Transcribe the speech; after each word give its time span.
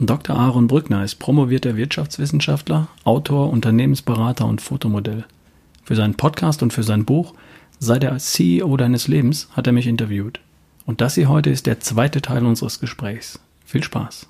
Dr. 0.00 0.36
Aaron 0.36 0.68
Brückner 0.68 1.02
ist 1.02 1.16
promovierter 1.16 1.76
Wirtschaftswissenschaftler, 1.76 2.86
Autor, 3.02 3.50
Unternehmensberater 3.50 4.46
und 4.46 4.60
Fotomodell. 4.60 5.24
Für 5.82 5.96
seinen 5.96 6.14
Podcast 6.14 6.62
und 6.62 6.72
für 6.72 6.84
sein 6.84 7.04
Buch 7.04 7.34
Sei 7.80 7.98
der 7.98 8.16
CEO 8.18 8.76
deines 8.76 9.08
Lebens 9.08 9.48
hat 9.52 9.66
er 9.66 9.72
mich 9.72 9.88
interviewt. 9.88 10.38
Und 10.86 11.00
das 11.00 11.16
hier 11.16 11.28
heute 11.28 11.50
ist 11.50 11.66
der 11.66 11.80
zweite 11.80 12.22
Teil 12.22 12.46
unseres 12.46 12.78
Gesprächs. 12.78 13.40
Viel 13.64 13.82
Spaß. 13.82 14.28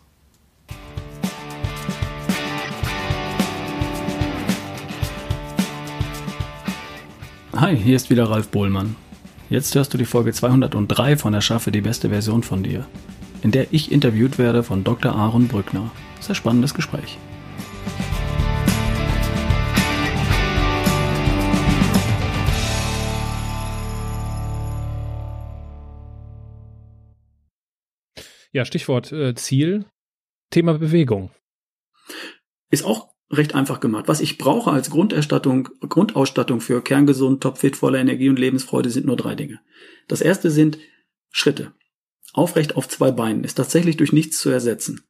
Hi, 7.56 7.76
hier 7.76 7.96
ist 7.96 8.08
wieder 8.08 8.30
Ralf 8.30 8.48
Bohlmann. 8.48 8.96
Jetzt 9.50 9.74
hörst 9.74 9.92
du 9.92 9.98
die 9.98 10.06
Folge 10.06 10.32
203 10.32 11.18
von 11.18 11.34
Erschaffe 11.34 11.70
die 11.70 11.82
beste 11.82 12.08
Version 12.08 12.42
von 12.42 12.62
dir 12.62 12.86
in 13.42 13.50
der 13.50 13.72
ich 13.72 13.92
interviewt 13.92 14.38
werde 14.38 14.62
von 14.62 14.84
Dr. 14.84 15.14
Aaron 15.14 15.48
Brückner. 15.48 15.90
Sehr 16.20 16.34
spannendes 16.34 16.74
Gespräch. 16.74 17.18
Ja, 28.50 28.64
Stichwort 28.64 29.12
äh, 29.12 29.34
Ziel, 29.34 29.84
Thema 30.50 30.78
Bewegung. 30.78 31.30
Ist 32.70 32.84
auch 32.84 33.10
recht 33.30 33.54
einfach 33.54 33.78
gemacht. 33.78 34.08
Was 34.08 34.20
ich 34.20 34.38
brauche 34.38 34.70
als 34.70 34.90
Grunderstattung, 34.90 35.68
Grundausstattung 35.86 36.60
für 36.60 36.82
kerngesund, 36.82 37.42
topfit, 37.42 37.76
voller 37.76 37.98
Energie 37.98 38.30
und 38.30 38.38
Lebensfreude 38.38 38.90
sind 38.90 39.06
nur 39.06 39.16
drei 39.16 39.34
Dinge. 39.34 39.60
Das 40.08 40.22
erste 40.22 40.50
sind 40.50 40.78
Schritte 41.30 41.72
aufrecht 42.32 42.76
auf 42.76 42.88
zwei 42.88 43.10
Beinen, 43.10 43.44
ist 43.44 43.54
tatsächlich 43.54 43.96
durch 43.96 44.12
nichts 44.12 44.38
zu 44.38 44.50
ersetzen. 44.50 45.02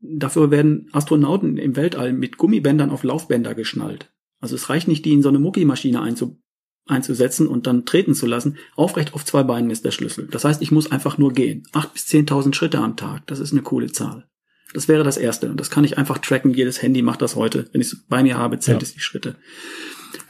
Dafür 0.00 0.50
werden 0.50 0.88
Astronauten 0.92 1.56
im 1.56 1.76
Weltall 1.76 2.12
mit 2.12 2.36
Gummibändern 2.36 2.90
auf 2.90 3.04
Laufbänder 3.04 3.54
geschnallt. 3.54 4.12
Also 4.40 4.54
es 4.54 4.68
reicht 4.68 4.88
nicht, 4.88 5.04
die 5.04 5.12
in 5.12 5.22
so 5.22 5.30
eine 5.30 5.38
Muckimaschine 5.38 6.02
einzu, 6.02 6.38
einzusetzen 6.86 7.46
und 7.46 7.66
dann 7.66 7.86
treten 7.86 8.14
zu 8.14 8.26
lassen. 8.26 8.58
Aufrecht 8.76 9.14
auf 9.14 9.24
zwei 9.24 9.42
Beinen 9.42 9.70
ist 9.70 9.84
der 9.84 9.92
Schlüssel. 9.92 10.26
Das 10.26 10.44
heißt, 10.44 10.60
ich 10.60 10.70
muss 10.70 10.92
einfach 10.92 11.16
nur 11.16 11.32
gehen. 11.32 11.66
Acht 11.72 11.94
bis 11.94 12.06
zehntausend 12.06 12.54
Schritte 12.54 12.78
am 12.78 12.96
Tag. 12.96 13.26
Das 13.26 13.38
ist 13.38 13.52
eine 13.52 13.62
coole 13.62 13.90
Zahl. 13.90 14.28
Das 14.74 14.88
wäre 14.88 15.04
das 15.04 15.16
Erste. 15.16 15.50
Und 15.50 15.58
das 15.58 15.70
kann 15.70 15.84
ich 15.84 15.96
einfach 15.96 16.18
tracken. 16.18 16.52
Jedes 16.52 16.82
Handy 16.82 17.00
macht 17.00 17.22
das 17.22 17.36
heute. 17.36 17.70
Wenn 17.72 17.80
ich 17.80 17.86
es 17.86 18.04
bei 18.06 18.22
mir 18.22 18.36
habe, 18.36 18.58
zählt 18.58 18.82
ja. 18.82 18.86
es 18.86 18.92
die 18.92 19.00
Schritte. 19.00 19.36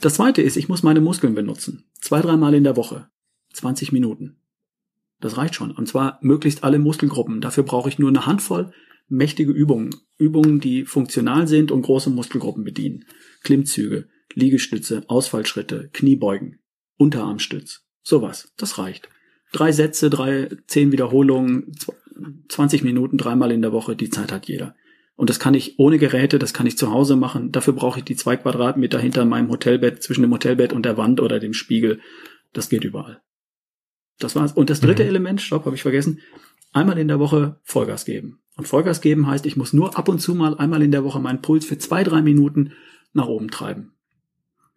Das 0.01 0.15
Zweite 0.15 0.43
ist, 0.43 0.57
ich 0.57 0.69
muss 0.69 0.83
meine 0.83 1.01
Muskeln 1.01 1.35
benutzen. 1.35 1.85
Zwei, 2.01 2.21
dreimal 2.21 2.55
in 2.55 2.65
der 2.65 2.77
Woche. 2.77 3.09
20 3.55 3.91
Minuten. 3.91 4.37
Das 5.25 5.39
reicht 5.39 5.55
schon. 5.55 5.71
Und 5.71 5.89
zwar 5.89 6.19
möglichst 6.21 6.65
alle 6.65 6.79
Muskelgruppen. 6.79 7.41
Dafür 7.41 7.63
brauche 7.63 7.89
ich 7.89 7.99
nur 7.99 8.11
eine 8.11 8.27
Handvoll 8.27 8.75
mächtige 9.09 9.53
Übungen. 9.53 9.95
Übungen, 10.19 10.61
die 10.61 10.85
funktional 10.85 11.49
sind 11.49 11.73
und 11.73 11.81
große 11.81 12.11
Muskelgruppen 12.11 12.63
bedienen. 12.63 13.07
Klimmzüge, 13.43 14.07
Liegestütze, 14.35 15.03
Ausfallschritte, 15.09 15.89
Kniebeugen, 15.95 16.59
Unterarmstütz. 16.99 17.87
Sowas. 18.03 18.53
Das 18.59 18.77
reicht. 18.77 19.09
Drei 19.51 19.73
Sätze, 19.73 20.11
drei, 20.11 20.51
zehn 20.67 20.93
Wiederholungen, 20.93 21.73
20 22.51 22.85
Minuten, 22.85 23.17
dreimal 23.17 23.51
in 23.51 23.63
der 23.63 23.73
Woche. 23.73 23.97
Die 23.97 24.11
Zeit 24.11 24.31
hat 24.31 24.47
jeder. 24.47 24.75
Und 25.17 25.31
das 25.31 25.41
kann 25.41 25.55
ich 25.55 25.79
ohne 25.79 25.97
Geräte, 25.97 26.39
das 26.39 26.53
kann 26.53 26.67
ich 26.67 26.77
zu 26.77 26.91
Hause 26.91 27.17
machen. 27.17 27.51
Dafür 27.51 27.73
brauche 27.73 28.01
ich 28.01 28.05
die 28.05 28.17
zwei 28.17 28.37
Quadratmeter 28.37 28.99
hinter 28.99 29.25
meinem 29.25 29.49
Hotelbett, 29.49 30.03
zwischen 30.03 30.21
dem 30.21 30.35
Hotelbett 30.35 30.75
und 30.75 30.85
der 30.85 30.99
Wand 30.99 31.23
oder 31.23 31.41
dem 31.41 31.55
Spiegel. 31.55 32.01
Das 32.53 32.69
geht 32.69 32.85
überall. 32.85 33.23
Das 34.19 34.37
war's. 34.37 34.53
Und 34.53 34.71
das 34.71 34.81
dritte 34.81 35.03
mhm. 35.03 35.09
Element, 35.09 35.41
stopp, 35.41 35.65
habe 35.65 35.77
ich 35.77 35.83
vergessen, 35.83 36.21
einmal 36.73 36.99
in 36.99 37.09
der 37.09 37.19
Woche 37.19 37.61
Vollgas 37.63 38.05
geben. 38.05 38.41
Und 38.57 38.69
Vollgas 38.69 39.01
geben 39.01 39.27
heißt, 39.27 39.47
ich 39.47 39.57
muss 39.57 39.73
nur 39.73 39.99
ab 39.99 40.09
und 40.09 40.21
zu 40.21 40.35
mal 40.35 40.57
einmal 40.57 40.83
in 40.83 40.93
der 40.93 41.05
Woche 41.05 41.21
meinen 41.21 41.43
Puls 41.43 41.65
für 41.65 41.79
zwei, 41.79 42.05
drei 42.05 42.23
Minuten 42.23 42.73
nach 43.13 43.27
oben 43.27 43.51
treiben. 43.51 43.93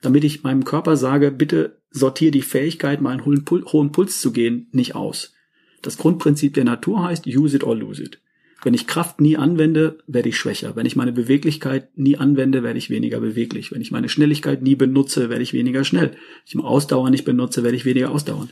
Damit 0.01 0.23
ich 0.23 0.43
meinem 0.43 0.63
Körper 0.63 0.97
sage, 0.97 1.31
bitte 1.31 1.81
sortiere 1.91 2.31
die 2.31 2.41
Fähigkeit, 2.41 3.01
mal 3.01 3.11
einen 3.11 3.25
hohen, 3.25 3.45
Pul 3.45 3.65
hohen 3.65 3.91
Puls 3.91 4.21
zu 4.21 4.31
gehen, 4.31 4.67
nicht 4.71 4.95
aus. 4.95 5.33
Das 5.81 5.97
Grundprinzip 5.97 6.53
der 6.53 6.65
Natur 6.65 7.03
heißt, 7.03 7.27
use 7.27 7.55
it 7.55 7.63
or 7.63 7.75
lose 7.75 8.03
it. 8.03 8.19
Wenn 8.63 8.73
ich 8.73 8.87
Kraft 8.87 9.21
nie 9.21 9.37
anwende, 9.37 9.99
werde 10.07 10.29
ich 10.29 10.37
schwächer. 10.37 10.75
Wenn 10.75 10.87
ich 10.87 10.95
meine 10.95 11.11
Beweglichkeit 11.11 11.95
nie 11.95 12.17
anwende, 12.17 12.63
werde 12.63 12.79
ich 12.79 12.89
weniger 12.89 13.19
beweglich. 13.19 13.71
Wenn 13.71 13.81
ich 13.81 13.91
meine 13.91 14.09
Schnelligkeit 14.09 14.63
nie 14.63 14.75
benutze, 14.75 15.29
werde 15.29 15.43
ich 15.43 15.53
weniger 15.53 15.83
schnell. 15.83 16.09
Wenn 16.09 16.19
ich 16.45 16.55
meine 16.55 16.67
Ausdauer 16.67 17.09
nicht 17.11 17.23
benutze, 17.23 17.63
werde 17.63 17.77
ich 17.77 17.85
weniger 17.85 18.09
ausdauernd. 18.09 18.51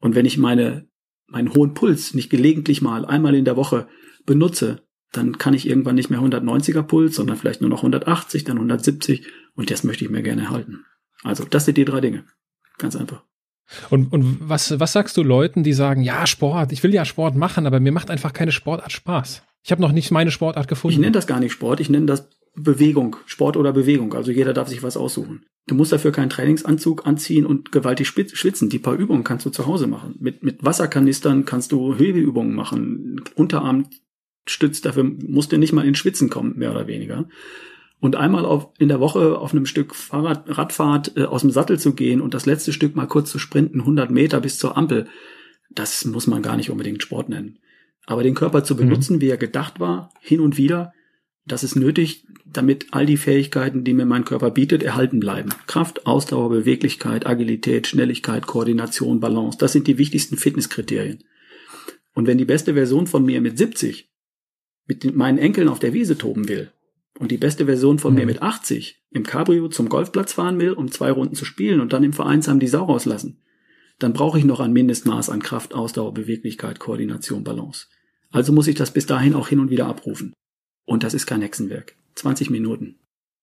Und 0.00 0.14
wenn 0.14 0.26
ich 0.26 0.38
meine, 0.38 0.88
meinen 1.26 1.54
hohen 1.54 1.74
Puls 1.74 2.14
nicht 2.14 2.30
gelegentlich 2.30 2.82
mal 2.82 3.04
einmal 3.04 3.34
in 3.34 3.44
der 3.44 3.56
Woche 3.56 3.88
benutze, 4.26 4.82
dann 5.12 5.38
kann 5.38 5.54
ich 5.54 5.68
irgendwann 5.68 5.96
nicht 5.96 6.10
mehr 6.10 6.20
190er 6.20 6.82
Puls, 6.82 7.16
sondern 7.16 7.36
vielleicht 7.36 7.60
nur 7.60 7.70
noch 7.70 7.78
180, 7.78 8.44
dann 8.44 8.56
170 8.56 9.26
und 9.54 9.70
das 9.70 9.84
möchte 9.84 10.04
ich 10.04 10.10
mir 10.10 10.22
gerne 10.22 10.42
erhalten. 10.42 10.84
Also 11.22 11.44
das 11.44 11.64
sind 11.64 11.76
die 11.76 11.84
drei 11.84 12.00
Dinge. 12.00 12.24
Ganz 12.78 12.96
einfach. 12.96 13.24
Und, 13.90 14.12
und 14.12 14.38
was, 14.40 14.80
was 14.80 14.92
sagst 14.92 15.16
du 15.16 15.22
Leuten, 15.22 15.62
die 15.62 15.72
sagen, 15.72 16.02
ja, 16.02 16.26
Sport, 16.26 16.72
ich 16.72 16.82
will 16.82 16.92
ja 16.92 17.04
Sport 17.04 17.36
machen, 17.36 17.66
aber 17.66 17.78
mir 17.78 17.92
macht 17.92 18.10
einfach 18.10 18.32
keine 18.32 18.52
Sportart 18.52 18.92
Spaß. 18.92 19.42
Ich 19.62 19.70
habe 19.70 19.82
noch 19.82 19.92
nicht 19.92 20.10
meine 20.10 20.30
Sportart 20.30 20.68
gefunden. 20.68 20.94
Ich 20.94 21.00
nenne 21.00 21.12
das 21.12 21.26
gar 21.26 21.38
nicht 21.38 21.52
Sport, 21.52 21.80
ich 21.80 21.90
nenne 21.90 22.06
das 22.06 22.28
Bewegung, 22.62 23.16
Sport 23.26 23.56
oder 23.56 23.72
Bewegung. 23.72 24.14
Also 24.14 24.30
jeder 24.30 24.52
darf 24.52 24.68
sich 24.68 24.82
was 24.82 24.96
aussuchen. 24.96 25.44
Du 25.66 25.74
musst 25.74 25.92
dafür 25.92 26.12
keinen 26.12 26.30
Trainingsanzug 26.30 27.06
anziehen 27.06 27.46
und 27.46 27.70
gewaltig 27.70 28.08
schwitzen. 28.08 28.70
Die 28.70 28.78
paar 28.78 28.94
Übungen 28.94 29.24
kannst 29.24 29.46
du 29.46 29.50
zu 29.50 29.66
Hause 29.66 29.86
machen. 29.86 30.16
Mit, 30.18 30.42
mit 30.42 30.64
Wasserkanistern 30.64 31.44
kannst 31.44 31.72
du 31.72 31.94
Hebeübungen 31.94 32.54
machen. 32.54 33.22
Unterarmstütz, 33.34 34.80
dafür 34.80 35.04
musst 35.04 35.52
du 35.52 35.58
nicht 35.58 35.72
mal 35.72 35.86
in 35.86 35.94
Schwitzen 35.94 36.30
kommen, 36.30 36.58
mehr 36.58 36.72
oder 36.72 36.86
weniger. 36.86 37.28
Und 38.00 38.16
einmal 38.16 38.46
auf, 38.46 38.70
in 38.78 38.88
der 38.88 39.00
Woche 39.00 39.38
auf 39.38 39.52
einem 39.52 39.66
Stück 39.66 39.94
Fahrrad, 39.94 40.56
Radfahrt 40.56 41.16
äh, 41.16 41.24
aus 41.24 41.42
dem 41.42 41.50
Sattel 41.50 41.78
zu 41.78 41.94
gehen 41.94 42.22
und 42.22 42.32
das 42.32 42.46
letzte 42.46 42.72
Stück 42.72 42.96
mal 42.96 43.06
kurz 43.06 43.30
zu 43.30 43.38
sprinten, 43.38 43.80
100 43.80 44.10
Meter 44.10 44.40
bis 44.40 44.58
zur 44.58 44.76
Ampel, 44.76 45.06
das 45.70 46.04
muss 46.06 46.26
man 46.26 46.42
gar 46.42 46.56
nicht 46.56 46.70
unbedingt 46.70 47.02
Sport 47.02 47.28
nennen. 47.28 47.58
Aber 48.06 48.22
den 48.22 48.34
Körper 48.34 48.64
zu 48.64 48.74
mhm. 48.74 48.78
benutzen, 48.78 49.16
mhm. 49.16 49.20
wie 49.20 49.28
er 49.28 49.36
gedacht 49.36 49.78
war, 49.80 50.10
hin 50.20 50.40
und 50.40 50.56
wieder, 50.56 50.92
das 51.46 51.64
ist 51.64 51.76
nötig, 51.76 52.26
damit 52.46 52.88
all 52.90 53.06
die 53.06 53.16
Fähigkeiten, 53.16 53.84
die 53.84 53.94
mir 53.94 54.06
mein 54.06 54.24
Körper 54.24 54.50
bietet, 54.50 54.82
erhalten 54.82 55.20
bleiben. 55.20 55.50
Kraft, 55.66 56.06
Ausdauer, 56.06 56.50
Beweglichkeit, 56.50 57.26
Agilität, 57.26 57.86
Schnelligkeit, 57.86 58.46
Koordination, 58.46 59.20
Balance, 59.20 59.58
das 59.58 59.72
sind 59.72 59.86
die 59.86 59.98
wichtigsten 59.98 60.36
Fitnesskriterien. 60.36 61.24
Und 62.14 62.26
wenn 62.26 62.38
die 62.38 62.44
beste 62.44 62.74
Version 62.74 63.06
von 63.06 63.24
mir 63.24 63.40
mit 63.40 63.56
70 63.56 64.10
mit 64.86 65.14
meinen 65.14 65.38
Enkeln 65.38 65.68
auf 65.68 65.78
der 65.78 65.92
Wiese 65.92 66.18
toben 66.18 66.48
will 66.48 66.72
und 67.18 67.30
die 67.30 67.38
beste 67.38 67.66
Version 67.66 68.00
von 68.00 68.12
mhm. 68.12 68.18
mir 68.18 68.26
mit 68.26 68.42
80 68.42 69.04
im 69.10 69.22
Cabrio 69.22 69.68
zum 69.68 69.88
Golfplatz 69.88 70.32
fahren 70.32 70.58
will, 70.58 70.72
um 70.72 70.90
zwei 70.90 71.12
Runden 71.12 71.36
zu 71.36 71.44
spielen 71.44 71.80
und 71.80 71.92
dann 71.92 72.02
im 72.02 72.12
Vereinsheim 72.12 72.58
die 72.58 72.66
Sau 72.66 72.84
rauslassen, 72.84 73.40
dann 74.00 74.12
brauche 74.12 74.38
ich 74.38 74.44
noch 74.44 74.58
ein 74.58 74.72
Mindestmaß 74.72 75.30
an 75.30 75.40
Kraft, 75.42 75.74
Ausdauer, 75.74 76.12
Beweglichkeit, 76.12 76.80
Koordination, 76.80 77.44
Balance. 77.44 77.86
Also 78.30 78.52
muss 78.52 78.66
ich 78.66 78.74
das 78.74 78.92
bis 78.92 79.06
dahin 79.06 79.34
auch 79.34 79.48
hin 79.48 79.60
und 79.60 79.70
wieder 79.70 79.86
abrufen. 79.86 80.32
Und 80.90 81.04
das 81.04 81.14
ist 81.14 81.24
kein 81.26 81.40
Hexenwerk. 81.40 81.94
20 82.16 82.50
Minuten. 82.50 82.96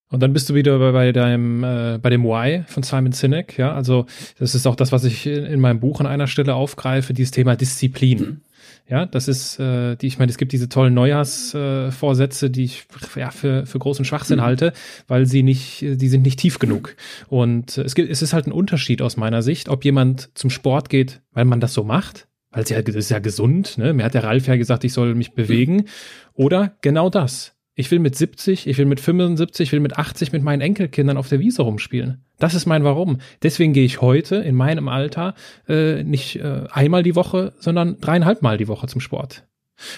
Und 0.09 0.21
dann 0.21 0.33
bist 0.33 0.49
du 0.49 0.53
wieder 0.53 0.79
bei, 0.79 0.91
bei 0.91 1.11
deinem, 1.13 1.63
äh, 1.63 1.97
bei 1.97 2.09
dem 2.09 2.25
Why 2.25 2.65
von 2.67 2.83
Simon 2.83 3.13
Sinek, 3.13 3.57
ja. 3.57 3.73
Also 3.73 4.05
das 4.37 4.53
ist 4.53 4.67
auch 4.67 4.75
das, 4.75 4.91
was 4.91 5.05
ich 5.05 5.25
in, 5.25 5.45
in 5.45 5.61
meinem 5.61 5.79
Buch 5.79 6.01
an 6.01 6.07
einer 6.07 6.27
Stelle 6.27 6.55
aufgreife, 6.55 7.13
dieses 7.13 7.31
Thema 7.31 7.55
Disziplin. 7.55 8.19
Mhm. 8.19 8.41
Ja, 8.89 9.05
das 9.05 9.29
ist, 9.29 9.61
äh, 9.61 9.95
die, 9.95 10.07
ich 10.07 10.19
meine, 10.19 10.29
es 10.29 10.37
gibt 10.37 10.51
diese 10.51 10.67
tollen 10.67 10.93
Neujahrsvorsätze, 10.93 12.47
äh, 12.47 12.49
die 12.49 12.65
ich 12.65 12.85
ja, 13.15 13.31
für, 13.31 13.65
für 13.65 13.79
großen 13.79 14.03
Schwachsinn 14.03 14.39
mhm. 14.39 14.43
halte, 14.43 14.73
weil 15.07 15.25
sie 15.25 15.41
nicht, 15.41 15.79
die 15.81 16.09
sind 16.09 16.23
nicht 16.23 16.39
tief 16.39 16.59
genug. 16.59 16.97
Und 17.29 17.77
es 17.77 17.95
gibt, 17.95 18.09
es 18.09 18.21
ist 18.21 18.33
halt 18.33 18.47
ein 18.47 18.51
Unterschied 18.51 19.01
aus 19.01 19.15
meiner 19.15 19.41
Sicht, 19.41 19.69
ob 19.69 19.85
jemand 19.85 20.31
zum 20.37 20.49
Sport 20.49 20.89
geht, 20.89 21.21
weil 21.31 21.45
man 21.45 21.61
das 21.61 21.73
so 21.73 21.85
macht, 21.85 22.27
weil 22.51 22.63
es 22.63 22.69
ja, 22.69 22.79
ist 22.79 23.09
ja 23.09 23.19
gesund, 23.19 23.77
ne? 23.77 23.93
Mir 23.93 24.05
hat 24.05 24.13
der 24.13 24.23
Ralf 24.23 24.47
ja 24.47 24.55
gesagt, 24.55 24.83
ich 24.83 24.93
soll 24.93 25.15
mich 25.15 25.33
bewegen. 25.33 25.85
Oder 26.33 26.77
genau 26.81 27.09
das. 27.09 27.55
Ich 27.75 27.91
will 27.91 27.99
mit 27.99 28.15
70, 28.15 28.65
ich 28.65 28.77
will 28.79 28.85
mit 28.85 28.99
75, 28.99 29.67
ich 29.67 29.71
will 29.71 29.81
mit 29.81 29.99
80 29.99 30.31
mit 30.31 30.41
meinen 30.41 30.61
Enkelkindern 30.61 31.17
auf 31.17 31.29
der 31.29 31.39
Wiese 31.39 31.61
rumspielen. 31.61 32.23
Das 32.39 32.55
ist 32.55 32.65
mein 32.65 32.83
Warum. 32.83 33.19
Deswegen 33.43 33.73
gehe 33.73 33.85
ich 33.85 34.01
heute 34.01 34.37
in 34.37 34.55
meinem 34.55 34.87
Alter 34.87 35.35
äh, 35.67 36.03
nicht 36.03 36.37
äh, 36.37 36.63
einmal 36.71 37.03
die 37.03 37.15
Woche, 37.15 37.53
sondern 37.59 37.99
dreieinhalb 37.99 38.41
Mal 38.41 38.57
die 38.57 38.67
Woche 38.67 38.87
zum 38.87 39.01
Sport. 39.01 39.45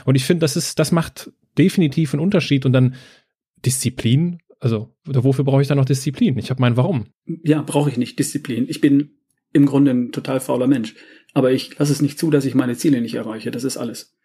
Und 0.04 0.16
ich 0.16 0.26
finde, 0.26 0.42
das 0.42 0.58
ist, 0.58 0.78
das 0.80 0.92
macht 0.92 1.32
definitiv 1.58 2.14
einen 2.14 2.22
Unterschied. 2.22 2.66
Und 2.66 2.74
dann 2.74 2.96
Disziplin, 3.66 4.40
also 4.60 4.94
wofür 5.06 5.46
brauche 5.46 5.62
ich 5.62 5.68
dann 5.68 5.78
noch 5.78 5.86
Disziplin? 5.86 6.38
Ich 6.38 6.50
habe 6.50 6.62
mein 6.62 6.76
Warum. 6.76 7.06
Ja, 7.44 7.62
brauche 7.62 7.90
ich 7.90 7.98
nicht 7.98 8.20
Disziplin. 8.20 8.66
Ich 8.68 8.82
bin 8.82 9.19
im 9.54 9.66
Grunde 9.66 9.92
ein 9.92 10.12
total 10.12 10.40
fauler 10.40 10.68
Mensch. 10.68 10.96
Aber 11.34 11.52
ich 11.52 11.78
lasse 11.78 11.92
es 11.92 12.02
nicht 12.02 12.20
zu, 12.20 12.30
dass 12.30 12.46
ich 12.46 12.56
meine 12.56 12.76
Ziele 12.76 13.02
nicht 13.02 13.16
erreiche. 13.16 13.52
Das 13.52 13.64
ist 13.64 13.78
alles. 13.78 14.16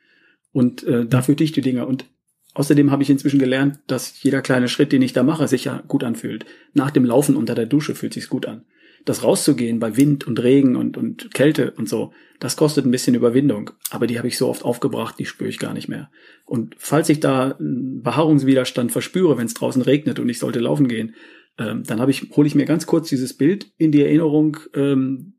Und 0.52 0.84
äh, 0.84 1.06
dafür 1.06 1.34
die 1.34 1.50
Dinge. 1.60 1.86
Und 1.86 2.06
außerdem 2.54 2.90
habe 2.90 3.02
ich 3.02 3.10
inzwischen 3.10 3.38
gelernt, 3.38 3.80
dass 3.86 4.22
jeder 4.22 4.42
kleine 4.42 4.68
Schritt, 4.68 4.92
den 4.92 5.02
ich 5.02 5.12
da 5.12 5.22
mache, 5.22 5.48
sich 5.48 5.64
ja 5.64 5.82
gut 5.88 6.04
anfühlt. 6.04 6.46
Nach 6.72 6.90
dem 6.90 7.04
Laufen 7.04 7.36
unter 7.36 7.54
der 7.54 7.66
Dusche 7.66 7.94
fühlt 7.94 8.14
sich's 8.14 8.28
gut 8.28 8.46
an. 8.46 8.64
das 9.04 9.22
rauszugehen 9.22 9.80
bei 9.80 9.96
Wind 9.96 10.26
und 10.26 10.42
Regen 10.42 10.76
und, 10.76 10.96
und 10.96 11.34
Kälte 11.34 11.72
und 11.72 11.88
so, 11.88 12.12
das 12.40 12.56
kostet 12.56 12.86
ein 12.86 12.90
bisschen 12.90 13.14
Überwindung. 13.14 13.70
Aber 13.90 14.06
die 14.06 14.18
habe 14.18 14.28
ich 14.28 14.38
so 14.38 14.48
oft 14.48 14.64
aufgebracht, 14.64 15.16
die 15.18 15.26
spüre 15.26 15.50
ich 15.50 15.58
gar 15.58 15.74
nicht 15.74 15.88
mehr. 15.88 16.10
Und 16.46 16.74
falls 16.78 17.08
ich 17.08 17.20
da 17.20 17.52
einen 17.52 18.02
Behaarungswiderstand 18.02 18.92
verspüre, 18.92 19.36
wenn 19.36 19.46
es 19.46 19.54
draußen 19.54 19.82
regnet 19.82 20.18
und 20.18 20.28
ich 20.28 20.38
sollte 20.38 20.60
laufen 20.60 20.88
gehen, 20.88 21.14
ähm, 21.58 21.84
dann 21.84 22.00
habe 22.00 22.10
ich, 22.10 22.30
hole 22.36 22.46
ich 22.46 22.54
mir 22.54 22.64
ganz 22.64 22.86
kurz 22.86 23.08
dieses 23.08 23.34
Bild 23.34 23.70
in 23.78 23.92
die 23.92 24.02
Erinnerung, 24.02 24.56
ähm, 24.74 25.34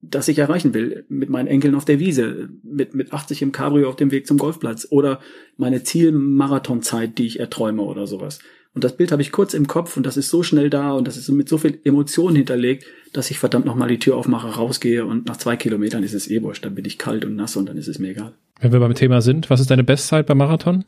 das 0.00 0.26
ich 0.26 0.38
erreichen 0.38 0.74
will, 0.74 1.04
mit 1.08 1.30
meinen 1.30 1.46
Enkeln 1.46 1.76
auf 1.76 1.84
der 1.84 2.00
Wiese, 2.00 2.48
mit, 2.64 2.94
mit 2.94 3.12
80 3.12 3.42
im 3.42 3.52
Cabrio 3.52 3.88
auf 3.88 3.96
dem 3.96 4.10
Weg 4.10 4.26
zum 4.26 4.36
Golfplatz 4.36 4.88
oder 4.90 5.20
meine 5.56 5.84
Zielmarathonzeit, 5.84 7.18
die 7.18 7.26
ich 7.26 7.38
erträume 7.38 7.82
oder 7.82 8.08
sowas. 8.08 8.40
Und 8.74 8.84
das 8.84 8.96
Bild 8.96 9.12
habe 9.12 9.22
ich 9.22 9.32
kurz 9.32 9.54
im 9.54 9.66
Kopf 9.66 9.96
und 9.96 10.04
das 10.04 10.16
ist 10.16 10.30
so 10.30 10.42
schnell 10.42 10.70
da 10.70 10.92
und 10.92 11.06
das 11.06 11.16
ist 11.16 11.28
mit 11.28 11.48
so 11.48 11.58
viel 11.58 11.78
Emotionen 11.84 12.36
hinterlegt, 12.36 12.86
dass 13.12 13.30
ich 13.30 13.38
verdammt 13.38 13.66
nochmal 13.66 13.88
die 13.88 13.98
Tür 13.98 14.16
aufmache, 14.16 14.48
rausgehe 14.48 15.04
und 15.04 15.26
nach 15.26 15.36
zwei 15.36 15.56
Kilometern 15.56 16.02
ist 16.02 16.14
es 16.14 16.28
eh 16.28 16.42
wurscht, 16.42 16.64
dann 16.64 16.74
bin 16.74 16.86
ich 16.86 16.98
kalt 16.98 17.24
und 17.24 17.36
nass 17.36 17.54
und 17.56 17.68
dann 17.68 17.76
ist 17.76 17.88
es 17.88 17.98
mir 17.98 18.08
egal. 18.08 18.32
Wenn 18.60 18.72
wir 18.72 18.80
beim 18.80 18.94
Thema 18.94 19.20
sind, 19.20 19.50
was 19.50 19.60
ist 19.60 19.70
deine 19.70 19.84
Bestzeit 19.84 20.26
beim 20.26 20.38
Marathon? 20.38 20.84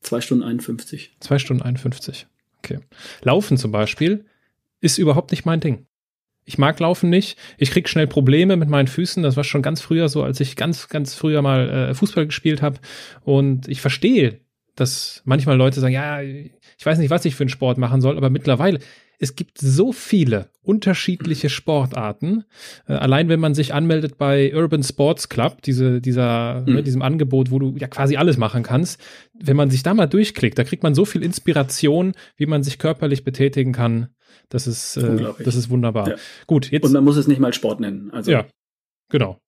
Zwei 0.00 0.20
Stunden 0.20 0.42
51. 0.42 1.16
Zwei 1.20 1.38
Stunden 1.38 1.62
51. 1.62 2.26
Okay. 2.58 2.80
Laufen 3.22 3.56
zum 3.56 3.72
Beispiel 3.72 4.24
ist 4.80 4.98
überhaupt 4.98 5.30
nicht 5.30 5.44
mein 5.44 5.60
Ding. 5.60 5.86
Ich 6.44 6.56
mag 6.56 6.80
Laufen 6.80 7.10
nicht. 7.10 7.38
Ich 7.58 7.70
krieg 7.70 7.88
schnell 7.88 8.06
Probleme 8.06 8.56
mit 8.56 8.70
meinen 8.70 8.88
Füßen. 8.88 9.22
Das 9.22 9.36
war 9.36 9.44
schon 9.44 9.60
ganz 9.60 9.82
früher 9.82 10.08
so, 10.08 10.22
als 10.22 10.40
ich 10.40 10.56
ganz, 10.56 10.88
ganz 10.88 11.14
früher 11.14 11.42
mal 11.42 11.68
äh, 11.68 11.94
Fußball 11.94 12.26
gespielt 12.26 12.62
habe. 12.62 12.78
Und 13.22 13.68
ich 13.68 13.82
verstehe, 13.82 14.40
dass 14.74 15.20
manchmal 15.26 15.56
Leute 15.56 15.80
sagen, 15.80 15.92
ja, 15.92 16.22
ich 16.22 16.86
weiß 16.86 16.98
nicht, 16.98 17.10
was 17.10 17.24
ich 17.24 17.34
für 17.34 17.42
einen 17.42 17.50
Sport 17.50 17.76
machen 17.76 18.00
soll, 18.00 18.16
aber 18.16 18.30
mittlerweile, 18.30 18.78
es 19.18 19.34
gibt 19.34 19.58
so 19.58 19.92
viele 19.92 20.50
unterschiedliche 20.62 21.48
Sportarten. 21.48 22.44
Äh, 22.86 22.94
allein 22.94 23.28
wenn 23.28 23.40
man 23.40 23.54
sich 23.54 23.74
anmeldet 23.74 24.16
bei 24.16 24.54
Urban 24.54 24.82
Sports 24.82 25.28
Club, 25.28 25.62
diese, 25.62 26.00
dieser, 26.00 26.62
mhm. 26.66 26.74
ne, 26.74 26.82
diesem 26.82 27.02
Angebot, 27.02 27.50
wo 27.50 27.58
du 27.58 27.74
ja 27.76 27.88
quasi 27.88 28.16
alles 28.16 28.36
machen 28.36 28.62
kannst, 28.62 29.00
wenn 29.34 29.56
man 29.56 29.70
sich 29.70 29.82
da 29.82 29.92
mal 29.94 30.06
durchklickt, 30.06 30.58
da 30.58 30.64
kriegt 30.64 30.82
man 30.82 30.94
so 30.94 31.04
viel 31.04 31.22
Inspiration, 31.22 32.12
wie 32.36 32.46
man 32.46 32.62
sich 32.62 32.78
körperlich 32.78 33.24
betätigen 33.24 33.72
kann. 33.72 34.08
Das 34.48 34.66
ist, 34.66 34.96
äh, 34.96 35.32
das 35.44 35.56
ist 35.56 35.68
wunderbar. 35.68 36.10
Ja. 36.10 36.16
Gut, 36.46 36.70
jetzt. 36.70 36.84
Und 36.84 36.92
man 36.92 37.04
muss 37.04 37.16
es 37.16 37.26
nicht 37.26 37.40
mal 37.40 37.52
Sport 37.52 37.80
nennen. 37.80 38.10
Also. 38.12 38.30
Ja, 38.30 38.46
genau. 39.10 39.40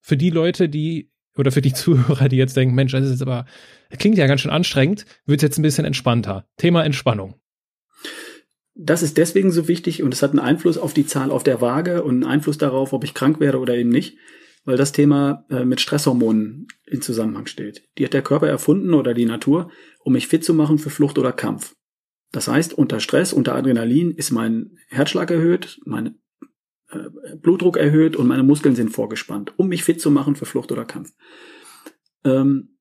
Für 0.00 0.16
die 0.16 0.30
Leute, 0.30 0.68
die, 0.68 1.10
oder 1.36 1.52
für 1.52 1.62
die 1.62 1.72
Zuhörer, 1.74 2.28
die 2.28 2.36
jetzt 2.36 2.56
denken, 2.56 2.74
Mensch, 2.74 2.92
das 2.92 3.04
ist 3.04 3.10
jetzt 3.10 3.22
aber, 3.22 3.44
das 3.90 3.98
klingt 3.98 4.16
ja 4.16 4.26
ganz 4.26 4.40
schön 4.40 4.50
anstrengend, 4.50 5.04
wird 5.26 5.40
es 5.40 5.42
jetzt 5.42 5.58
ein 5.58 5.62
bisschen 5.62 5.84
entspannter. 5.84 6.46
Thema 6.56 6.84
Entspannung. 6.84 7.34
Das 8.74 9.02
ist 9.02 9.18
deswegen 9.18 9.50
so 9.50 9.68
wichtig 9.68 10.02
und 10.02 10.14
es 10.14 10.22
hat 10.22 10.30
einen 10.30 10.38
Einfluss 10.38 10.78
auf 10.78 10.94
die 10.94 11.06
Zahl 11.06 11.30
auf 11.30 11.44
der 11.44 11.60
Waage 11.60 12.02
und 12.02 12.14
einen 12.14 12.24
Einfluss 12.24 12.58
darauf, 12.58 12.92
ob 12.92 13.04
ich 13.04 13.14
krank 13.14 13.38
werde 13.38 13.58
oder 13.58 13.76
eben 13.76 13.90
nicht, 13.90 14.16
weil 14.64 14.76
das 14.76 14.92
Thema 14.92 15.44
äh, 15.50 15.64
mit 15.64 15.80
Stresshormonen 15.80 16.68
in 16.86 17.02
Zusammenhang 17.02 17.46
steht. 17.46 17.88
Die 17.98 18.04
hat 18.04 18.14
der 18.14 18.22
Körper 18.22 18.48
erfunden 18.48 18.94
oder 18.94 19.12
die 19.12 19.26
Natur, 19.26 19.70
um 20.00 20.14
mich 20.14 20.26
fit 20.26 20.44
zu 20.44 20.54
machen 20.54 20.78
für 20.78 20.90
Flucht 20.90 21.18
oder 21.18 21.32
Kampf. 21.32 21.74
Das 22.30 22.48
heißt, 22.48 22.72
unter 22.72 22.98
Stress, 23.00 23.34
unter 23.34 23.54
Adrenalin 23.54 24.12
ist 24.12 24.30
mein 24.30 24.78
Herzschlag 24.88 25.30
erhöht, 25.30 25.80
mein 25.84 26.18
äh, 26.88 27.36
Blutdruck 27.36 27.76
erhöht 27.76 28.16
und 28.16 28.26
meine 28.26 28.42
Muskeln 28.42 28.74
sind 28.74 28.88
vorgespannt, 28.88 29.52
um 29.58 29.68
mich 29.68 29.84
fit 29.84 30.00
zu 30.00 30.10
machen 30.10 30.34
für 30.34 30.46
Flucht 30.46 30.72
oder 30.72 30.86
Kampf. 30.86 31.12
Ähm, 32.24 32.71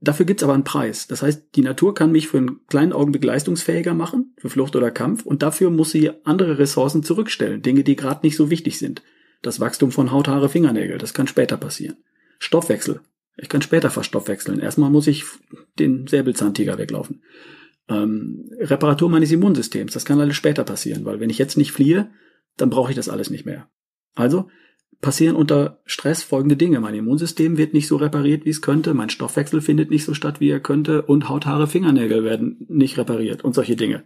dafür 0.00 0.26
gibt's 0.26 0.42
aber 0.42 0.54
einen 0.54 0.64
Preis. 0.64 1.06
Das 1.06 1.22
heißt, 1.22 1.48
die 1.54 1.62
Natur 1.62 1.94
kann 1.94 2.12
mich 2.12 2.28
für 2.28 2.38
einen 2.38 2.66
kleinen 2.66 2.92
Augenblick 2.92 3.24
leistungsfähiger 3.24 3.94
machen, 3.94 4.34
für 4.36 4.50
Flucht 4.50 4.76
oder 4.76 4.90
Kampf, 4.90 5.24
und 5.24 5.42
dafür 5.42 5.70
muss 5.70 5.90
sie 5.90 6.10
andere 6.24 6.58
Ressourcen 6.58 7.02
zurückstellen, 7.02 7.62
Dinge, 7.62 7.84
die 7.84 7.96
gerade 7.96 8.26
nicht 8.26 8.36
so 8.36 8.50
wichtig 8.50 8.78
sind. 8.78 9.02
Das 9.42 9.60
Wachstum 9.60 9.92
von 9.92 10.10
Haut, 10.10 10.28
Haare, 10.28 10.48
Fingernägel, 10.48 10.98
das 10.98 11.14
kann 11.14 11.26
später 11.26 11.56
passieren. 11.56 11.96
Stoffwechsel. 12.38 13.00
Ich 13.36 13.48
kann 13.48 13.62
später 13.62 13.90
verstoffwechseln. 13.90 14.58
Erstmal 14.58 14.90
muss 14.90 15.06
ich 15.06 15.24
den 15.78 16.08
Säbelzahntiger 16.08 16.76
weglaufen. 16.76 17.22
Ähm, 17.88 18.50
Reparatur 18.58 19.08
meines 19.08 19.30
Immunsystems, 19.30 19.92
das 19.92 20.04
kann 20.04 20.20
alles 20.20 20.36
später 20.36 20.64
passieren, 20.64 21.04
weil 21.04 21.20
wenn 21.20 21.30
ich 21.30 21.38
jetzt 21.38 21.56
nicht 21.56 21.72
fliehe, 21.72 22.10
dann 22.56 22.70
brauche 22.70 22.90
ich 22.90 22.96
das 22.96 23.08
alles 23.08 23.30
nicht 23.30 23.46
mehr. 23.46 23.68
Also 24.14 24.50
passieren 25.00 25.36
unter 25.36 25.80
Stress 25.84 26.22
folgende 26.22 26.56
Dinge. 26.56 26.80
Mein 26.80 26.94
Immunsystem 26.94 27.56
wird 27.56 27.72
nicht 27.72 27.86
so 27.86 27.96
repariert, 27.96 28.44
wie 28.44 28.50
es 28.50 28.62
könnte, 28.62 28.94
mein 28.94 29.10
Stoffwechsel 29.10 29.60
findet 29.60 29.90
nicht 29.90 30.04
so 30.04 30.14
statt, 30.14 30.40
wie 30.40 30.50
er 30.50 30.60
könnte 30.60 31.02
und 31.02 31.28
Haut, 31.28 31.46
Haare, 31.46 31.66
Fingernägel 31.66 32.24
werden 32.24 32.66
nicht 32.68 32.98
repariert 32.98 33.44
und 33.44 33.54
solche 33.54 33.76
Dinge. 33.76 34.04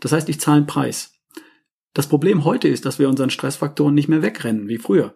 Das 0.00 0.12
heißt, 0.12 0.28
ich 0.28 0.40
zahle 0.40 0.58
einen 0.58 0.66
Preis. 0.66 1.20
Das 1.94 2.08
Problem 2.08 2.44
heute 2.44 2.68
ist, 2.68 2.86
dass 2.86 2.98
wir 2.98 3.08
unseren 3.08 3.30
Stressfaktoren 3.30 3.94
nicht 3.94 4.08
mehr 4.08 4.22
wegrennen, 4.22 4.68
wie 4.68 4.78
früher. 4.78 5.14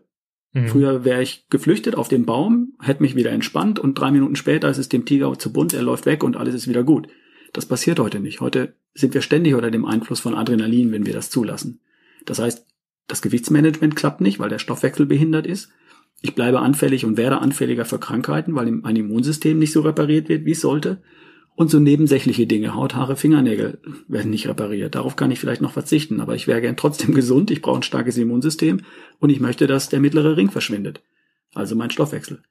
Mhm. 0.52 0.68
Früher 0.68 1.04
wäre 1.04 1.22
ich 1.22 1.46
geflüchtet 1.48 1.94
auf 1.94 2.08
den 2.08 2.26
Baum, 2.26 2.74
hätte 2.80 3.02
mich 3.02 3.14
wieder 3.14 3.30
entspannt 3.30 3.78
und 3.78 3.94
drei 3.94 4.10
Minuten 4.10 4.36
später 4.36 4.68
ist 4.68 4.78
es 4.78 4.88
dem 4.88 5.04
Tiger 5.04 5.38
zu 5.38 5.52
bunt, 5.52 5.72
er 5.72 5.82
läuft 5.82 6.06
weg 6.06 6.24
und 6.24 6.36
alles 6.36 6.54
ist 6.54 6.68
wieder 6.68 6.82
gut. 6.82 7.08
Das 7.52 7.66
passiert 7.66 7.98
heute 8.00 8.20
nicht. 8.20 8.40
Heute 8.40 8.74
sind 8.92 9.14
wir 9.14 9.22
ständig 9.22 9.54
unter 9.54 9.70
dem 9.70 9.84
Einfluss 9.84 10.20
von 10.20 10.34
Adrenalin, 10.34 10.92
wenn 10.92 11.06
wir 11.06 11.14
das 11.14 11.30
zulassen. 11.30 11.80
Das 12.24 12.38
heißt, 12.38 12.66
das 13.06 13.22
Gewichtsmanagement 13.22 13.96
klappt 13.96 14.20
nicht, 14.20 14.38
weil 14.38 14.48
der 14.48 14.58
Stoffwechsel 14.58 15.06
behindert 15.06 15.46
ist. 15.46 15.70
Ich 16.22 16.34
bleibe 16.34 16.60
anfällig 16.60 17.04
und 17.04 17.16
werde 17.16 17.38
anfälliger 17.38 17.84
für 17.84 17.98
Krankheiten, 17.98 18.54
weil 18.54 18.70
mein 18.70 18.96
Immunsystem 18.96 19.58
nicht 19.58 19.72
so 19.72 19.82
repariert 19.82 20.28
wird, 20.28 20.44
wie 20.44 20.52
es 20.52 20.60
sollte. 20.60 21.02
Und 21.54 21.70
so 21.70 21.78
nebensächliche 21.78 22.46
Dinge, 22.46 22.74
Haut, 22.74 22.94
Haare, 22.94 23.16
Fingernägel 23.16 23.80
werden 24.08 24.30
nicht 24.30 24.46
repariert. 24.46 24.94
Darauf 24.94 25.16
kann 25.16 25.30
ich 25.30 25.40
vielleicht 25.40 25.62
noch 25.62 25.72
verzichten, 25.72 26.20
aber 26.20 26.34
ich 26.34 26.46
wäre 26.46 26.60
gern 26.60 26.76
trotzdem 26.76 27.14
gesund, 27.14 27.50
ich 27.50 27.62
brauche 27.62 27.80
ein 27.80 27.82
starkes 27.82 28.16
Immunsystem 28.18 28.80
und 29.20 29.30
ich 29.30 29.40
möchte, 29.40 29.66
dass 29.66 29.88
der 29.88 30.00
mittlere 30.00 30.36
Ring 30.36 30.50
verschwindet. 30.50 31.02
Also 31.54 31.76
mein 31.76 31.90
Stoffwechsel. 31.90 32.42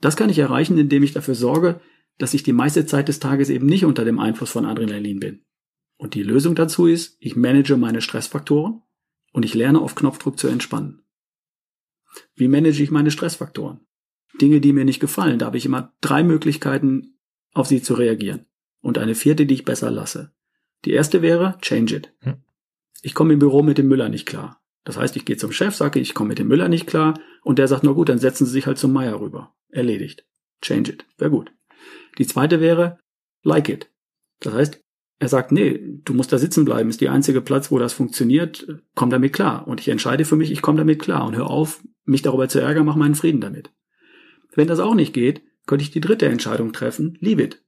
Das 0.00 0.16
kann 0.16 0.28
ich 0.28 0.38
erreichen, 0.38 0.76
indem 0.76 1.02
ich 1.02 1.12
dafür 1.12 1.34
sorge, 1.34 1.80
dass 2.18 2.34
ich 2.34 2.42
die 2.42 2.52
meiste 2.52 2.84
Zeit 2.84 3.08
des 3.08 3.20
Tages 3.20 3.48
eben 3.48 3.66
nicht 3.66 3.84
unter 3.84 4.04
dem 4.04 4.18
Einfluss 4.18 4.50
von 4.50 4.66
Adrenalin 4.66 5.20
bin. 5.20 5.40
Und 5.96 6.14
die 6.14 6.22
Lösung 6.22 6.54
dazu 6.54 6.86
ist, 6.86 7.16
ich 7.20 7.36
manage 7.36 7.76
meine 7.76 8.02
Stressfaktoren 8.02 8.82
und 9.34 9.44
ich 9.44 9.54
lerne 9.54 9.80
auf 9.80 9.96
Knopfdruck 9.96 10.38
zu 10.38 10.46
entspannen. 10.46 11.02
Wie 12.36 12.48
manage 12.48 12.82
ich 12.82 12.92
meine 12.92 13.10
Stressfaktoren? 13.10 13.80
Dinge, 14.40 14.60
die 14.60 14.72
mir 14.72 14.84
nicht 14.84 15.00
gefallen, 15.00 15.40
da 15.40 15.46
habe 15.46 15.58
ich 15.58 15.66
immer 15.66 15.92
drei 16.00 16.22
Möglichkeiten, 16.22 17.18
auf 17.52 17.66
sie 17.66 17.82
zu 17.82 17.94
reagieren. 17.94 18.46
Und 18.80 18.96
eine 18.96 19.14
vierte, 19.14 19.44
die 19.44 19.54
ich 19.54 19.64
besser 19.64 19.90
lasse. 19.90 20.32
Die 20.84 20.92
erste 20.92 21.20
wäre, 21.20 21.58
change 21.60 21.96
it. 21.96 22.14
Hm. 22.20 22.36
Ich 23.02 23.14
komme 23.14 23.32
im 23.32 23.40
Büro 23.40 23.62
mit 23.62 23.76
dem 23.76 23.88
Müller 23.88 24.08
nicht 24.08 24.26
klar. 24.26 24.62
Das 24.84 24.96
heißt, 24.96 25.16
ich 25.16 25.24
gehe 25.24 25.36
zum 25.36 25.50
Chef, 25.50 25.74
sage, 25.74 25.98
ich 25.98 26.14
komme 26.14 26.28
mit 26.28 26.38
dem 26.38 26.48
Müller 26.48 26.68
nicht 26.68 26.86
klar 26.86 27.18
und 27.42 27.58
der 27.58 27.66
sagt, 27.66 27.82
na 27.82 27.92
gut, 27.92 28.08
dann 28.08 28.18
setzen 28.18 28.46
Sie 28.46 28.52
sich 28.52 28.66
halt 28.66 28.78
zum 28.78 28.92
Meier 28.92 29.20
rüber. 29.20 29.54
Erledigt. 29.68 30.26
Change 30.62 30.92
it. 30.92 31.06
Wäre 31.18 31.30
gut. 31.30 31.50
Die 32.18 32.26
zweite 32.26 32.60
wäre, 32.60 33.00
like 33.42 33.68
it. 33.68 33.90
Das 34.40 34.54
heißt, 34.54 34.83
er 35.18 35.28
sagt, 35.28 35.52
nee, 35.52 35.80
du 36.04 36.12
musst 36.14 36.32
da 36.32 36.38
sitzen 36.38 36.64
bleiben, 36.64 36.90
ist 36.90 37.00
die 37.00 37.08
einzige 37.08 37.40
Platz, 37.40 37.70
wo 37.70 37.78
das 37.78 37.92
funktioniert, 37.92 38.66
komm 38.94 39.10
damit 39.10 39.32
klar. 39.32 39.66
Und 39.66 39.80
ich 39.80 39.88
entscheide 39.88 40.24
für 40.24 40.36
mich, 40.36 40.50
ich 40.50 40.62
komme 40.62 40.78
damit 40.78 41.00
klar 41.00 41.26
und 41.26 41.36
hör 41.36 41.48
auf, 41.48 41.82
mich 42.04 42.22
darüber 42.22 42.48
zu 42.48 42.60
ärgern, 42.60 42.86
mach 42.86 42.96
meinen 42.96 43.14
Frieden 43.14 43.40
damit. 43.40 43.72
Wenn 44.54 44.68
das 44.68 44.80
auch 44.80 44.94
nicht 44.94 45.12
geht, 45.12 45.42
könnte 45.66 45.82
ich 45.82 45.90
die 45.90 46.00
dritte 46.00 46.26
Entscheidung 46.26 46.72
treffen, 46.72 47.16
leave 47.20 47.42
it. 47.42 47.64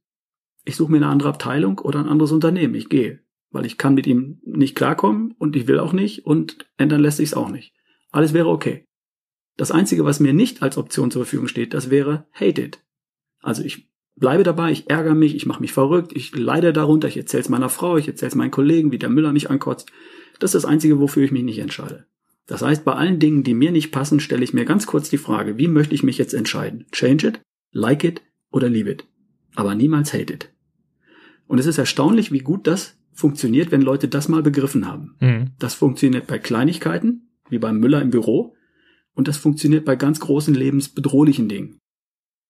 Ich 0.65 0.75
suche 0.75 0.91
mir 0.91 0.97
eine 0.97 1.07
andere 1.07 1.29
Abteilung 1.29 1.79
oder 1.79 1.99
ein 1.99 2.09
anderes 2.09 2.31
Unternehmen, 2.31 2.75
ich 2.75 2.89
gehe. 2.89 3.21
Weil 3.49 3.65
ich 3.65 3.77
kann 3.77 3.93
mit 3.93 4.05
ihm 4.05 4.41
nicht 4.43 4.75
klarkommen 4.75 5.33
und 5.37 5.55
ich 5.55 5.67
will 5.67 5.79
auch 5.79 5.93
nicht 5.93 6.25
und 6.25 6.67
ändern 6.77 7.01
lässt 7.01 7.17
sich's 7.17 7.33
auch 7.33 7.49
nicht. 7.49 7.73
Alles 8.11 8.33
wäre 8.33 8.49
okay. 8.49 8.85
Das 9.55 9.71
Einzige, 9.71 10.05
was 10.05 10.19
mir 10.19 10.33
nicht 10.33 10.61
als 10.61 10.77
Option 10.77 11.09
zur 11.09 11.23
Verfügung 11.23 11.47
steht, 11.47 11.73
das 11.73 11.89
wäre 11.89 12.27
hate 12.33 12.61
it. 12.61 12.83
Also 13.41 13.63
ich 13.63 13.89
bleibe 14.17 14.43
dabei, 14.43 14.71
ich 14.71 14.89
ärgere 14.89 15.15
mich, 15.15 15.35
ich 15.35 15.45
mache 15.45 15.61
mich 15.61 15.73
verrückt, 15.73 16.11
ich 16.15 16.35
leide 16.35 16.73
darunter, 16.73 17.07
ich 17.07 17.17
erzähle 17.17 17.41
es 17.41 17.49
meiner 17.49 17.69
Frau, 17.69 17.97
ich 17.97 18.07
erzähle 18.07 18.29
es 18.29 18.35
meinen 18.35 18.51
Kollegen, 18.51 18.91
wie 18.91 18.97
der 18.97 19.09
Müller 19.09 19.33
mich 19.33 19.49
ankotzt. 19.49 19.91
Das 20.39 20.49
ist 20.53 20.63
das 20.63 20.69
Einzige, 20.69 20.99
wofür 20.99 21.23
ich 21.23 21.31
mich 21.31 21.43
nicht 21.43 21.59
entscheide. 21.59 22.05
Das 22.45 22.61
heißt, 22.61 22.85
bei 22.85 22.93
allen 22.93 23.19
Dingen, 23.19 23.43
die 23.43 23.53
mir 23.53 23.71
nicht 23.71 23.91
passen, 23.91 24.19
stelle 24.19 24.43
ich 24.43 24.53
mir 24.53 24.65
ganz 24.65 24.87
kurz 24.87 25.09
die 25.09 25.17
Frage, 25.17 25.57
wie 25.57 25.67
möchte 25.67 25.93
ich 25.93 26.03
mich 26.03 26.17
jetzt 26.17 26.33
entscheiden? 26.33 26.85
Change 26.91 27.27
it, 27.27 27.41
like 27.71 28.03
it 28.03 28.21
oder 28.51 28.69
leave 28.69 28.89
it. 28.89 29.05
Aber 29.55 29.75
niemals 29.75 30.13
hate 30.13 30.33
it. 30.33 30.53
Und 31.47 31.59
es 31.59 31.65
ist 31.65 31.77
erstaunlich, 31.77 32.31
wie 32.31 32.39
gut 32.39 32.67
das 32.67 32.97
funktioniert, 33.11 33.71
wenn 33.71 33.81
Leute 33.81 34.07
das 34.07 34.29
mal 34.29 34.43
begriffen 34.43 34.87
haben. 34.87 35.15
Mhm. 35.19 35.51
Das 35.59 35.73
funktioniert 35.73 36.27
bei 36.27 36.37
Kleinigkeiten, 36.37 37.31
wie 37.49 37.59
beim 37.59 37.79
Müller 37.79 38.01
im 38.01 38.11
Büro, 38.11 38.55
und 39.13 39.27
das 39.27 39.37
funktioniert 39.37 39.83
bei 39.83 39.95
ganz 39.95 40.19
großen 40.19 40.53
lebensbedrohlichen 40.53 41.49
Dingen. 41.49 41.79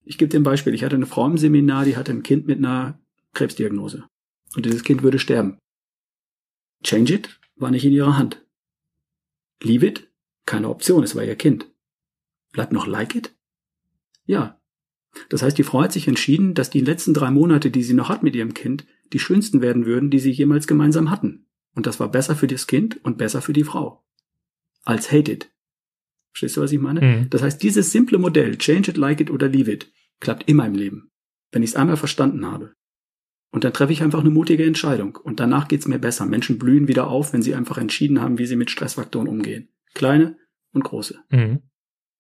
Ich 0.08 0.18
gebe 0.18 0.30
dir 0.30 0.40
ein 0.40 0.44
Beispiel. 0.44 0.74
Ich 0.74 0.84
hatte 0.84 0.96
eine 0.96 1.06
Frau 1.06 1.26
im 1.26 1.38
Seminar, 1.38 1.84
die 1.84 1.98
hatte 1.98 2.14
ein 2.14 2.24
Kind 2.24 2.48
mit 2.48 2.60
einer 2.60 3.00
Krebsdiagnose. 3.34 4.06
Und 4.56 4.66
dieses 4.66 4.84
Kind 4.84 5.04
würde 5.04 5.20
sterben. 5.20 5.58
Change 6.84 7.14
it 7.14 7.40
war 7.58 7.72
nicht 7.72 7.84
in 7.84 7.92
ihrer 7.92 8.18
Hand. 8.18 8.46
Leave 9.62 9.86
it? 9.86 10.10
Keine 10.46 10.70
Option, 10.70 11.04
es 11.04 11.16
war 11.16 11.26
ihr 11.26 11.36
Kind. 11.36 11.70
Bleibt 12.54 12.72
noch 12.72 12.88
like 12.88 13.16
it? 13.16 13.36
Ja. 14.26 14.62
Das 15.30 15.42
heißt, 15.42 15.58
die 15.58 15.64
Frau 15.64 15.82
hat 15.82 15.92
sich 15.92 16.08
entschieden, 16.08 16.54
dass 16.54 16.70
die 16.70 16.80
letzten 16.80 17.14
drei 17.14 17.30
Monate, 17.30 17.70
die 17.70 17.84
sie 17.84 17.94
noch 17.94 18.08
hat 18.08 18.24
mit 18.24 18.36
ihrem 18.36 18.54
Kind, 18.54 18.86
die 19.12 19.20
schönsten 19.20 19.62
werden 19.62 19.86
würden, 19.86 20.10
die 20.10 20.20
sie 20.20 20.32
jemals 20.32 20.68
gemeinsam 20.68 21.10
hatten. 21.10 21.48
Und 21.76 21.86
das 21.86 22.00
war 22.00 22.10
besser 22.10 22.36
für 22.36 22.48
das 22.48 22.68
Kind 22.68 23.04
und 23.04 23.18
besser 23.18 23.42
für 23.42 23.54
die 23.54 23.64
Frau. 23.64 24.04
als 24.86 25.12
hate 25.12 25.32
it. 25.32 25.52
Verstehst 26.32 26.58
du, 26.58 26.62
was 26.62 26.72
ich 26.72 26.80
meine? 26.80 27.02
Mhm. 27.02 27.30
Das 27.30 27.42
heißt, 27.42 27.62
dieses 27.62 27.92
simple 27.92 28.18
Modell, 28.18 28.58
change 28.58 28.92
it, 28.92 28.98
like 28.98 29.20
it 29.20 29.32
oder 29.32 29.48
leave 29.48 29.72
it, 29.72 29.92
klappt 30.20 30.48
immer 30.48 30.66
im 30.66 30.76
Leben. 30.76 31.10
Wenn 31.52 31.64
ich 31.64 31.72
es 31.72 31.76
einmal 31.76 31.98
verstanden 31.98 32.46
habe. 32.46 32.74
Und 33.52 33.64
dann 33.64 33.74
treffe 33.74 33.94
ich 33.94 34.04
einfach 34.04 34.20
eine 34.20 34.30
mutige 34.30 34.66
Entscheidung. 34.66 35.16
Und 35.16 35.40
danach 35.40 35.68
geht's 35.68 35.88
mir 35.88 36.00
besser. 36.00 36.26
Menschen 36.26 36.60
blühen 36.60 36.88
wieder 36.88 37.08
auf, 37.08 37.34
wenn 37.34 37.42
sie 37.42 37.56
einfach 37.56 37.78
entschieden 37.78 38.22
haben, 38.22 38.38
wie 38.38 38.46
sie 38.46 38.58
mit 38.58 38.70
Stressfaktoren 38.70 39.28
umgehen. 39.28 39.70
Kleine 39.94 40.38
und 40.74 40.84
große. 40.84 41.18
Mhm. 41.32 41.62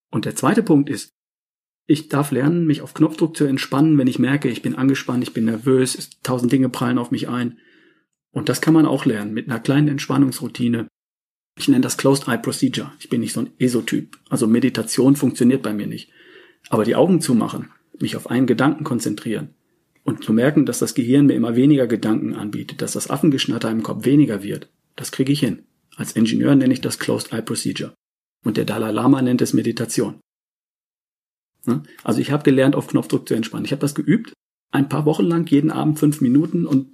Und 0.10 0.26
der 0.26 0.36
zweite 0.36 0.64
Punkt 0.64 0.90
ist, 0.90 1.14
ich 1.86 2.10
darf 2.10 2.32
lernen, 2.32 2.66
mich 2.66 2.82
auf 2.82 2.94
Knopfdruck 2.94 3.36
zu 3.36 3.46
entspannen, 3.46 3.98
wenn 3.98 4.08
ich 4.08 4.20
merke, 4.20 4.50
ich 4.50 4.62
bin 4.62 4.76
angespannt, 4.76 5.24
ich 5.24 5.34
bin 5.34 5.46
nervös, 5.46 6.10
tausend 6.22 6.52
Dinge 6.52 6.70
prallen 6.70 6.98
auf 6.98 7.12
mich 7.12 7.30
ein. 7.30 7.60
Und 8.32 8.50
das 8.50 8.62
kann 8.62 8.74
man 8.74 8.86
auch 8.86 9.06
lernen 9.06 9.34
mit 9.34 9.50
einer 9.50 9.60
kleinen 9.60 9.88
Entspannungsroutine. 9.88 10.88
Ich 11.58 11.68
nenne 11.68 11.82
das 11.82 11.98
Closed 11.98 12.28
Eye 12.28 12.38
Procedure. 12.38 12.92
Ich 13.00 13.10
bin 13.10 13.22
nicht 13.22 13.34
so 13.34 13.42
ein 13.42 13.52
Esotyp. 13.58 14.18
Also 14.30 14.48
Meditation 14.48 15.16
funktioniert 15.16 15.64
bei 15.64 15.74
mir 15.74 15.88
nicht. 15.88 16.10
Aber 16.70 16.86
die 16.86 16.96
Augen 16.96 17.20
zumachen, 17.20 17.72
mich 18.00 18.16
auf 18.16 18.30
einen 18.30 18.48
Gedanken 18.48 18.84
konzentrieren 18.84 19.56
und 20.04 20.24
zu 20.24 20.34
merken, 20.34 20.66
dass 20.66 20.80
das 20.80 20.94
Gehirn 20.94 21.26
mir 21.26 21.34
immer 21.34 21.56
weniger 21.56 21.88
Gedanken 21.88 22.36
anbietet, 22.36 22.82
dass 22.82 22.94
das 22.94 23.10
Affengeschnatter 23.10 23.70
im 23.70 23.84
Kopf 23.84 24.06
weniger 24.06 24.44
wird, 24.44 24.70
das 24.96 25.12
kriege 25.12 25.34
ich 25.34 25.40
hin. 25.40 25.64
Als 25.96 26.14
Ingenieur 26.14 26.56
nenne 26.56 26.74
ich 26.74 26.82
das 26.82 27.00
Closed 27.00 27.34
Eye 27.34 27.42
Procedure. 27.42 27.94
Und 28.46 28.58
der 28.58 28.66
Dalai 28.66 28.92
Lama 28.92 29.22
nennt 29.22 29.42
es 29.42 29.54
Meditation. 29.54 30.22
Ne? 31.66 31.84
Also 32.04 32.22
ich 32.22 32.32
habe 32.32 32.44
gelernt, 32.44 32.76
auf 32.76 32.88
Knopfdruck 32.88 33.28
zu 33.28 33.34
entspannen. 33.34 33.66
Ich 33.66 33.72
habe 33.72 33.82
das 33.82 33.96
geübt, 33.96 34.32
ein 34.72 34.90
paar 34.90 35.06
Wochen 35.06 35.26
lang, 35.26 35.50
jeden 35.50 35.72
Abend 35.72 35.98
fünf 35.98 36.22
Minuten 36.22 36.66
und 36.66 36.88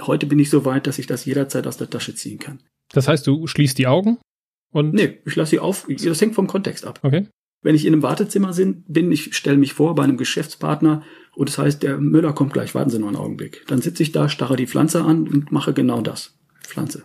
heute 0.00 0.26
bin 0.26 0.38
ich 0.38 0.50
so 0.50 0.64
weit, 0.64 0.86
dass 0.86 0.98
ich 0.98 1.06
das 1.06 1.24
jederzeit 1.24 1.66
aus 1.66 1.76
der 1.76 1.88
Tasche 1.88 2.14
ziehen 2.14 2.38
kann. 2.38 2.60
Das 2.92 3.08
heißt, 3.08 3.26
du 3.26 3.46
schließt 3.46 3.78
die 3.78 3.86
Augen 3.86 4.18
und. 4.72 4.94
Nee, 4.94 5.18
ich 5.24 5.36
lasse 5.36 5.50
sie 5.50 5.58
auf. 5.58 5.86
Das 5.88 6.20
hängt 6.20 6.34
vom 6.34 6.46
Kontext 6.46 6.86
ab. 6.86 7.00
Okay. 7.02 7.26
Wenn 7.62 7.74
ich 7.74 7.84
in 7.84 7.92
einem 7.92 8.02
Wartezimmer 8.02 8.54
bin, 8.54 9.10
ich 9.10 9.34
stelle 9.34 9.56
mich 9.56 9.72
vor 9.72 9.94
bei 9.94 10.04
einem 10.04 10.16
Geschäftspartner 10.16 11.02
und 11.34 11.48
das 11.48 11.58
heißt, 11.58 11.82
der 11.82 11.98
Müller 11.98 12.32
kommt 12.32 12.52
gleich, 12.52 12.74
warten 12.74 12.90
Sie 12.90 12.98
noch 13.00 13.08
einen 13.08 13.16
Augenblick. 13.16 13.64
Dann 13.66 13.82
sitze 13.82 14.02
ich 14.04 14.12
da, 14.12 14.28
starre 14.28 14.56
die 14.56 14.68
Pflanze 14.68 15.02
an 15.02 15.26
und 15.26 15.50
mache 15.50 15.72
genau 15.72 16.00
das. 16.00 16.38
Pflanze. 16.62 17.02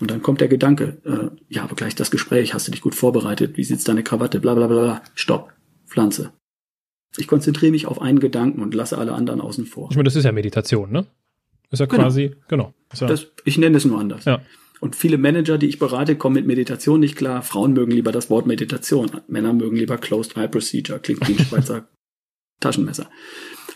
Und 0.00 0.10
dann 0.10 0.22
kommt 0.22 0.40
der 0.40 0.48
Gedanke, 0.48 1.00
äh, 1.04 1.36
ja, 1.48 1.62
aber 1.62 1.76
gleich 1.76 1.94
das 1.94 2.10
Gespräch, 2.10 2.52
hast 2.52 2.66
du 2.66 2.72
dich 2.72 2.80
gut 2.80 2.94
vorbereitet, 2.94 3.56
wie 3.56 3.64
sitzt 3.64 3.86
deine 3.86 4.02
Krawatte, 4.02 4.40
bla 4.40 4.54
bla 4.54 4.66
bla 4.66 4.82
bla. 4.82 5.02
Stopp. 5.14 5.52
Pflanze. 5.86 6.32
Ich 7.16 7.26
konzentriere 7.26 7.72
mich 7.72 7.86
auf 7.86 8.00
einen 8.00 8.18
Gedanken 8.18 8.62
und 8.62 8.74
lasse 8.74 8.96
alle 8.98 9.12
anderen 9.12 9.40
außen 9.40 9.66
vor. 9.66 9.88
Ich 9.90 9.96
meine, 9.96 10.06
das 10.06 10.16
ist 10.16 10.24
ja 10.24 10.32
Meditation, 10.32 10.90
ne? 10.90 11.06
ist 11.70 11.80
ja 11.80 11.86
genau. 11.86 12.02
quasi, 12.02 12.34
genau. 12.48 12.74
Ja 12.94 13.06
das, 13.06 13.28
ich 13.44 13.58
nenne 13.58 13.76
es 13.76 13.84
nur 13.84 13.98
anders. 14.00 14.24
Ja. 14.24 14.42
Und 14.80 14.96
viele 14.96 15.18
Manager, 15.18 15.58
die 15.58 15.68
ich 15.68 15.78
berate, 15.78 16.16
kommen 16.16 16.34
mit 16.34 16.46
Meditation 16.46 17.00
nicht 17.00 17.16
klar. 17.16 17.42
Frauen 17.42 17.74
mögen 17.74 17.92
lieber 17.92 18.12
das 18.12 18.30
Wort 18.30 18.46
Meditation. 18.46 19.10
Männer 19.28 19.52
mögen 19.52 19.76
lieber 19.76 19.98
Closed 19.98 20.36
Eye 20.36 20.48
Procedure. 20.48 20.98
Klingt 20.98 21.28
wie 21.28 21.34
ein 21.34 21.38
Schweizer 21.46 21.88
Taschenmesser. 22.60 23.08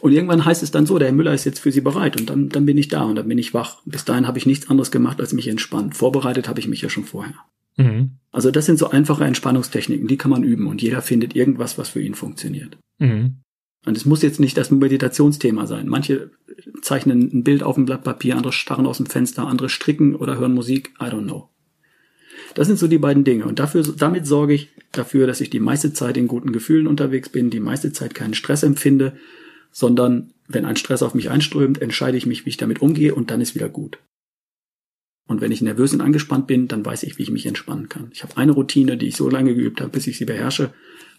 Und 0.00 0.12
irgendwann 0.12 0.44
heißt 0.44 0.62
es 0.62 0.70
dann 0.70 0.86
so, 0.86 0.98
der 0.98 1.08
Herr 1.08 1.14
Müller 1.14 1.34
ist 1.34 1.44
jetzt 1.44 1.58
für 1.60 1.72
Sie 1.72 1.80
bereit. 1.80 2.18
Und 2.18 2.30
dann, 2.30 2.48
dann 2.48 2.66
bin 2.66 2.78
ich 2.78 2.88
da 2.88 3.02
und 3.04 3.16
dann 3.16 3.28
bin 3.28 3.38
ich 3.38 3.54
wach. 3.54 3.82
Bis 3.84 4.04
dahin 4.04 4.26
habe 4.26 4.38
ich 4.38 4.46
nichts 4.46 4.68
anderes 4.68 4.90
gemacht, 4.90 5.20
als 5.20 5.32
mich 5.32 5.48
entspannt. 5.48 5.96
Vorbereitet 5.96 6.48
habe 6.48 6.60
ich 6.60 6.68
mich 6.68 6.82
ja 6.82 6.88
schon 6.88 7.04
vorher. 7.04 7.34
Mhm. 7.76 8.18
Also 8.30 8.50
das 8.50 8.66
sind 8.66 8.78
so 8.78 8.90
einfache 8.90 9.24
Entspannungstechniken, 9.24 10.06
die 10.06 10.16
kann 10.16 10.30
man 10.30 10.44
üben 10.44 10.66
und 10.66 10.82
jeder 10.82 11.02
findet 11.02 11.34
irgendwas, 11.34 11.78
was 11.78 11.88
für 11.88 12.00
ihn 12.00 12.14
funktioniert. 12.14 12.76
Mhm. 12.98 13.40
Und 13.84 13.96
es 13.96 14.04
muss 14.04 14.22
jetzt 14.22 14.40
nicht 14.40 14.56
das 14.56 14.70
Meditationsthema 14.70 15.66
sein. 15.66 15.88
Manche 15.88 16.30
zeichnen 16.80 17.30
ein 17.32 17.44
Bild 17.44 17.62
auf 17.62 17.76
ein 17.76 17.84
Blatt 17.84 18.02
Papier, 18.02 18.36
andere 18.36 18.52
starren 18.52 18.86
aus 18.86 18.96
dem 18.96 19.06
Fenster, 19.06 19.46
andere 19.46 19.68
stricken 19.68 20.14
oder 20.14 20.38
hören 20.38 20.54
Musik. 20.54 20.94
I 21.00 21.04
don't 21.04 21.24
know. 21.24 21.50
Das 22.54 22.66
sind 22.66 22.78
so 22.78 22.88
die 22.88 22.98
beiden 22.98 23.24
Dinge. 23.24 23.44
Und 23.44 23.58
dafür, 23.58 23.82
damit 23.82 24.26
sorge 24.26 24.54
ich 24.54 24.70
dafür, 24.92 25.26
dass 25.26 25.40
ich 25.40 25.50
die 25.50 25.60
meiste 25.60 25.92
Zeit 25.92 26.16
in 26.16 26.28
guten 26.28 26.52
Gefühlen 26.52 26.86
unterwegs 26.86 27.28
bin, 27.28 27.50
die 27.50 27.60
meiste 27.60 27.92
Zeit 27.92 28.14
keinen 28.14 28.34
Stress 28.34 28.62
empfinde, 28.62 29.16
sondern 29.70 30.32
wenn 30.46 30.64
ein 30.64 30.76
Stress 30.76 31.02
auf 31.02 31.14
mich 31.14 31.30
einströmt, 31.30 31.82
entscheide 31.82 32.16
ich 32.16 32.26
mich, 32.26 32.46
wie 32.46 32.50
ich 32.50 32.56
damit 32.56 32.80
umgehe 32.80 33.14
und 33.14 33.30
dann 33.30 33.40
ist 33.40 33.54
wieder 33.54 33.68
gut. 33.68 33.98
Und 35.26 35.40
wenn 35.40 35.52
ich 35.52 35.62
nervös 35.62 35.92
und 35.92 36.00
angespannt 36.00 36.46
bin, 36.46 36.68
dann 36.68 36.84
weiß 36.84 37.02
ich, 37.02 37.18
wie 37.18 37.22
ich 37.22 37.30
mich 37.30 37.46
entspannen 37.46 37.88
kann. 37.88 38.10
Ich 38.12 38.22
habe 38.22 38.36
eine 38.36 38.52
Routine, 38.52 38.96
die 38.96 39.08
ich 39.08 39.16
so 39.16 39.28
lange 39.28 39.54
geübt 39.54 39.80
habe, 39.80 39.90
bis 39.90 40.06
ich 40.06 40.18
sie 40.18 40.26
beherrsche 40.26 40.72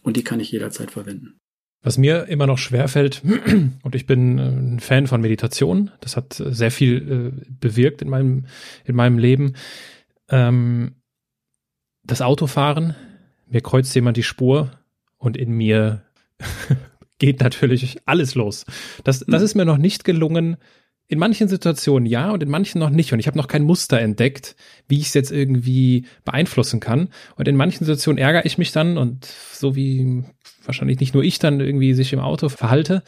und 0.04 0.16
die 0.16 0.24
kann 0.24 0.40
ich 0.40 0.52
jederzeit 0.52 0.92
verwenden. 0.92 1.38
Was 1.86 2.00
mir 2.00 2.28
immer 2.30 2.48
noch 2.48 2.58
schwerfällt, 2.58 3.22
und 3.84 3.94
ich 3.94 4.08
bin 4.08 4.40
äh, 4.40 4.42
ein 4.42 4.80
Fan 4.80 5.06
von 5.06 5.22
Meditation, 5.22 5.92
das 6.02 6.18
hat 6.18 6.34
sehr 6.34 6.72
viel 6.72 7.32
äh, 7.38 7.46
bewirkt 7.60 8.02
in 8.02 8.10
meinem, 8.10 8.48
in 8.86 8.96
meinem 8.96 9.20
Leben. 9.20 9.54
Ähm, 10.28 10.96
das 12.04 12.24
Autofahren, 12.24 12.96
mir 13.46 13.62
kreuzt 13.62 13.94
jemand 13.94 14.18
die 14.18 14.24
Spur 14.24 14.72
und 15.18 15.38
in 15.38 15.52
mir 15.52 16.02
geht 17.20 17.42
natürlich 17.42 18.00
alles 18.08 18.34
los. 18.34 18.66
Das, 19.04 19.20
das 19.20 19.42
mhm. 19.42 19.46
ist 19.46 19.56
mir 19.56 19.66
noch 19.66 19.78
nicht 19.78 20.06
gelungen, 20.06 20.58
in 21.08 21.20
manchen 21.20 21.48
Situationen 21.48 22.08
ja 22.08 22.32
und 22.32 22.42
in 22.42 22.50
manchen 22.50 22.80
noch 22.80 22.90
nicht. 22.90 23.14
Und 23.14 23.20
ich 23.20 23.28
habe 23.28 23.38
noch 23.38 23.48
kein 23.48 23.64
Muster 23.64 24.00
entdeckt, 24.00 24.56
wie 24.88 25.00
ich 25.00 25.08
es 25.08 25.14
jetzt 25.14 25.32
irgendwie 25.32 26.06
beeinflussen 26.24 26.80
kann. 26.80 27.10
Und 27.36 27.48
in 27.48 27.56
manchen 27.56 27.86
Situationen 27.86 28.18
ärgere 28.18 28.46
ich 28.46 28.58
mich 28.58 28.72
dann 28.72 28.98
und 28.98 29.26
so 29.26 29.76
wie 29.76 30.24
wahrscheinlich 30.66 31.00
nicht 31.00 31.14
nur 31.14 31.24
ich 31.24 31.38
dann 31.38 31.60
irgendwie 31.60 31.94
sich 31.94 32.12
im 32.14 32.20
Auto 32.20 32.50
verhalte. 32.50 33.04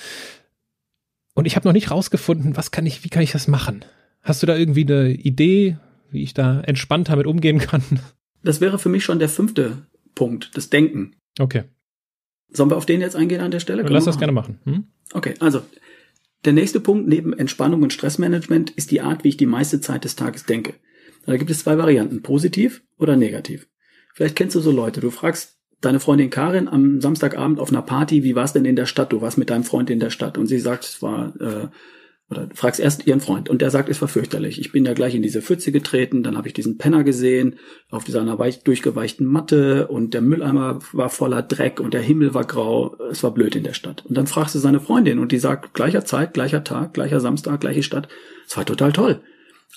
Und 1.33 1.45
ich 1.45 1.55
habe 1.55 1.67
noch 1.67 1.73
nicht 1.73 1.91
rausgefunden, 1.91 2.55
was 2.55 2.71
kann 2.71 2.85
ich, 2.85 3.03
wie 3.03 3.09
kann 3.09 3.23
ich 3.23 3.31
das 3.31 3.47
machen? 3.47 3.83
Hast 4.21 4.43
du 4.43 4.47
da 4.47 4.55
irgendwie 4.55 4.85
eine 4.85 5.09
Idee, 5.09 5.77
wie 6.11 6.23
ich 6.23 6.33
da 6.33 6.61
entspannt 6.61 7.09
damit 7.09 7.25
umgehen 7.25 7.59
kann? 7.59 7.83
Das 8.43 8.61
wäre 8.61 8.77
für 8.77 8.89
mich 8.89 9.03
schon 9.03 9.19
der 9.19 9.29
fünfte 9.29 9.87
Punkt, 10.13 10.55
das 10.55 10.69
Denken. 10.69 11.15
Okay. 11.39 11.63
Sollen 12.49 12.69
wir 12.69 12.77
auf 12.77 12.85
den 12.85 13.01
jetzt 13.01 13.15
eingehen 13.15 13.41
an 13.41 13.51
der 13.51 13.59
Stelle? 13.59 13.83
Lass 13.83 14.05
das 14.05 14.17
gerne 14.17 14.31
machen. 14.31 14.59
Hm? 14.63 14.87
Okay, 15.13 15.33
also 15.39 15.61
der 16.45 16.53
nächste 16.53 16.79
Punkt 16.79 17.07
neben 17.07 17.33
Entspannung 17.33 17.83
und 17.83 17.93
Stressmanagement 17.93 18.71
ist 18.71 18.91
die 18.91 19.01
Art, 19.01 19.23
wie 19.23 19.29
ich 19.29 19.37
die 19.37 19.45
meiste 19.45 19.81
Zeit 19.81 20.03
des 20.03 20.15
Tages 20.15 20.45
denke. 20.45 20.75
Da 21.25 21.35
gibt 21.35 21.51
es 21.51 21.59
zwei 21.59 21.77
Varianten, 21.77 22.21
positiv 22.21 22.83
oder 22.97 23.15
negativ. 23.15 23.67
Vielleicht 24.13 24.35
kennst 24.35 24.55
du 24.55 24.61
so 24.61 24.71
Leute, 24.71 25.01
du 25.01 25.11
fragst 25.11 25.57
deine 25.81 25.99
Freundin 25.99 26.29
Karin 26.29 26.67
am 26.67 27.01
Samstagabend 27.01 27.59
auf 27.59 27.69
einer 27.69 27.81
Party, 27.81 28.23
wie 28.23 28.35
war 28.35 28.45
es 28.45 28.53
denn 28.53 28.65
in 28.65 28.75
der 28.75 28.85
Stadt? 28.85 29.11
Du 29.11 29.21
warst 29.21 29.37
mit 29.37 29.49
deinem 29.49 29.63
Freund 29.63 29.89
in 29.89 29.99
der 29.99 30.09
Stadt 30.09 30.37
und 30.37 30.47
sie 30.47 30.59
sagt, 30.59 30.85
es 30.85 31.01
war 31.01 31.33
äh, 31.39 31.67
oder 32.29 32.49
fragst 32.53 32.79
erst 32.79 33.07
ihren 33.07 33.21
Freund 33.21 33.47
und 33.47 33.61
der 33.61 33.69
sagt, 33.69 33.87
es 33.87 34.01
war 34.01 34.09
fürchterlich. 34.09 34.59
Ich 34.59 34.73
bin 34.73 34.83
da 34.83 34.93
gleich 34.93 35.15
in 35.15 35.21
diese 35.21 35.41
Pfütze 35.41 35.71
getreten, 35.71 36.23
dann 36.23 36.35
habe 36.35 36.47
ich 36.47 36.53
diesen 36.53 36.77
Penner 36.77 37.03
gesehen 37.03 37.55
auf 37.89 38.03
dieser 38.03 38.37
weich 38.37 38.63
durchgeweichten 38.63 39.25
Matte 39.25 39.87
und 39.87 40.13
der 40.13 40.21
Mülleimer 40.21 40.79
war 40.91 41.09
voller 41.09 41.41
Dreck 41.41 41.79
und 41.79 41.93
der 41.93 42.01
Himmel 42.01 42.33
war 42.33 42.43
grau. 42.43 42.97
Es 43.09 43.23
war 43.23 43.33
blöd 43.33 43.55
in 43.55 43.63
der 43.63 43.73
Stadt. 43.73 44.05
Und 44.05 44.17
dann 44.17 44.27
fragst 44.27 44.55
du 44.55 44.59
seine 44.59 44.81
Freundin 44.81 45.19
und 45.19 45.31
die 45.31 45.39
sagt, 45.39 45.73
gleicher 45.73 46.03
Zeit, 46.03 46.33
gleicher 46.33 46.65
Tag, 46.65 46.93
gleicher 46.93 47.21
Samstag, 47.21 47.61
gleiche 47.61 47.83
Stadt. 47.83 48.09
Es 48.45 48.57
war 48.57 48.65
total 48.65 48.91
toll. 48.91 49.21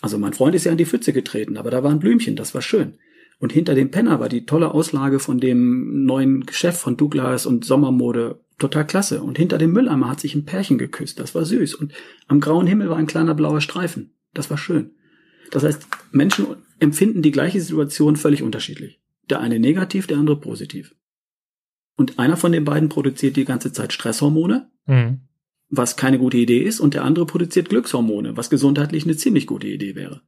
Also 0.00 0.18
mein 0.18 0.32
Freund 0.32 0.54
ist 0.54 0.64
ja 0.64 0.72
in 0.72 0.78
die 0.78 0.86
Pfütze 0.86 1.12
getreten, 1.12 1.56
aber 1.56 1.70
da 1.70 1.84
war 1.84 1.90
ein 1.90 2.00
Blümchen, 2.00 2.34
das 2.34 2.54
war 2.54 2.62
schön. 2.62 2.94
Und 3.38 3.52
hinter 3.52 3.74
dem 3.74 3.90
Penner 3.90 4.20
war 4.20 4.28
die 4.28 4.44
tolle 4.44 4.74
Auslage 4.74 5.18
von 5.18 5.38
dem 5.38 6.04
neuen 6.04 6.44
Geschäft 6.46 6.80
von 6.80 6.96
Douglas 6.96 7.46
und 7.46 7.64
Sommermode 7.64 8.40
total 8.60 8.86
klasse. 8.86 9.22
Und 9.22 9.38
hinter 9.38 9.58
dem 9.58 9.72
Mülleimer 9.72 10.08
hat 10.08 10.20
sich 10.20 10.34
ein 10.34 10.44
Pärchen 10.44 10.78
geküsst. 10.78 11.18
Das 11.18 11.34
war 11.34 11.44
süß. 11.44 11.74
Und 11.74 11.92
am 12.28 12.40
grauen 12.40 12.66
Himmel 12.66 12.88
war 12.88 12.96
ein 12.96 13.08
kleiner 13.08 13.34
blauer 13.34 13.60
Streifen. 13.60 14.14
Das 14.32 14.50
war 14.50 14.58
schön. 14.58 14.92
Das 15.50 15.64
heißt, 15.64 15.86
Menschen 16.12 16.46
empfinden 16.78 17.22
die 17.22 17.32
gleiche 17.32 17.60
Situation 17.60 18.16
völlig 18.16 18.42
unterschiedlich. 18.42 19.00
Der 19.28 19.40
eine 19.40 19.58
negativ, 19.58 20.06
der 20.06 20.18
andere 20.18 20.38
positiv. 20.38 20.94
Und 21.96 22.18
einer 22.18 22.36
von 22.36 22.52
den 22.52 22.64
beiden 22.64 22.88
produziert 22.88 23.36
die 23.36 23.44
ganze 23.44 23.72
Zeit 23.72 23.92
Stresshormone, 23.92 24.70
mhm. 24.86 25.20
was 25.68 25.96
keine 25.96 26.18
gute 26.18 26.38
Idee 26.38 26.62
ist, 26.62 26.80
und 26.80 26.94
der 26.94 27.04
andere 27.04 27.26
produziert 27.26 27.68
Glückshormone, 27.68 28.36
was 28.36 28.48
gesundheitlich 28.48 29.04
eine 29.04 29.16
ziemlich 29.16 29.46
gute 29.46 29.66
Idee 29.66 29.94
wäre. 29.96 30.22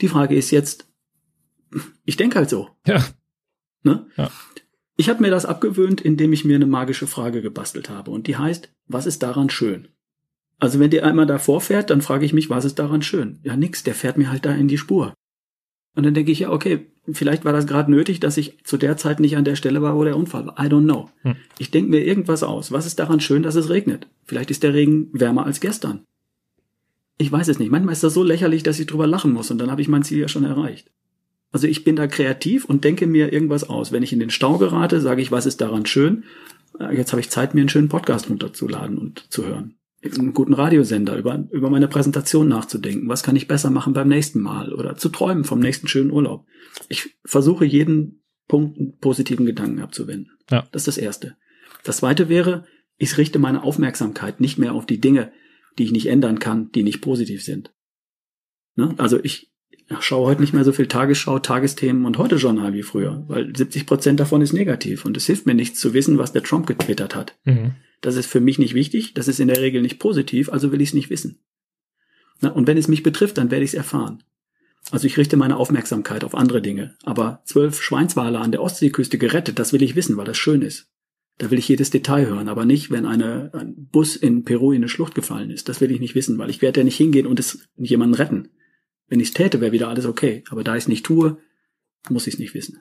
Die 0.00 0.08
Frage 0.08 0.36
ist 0.36 0.50
jetzt, 0.50 0.88
ich 2.04 2.16
denke 2.16 2.36
halt 2.36 2.50
so. 2.50 2.68
Ja. 2.86 3.02
Ne? 3.82 4.06
ja. 4.16 4.30
Ich 4.96 5.08
habe 5.08 5.22
mir 5.22 5.30
das 5.30 5.44
abgewöhnt, 5.44 6.00
indem 6.00 6.32
ich 6.32 6.44
mir 6.44 6.56
eine 6.56 6.66
magische 6.66 7.06
Frage 7.06 7.42
gebastelt 7.42 7.90
habe. 7.90 8.10
Und 8.10 8.26
die 8.26 8.36
heißt, 8.36 8.70
was 8.88 9.06
ist 9.06 9.22
daran 9.22 9.50
schön? 9.50 9.88
Also 10.58 10.80
wenn 10.80 10.90
der 10.90 11.04
einmal 11.04 11.26
davor 11.26 11.60
fährt, 11.60 11.90
dann 11.90 12.00
frage 12.00 12.24
ich 12.24 12.32
mich, 12.32 12.48
was 12.48 12.64
ist 12.64 12.78
daran 12.78 13.02
schön? 13.02 13.38
Ja, 13.42 13.56
nix, 13.56 13.82
der 13.82 13.94
fährt 13.94 14.16
mir 14.16 14.30
halt 14.30 14.46
da 14.46 14.52
in 14.52 14.68
die 14.68 14.78
Spur. 14.78 15.12
Und 15.94 16.04
dann 16.04 16.14
denke 16.14 16.32
ich, 16.32 16.40
ja, 16.40 16.50
okay, 16.50 16.86
vielleicht 17.10 17.44
war 17.44 17.52
das 17.52 17.66
gerade 17.66 17.90
nötig, 17.90 18.20
dass 18.20 18.36
ich 18.36 18.64
zu 18.64 18.78
der 18.78 18.96
Zeit 18.96 19.20
nicht 19.20 19.36
an 19.36 19.44
der 19.44 19.56
Stelle 19.56 19.82
war, 19.82 19.96
wo 19.96 20.04
der 20.04 20.16
Unfall 20.16 20.46
war. 20.46 20.58
I 20.58 20.68
don't 20.68 20.84
know. 20.84 21.10
Hm. 21.22 21.36
Ich 21.58 21.70
denke 21.70 21.90
mir 21.90 22.04
irgendwas 22.04 22.42
aus. 22.42 22.72
Was 22.72 22.86
ist 22.86 22.98
daran 22.98 23.20
schön, 23.20 23.42
dass 23.42 23.54
es 23.54 23.68
regnet? 23.68 24.06
Vielleicht 24.24 24.50
ist 24.50 24.62
der 24.62 24.74
Regen 24.74 25.10
wärmer 25.12 25.44
als 25.44 25.60
gestern. 25.60 26.04
Ich 27.18 27.32
weiß 27.32 27.48
es 27.48 27.58
nicht. 27.58 27.70
Manchmal 27.70 27.92
ist 27.92 28.04
das 28.04 28.14
so 28.14 28.22
lächerlich, 28.22 28.62
dass 28.62 28.78
ich 28.78 28.86
drüber 28.86 29.06
lachen 29.06 29.32
muss 29.32 29.50
und 29.50 29.58
dann 29.58 29.70
habe 29.70 29.80
ich 29.80 29.88
mein 29.88 30.02
Ziel 30.02 30.18
ja 30.18 30.28
schon 30.28 30.44
erreicht. 30.44 30.90
Also 31.52 31.66
ich 31.66 31.84
bin 31.84 31.96
da 31.96 32.06
kreativ 32.06 32.64
und 32.64 32.84
denke 32.84 33.06
mir 33.06 33.32
irgendwas 33.32 33.64
aus. 33.64 33.92
Wenn 33.92 34.02
ich 34.02 34.12
in 34.12 34.20
den 34.20 34.30
Stau 34.30 34.58
gerate, 34.58 35.00
sage 35.00 35.22
ich, 35.22 35.32
was 35.32 35.46
ist 35.46 35.60
daran 35.60 35.86
schön? 35.86 36.24
Äh, 36.78 36.96
jetzt 36.96 37.12
habe 37.12 37.20
ich 37.20 37.30
Zeit, 37.30 37.54
mir 37.54 37.60
einen 37.60 37.68
schönen 37.68 37.88
Podcast 37.88 38.28
runterzuladen 38.28 38.98
und 38.98 39.32
zu 39.32 39.46
hören. 39.46 39.76
Einen 40.04 40.34
guten 40.34 40.52
Radiosender, 40.52 41.16
über, 41.16 41.48
über 41.50 41.70
meine 41.70 41.88
Präsentation 41.88 42.46
nachzudenken. 42.48 43.08
Was 43.08 43.22
kann 43.22 43.34
ich 43.34 43.48
besser 43.48 43.70
machen 43.70 43.92
beim 43.92 44.08
nächsten 44.08 44.40
Mal? 44.40 44.72
Oder 44.72 44.96
zu 44.96 45.08
träumen 45.08 45.44
vom 45.44 45.58
nächsten 45.58 45.88
schönen 45.88 46.12
Urlaub. 46.12 46.46
Ich 46.88 47.16
versuche 47.24 47.64
jeden 47.64 48.22
Punkten 48.46 48.98
positiven 48.98 49.46
Gedanken 49.46 49.80
abzuwenden. 49.80 50.30
Ja. 50.50 50.68
Das 50.70 50.82
ist 50.82 50.88
das 50.88 50.98
Erste. 50.98 51.36
Das 51.82 51.98
Zweite 51.98 52.28
wäre, 52.28 52.66
ich 52.98 53.18
richte 53.18 53.38
meine 53.38 53.62
Aufmerksamkeit 53.62 54.40
nicht 54.40 54.58
mehr 54.58 54.74
auf 54.74 54.86
die 54.86 55.00
Dinge, 55.00 55.32
die 55.78 55.84
ich 55.84 55.92
nicht 55.92 56.06
ändern 56.06 56.38
kann, 56.38 56.70
die 56.72 56.82
nicht 56.82 57.00
positiv 57.00 57.42
sind. 57.42 57.72
Ne? 58.76 58.94
Also 58.98 59.18
ich 59.22 59.50
schaue 60.00 60.26
heute 60.26 60.40
nicht 60.40 60.52
mehr 60.52 60.64
so 60.64 60.72
viel 60.72 60.88
Tagesschau, 60.88 61.38
Tagesthemen 61.38 62.04
und 62.04 62.18
heute 62.18 62.36
Journal 62.36 62.72
wie 62.72 62.82
früher, 62.82 63.24
weil 63.28 63.54
70 63.54 63.86
Prozent 63.86 64.20
davon 64.20 64.42
ist 64.42 64.52
negativ 64.52 65.04
und 65.04 65.16
es 65.16 65.26
hilft 65.26 65.46
mir 65.46 65.54
nichts 65.54 65.78
zu 65.78 65.94
wissen, 65.94 66.18
was 66.18 66.32
der 66.32 66.42
Trump 66.42 66.66
getwittert 66.66 67.14
hat. 67.14 67.36
Mhm. 67.44 67.72
Das 68.00 68.16
ist 68.16 68.26
für 68.26 68.40
mich 68.40 68.58
nicht 68.58 68.74
wichtig, 68.74 69.14
das 69.14 69.28
ist 69.28 69.40
in 69.40 69.48
der 69.48 69.60
Regel 69.60 69.82
nicht 69.82 69.98
positiv, 69.98 70.50
also 70.50 70.72
will 70.72 70.80
ich 70.80 70.90
es 70.90 70.94
nicht 70.94 71.10
wissen. 71.10 71.38
Na, 72.40 72.50
und 72.50 72.66
wenn 72.66 72.76
es 72.76 72.88
mich 72.88 73.02
betrifft, 73.02 73.38
dann 73.38 73.50
werde 73.50 73.64
ich 73.64 73.70
es 73.70 73.74
erfahren. 73.74 74.22
Also 74.90 75.06
ich 75.06 75.16
richte 75.16 75.36
meine 75.36 75.56
Aufmerksamkeit 75.56 76.22
auf 76.22 76.34
andere 76.34 76.62
Dinge. 76.62 76.94
Aber 77.02 77.42
zwölf 77.44 77.82
Schweinswale 77.82 78.38
an 78.38 78.52
der 78.52 78.62
Ostseeküste 78.62 79.18
gerettet, 79.18 79.58
das 79.58 79.72
will 79.72 79.82
ich 79.82 79.96
wissen, 79.96 80.16
weil 80.16 80.26
das 80.26 80.36
schön 80.36 80.62
ist. 80.62 80.88
Da 81.38 81.50
will 81.50 81.58
ich 81.58 81.68
jedes 81.68 81.90
Detail 81.90 82.26
hören, 82.26 82.48
aber 82.48 82.64
nicht, 82.64 82.90
wenn 82.90 83.04
eine, 83.04 83.50
ein 83.52 83.88
Bus 83.90 84.16
in 84.16 84.44
Peru 84.44 84.72
in 84.72 84.78
eine 84.78 84.88
Schlucht 84.88 85.14
gefallen 85.14 85.50
ist. 85.50 85.68
Das 85.68 85.80
will 85.80 85.90
ich 85.90 86.00
nicht 86.00 86.14
wissen, 86.14 86.38
weil 86.38 86.50
ich 86.50 86.62
werde 86.62 86.80
ja 86.80 86.84
nicht 86.84 86.96
hingehen 86.96 87.26
und 87.26 87.40
es 87.40 87.68
jemanden 87.76 88.14
retten. 88.14 88.48
Wenn 89.08 89.20
ich 89.20 89.28
es 89.28 89.34
täte, 89.34 89.60
wäre 89.60 89.72
wieder 89.72 89.88
alles 89.88 90.06
okay. 90.06 90.42
Aber 90.50 90.64
da 90.64 90.76
ich 90.76 90.84
es 90.84 90.88
nicht 90.88 91.06
tue, 91.06 91.38
muss 92.08 92.26
ich 92.26 92.34
es 92.34 92.40
nicht 92.40 92.54
wissen. 92.54 92.80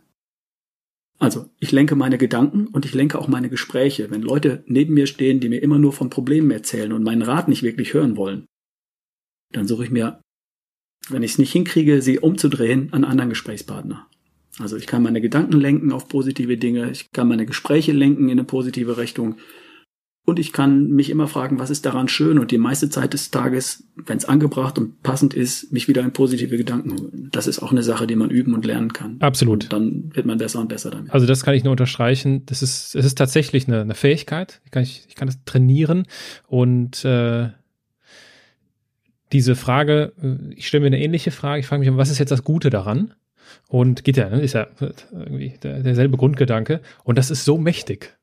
Also, 1.17 1.50
ich 1.60 1.72
lenke 1.72 1.96
meine 1.96 2.17
Gedanken 2.17 2.67
und 2.67 2.86
ich 2.86 2.94
lenke 2.94 3.17
auch 3.20 3.27
meine 3.27 3.50
Gespräche. 3.50 4.12
Wenn 4.12 4.22
Leute 4.22 4.63
neben 4.67 4.94
mir 4.94 5.08
stehen, 5.08 5.39
die 5.39 5.50
mir 5.50 5.62
immer 5.62 5.79
nur 5.79 5.94
von 5.94 6.10
Problemen 6.10 6.51
erzählen 6.51 6.91
und 6.91 7.03
meinen 7.03 7.22
Rat 7.22 7.48
nicht 7.48 7.63
wirklich 7.63 7.94
hören 7.94 8.17
wollen, 8.17 8.46
dann 9.51 9.67
suche 9.67 9.86
ich 9.86 9.91
mir, 9.91 10.20
wenn 11.10 11.24
ich 11.24 11.32
es 11.32 11.38
nicht 11.38 11.53
hinkriege, 11.53 12.01
sie 12.01 12.20
umzudrehen, 12.20 12.91
einen 12.91 13.05
anderen 13.05 13.29
Gesprächspartner. 13.29 14.08
Also 14.60 14.77
ich 14.77 14.88
kann 14.88 15.03
meine 15.03 15.22
Gedanken 15.22 15.60
lenken 15.60 15.91
auf 15.91 16.08
positive 16.08 16.58
Dinge, 16.58 16.89
ich 16.91 17.12
kann 17.12 17.27
meine 17.27 17.46
Gespräche 17.46 17.91
lenken 17.91 18.25
in 18.25 18.32
eine 18.32 18.44
positive 18.44 18.98
Richtung 18.98 19.38
und 20.25 20.39
ich 20.39 20.51
kann 20.51 20.89
mich 20.89 21.12
immer 21.12 21.27
fragen, 21.27 21.60
was 21.60 21.70
ist 21.70 21.86
daran 21.86 22.08
schön 22.08 22.39
und 22.39 22.50
die 22.50 22.58
meiste 22.58 22.89
Zeit 22.89 23.13
des 23.13 23.29
Tages, 23.29 23.84
wenn 23.96 24.17
es 24.17 24.25
angebracht 24.25 24.79
und 24.79 25.03
passend 25.03 25.36
ist, 25.36 25.72
mich 25.72 25.88
wieder 25.88 26.01
in 26.01 26.13
positive 26.13 26.58
Gedanken 26.58 26.91
holen. 26.91 27.29
Das 27.32 27.46
ist 27.46 27.62
auch 27.62 27.72
eine 27.72 27.84
Sache, 27.84 28.08
die 28.08 28.15
man 28.15 28.32
üben 28.32 28.55
und 28.55 28.65
lernen 28.65 28.91
kann. 28.91 29.17
Absolut. 29.20 29.65
Und 29.65 29.74
dann 29.74 30.15
wird 30.15 30.25
man 30.25 30.39
besser 30.39 30.60
und 30.60 30.67
besser 30.67 30.89
damit. 30.89 31.12
Also 31.12 31.27
das 31.27 31.44
kann 31.44 31.53
ich 31.53 31.63
nur 31.63 31.72
unterstreichen. 31.72 32.44
Das 32.48 32.63
ist, 32.63 32.96
es 32.96 33.05
ist 33.05 33.17
tatsächlich 33.20 33.67
eine, 33.67 33.82
eine 33.82 33.94
Fähigkeit. 33.94 34.62
Ich 34.65 34.72
kann, 34.72 34.82
ich, 34.82 35.05
ich 35.08 35.15
kann 35.15 35.27
das 35.27 35.38
trainieren 35.46 36.08
und 36.48 37.05
äh, 37.05 37.50
diese 39.32 39.55
Frage, 39.55 40.13
äh, 40.22 40.53
ich 40.55 40.67
stelle 40.67 40.82
mir 40.82 40.88
eine 40.88 41.03
ähnliche 41.03 41.29
Frage, 41.29 41.60
ich 41.60 41.67
frage 41.67 41.82
mich, 41.82 41.98
was 41.98 42.10
ist 42.10 42.17
jetzt 42.17 42.32
das 42.32 42.44
Gute 42.44 42.72
daran? 42.72 43.13
Und 43.67 44.03
geht 44.03 44.17
ja, 44.17 44.29
ne, 44.29 44.41
ist 44.41 44.53
ja 44.53 44.67
irgendwie 45.12 45.53
der, 45.62 45.84
derselbe 45.84 46.17
Grundgedanke. 46.17 46.82
Und 47.03 47.20
das 47.20 47.29
ist 47.29 47.46
so 47.46 47.60
mächtig. 47.60 48.17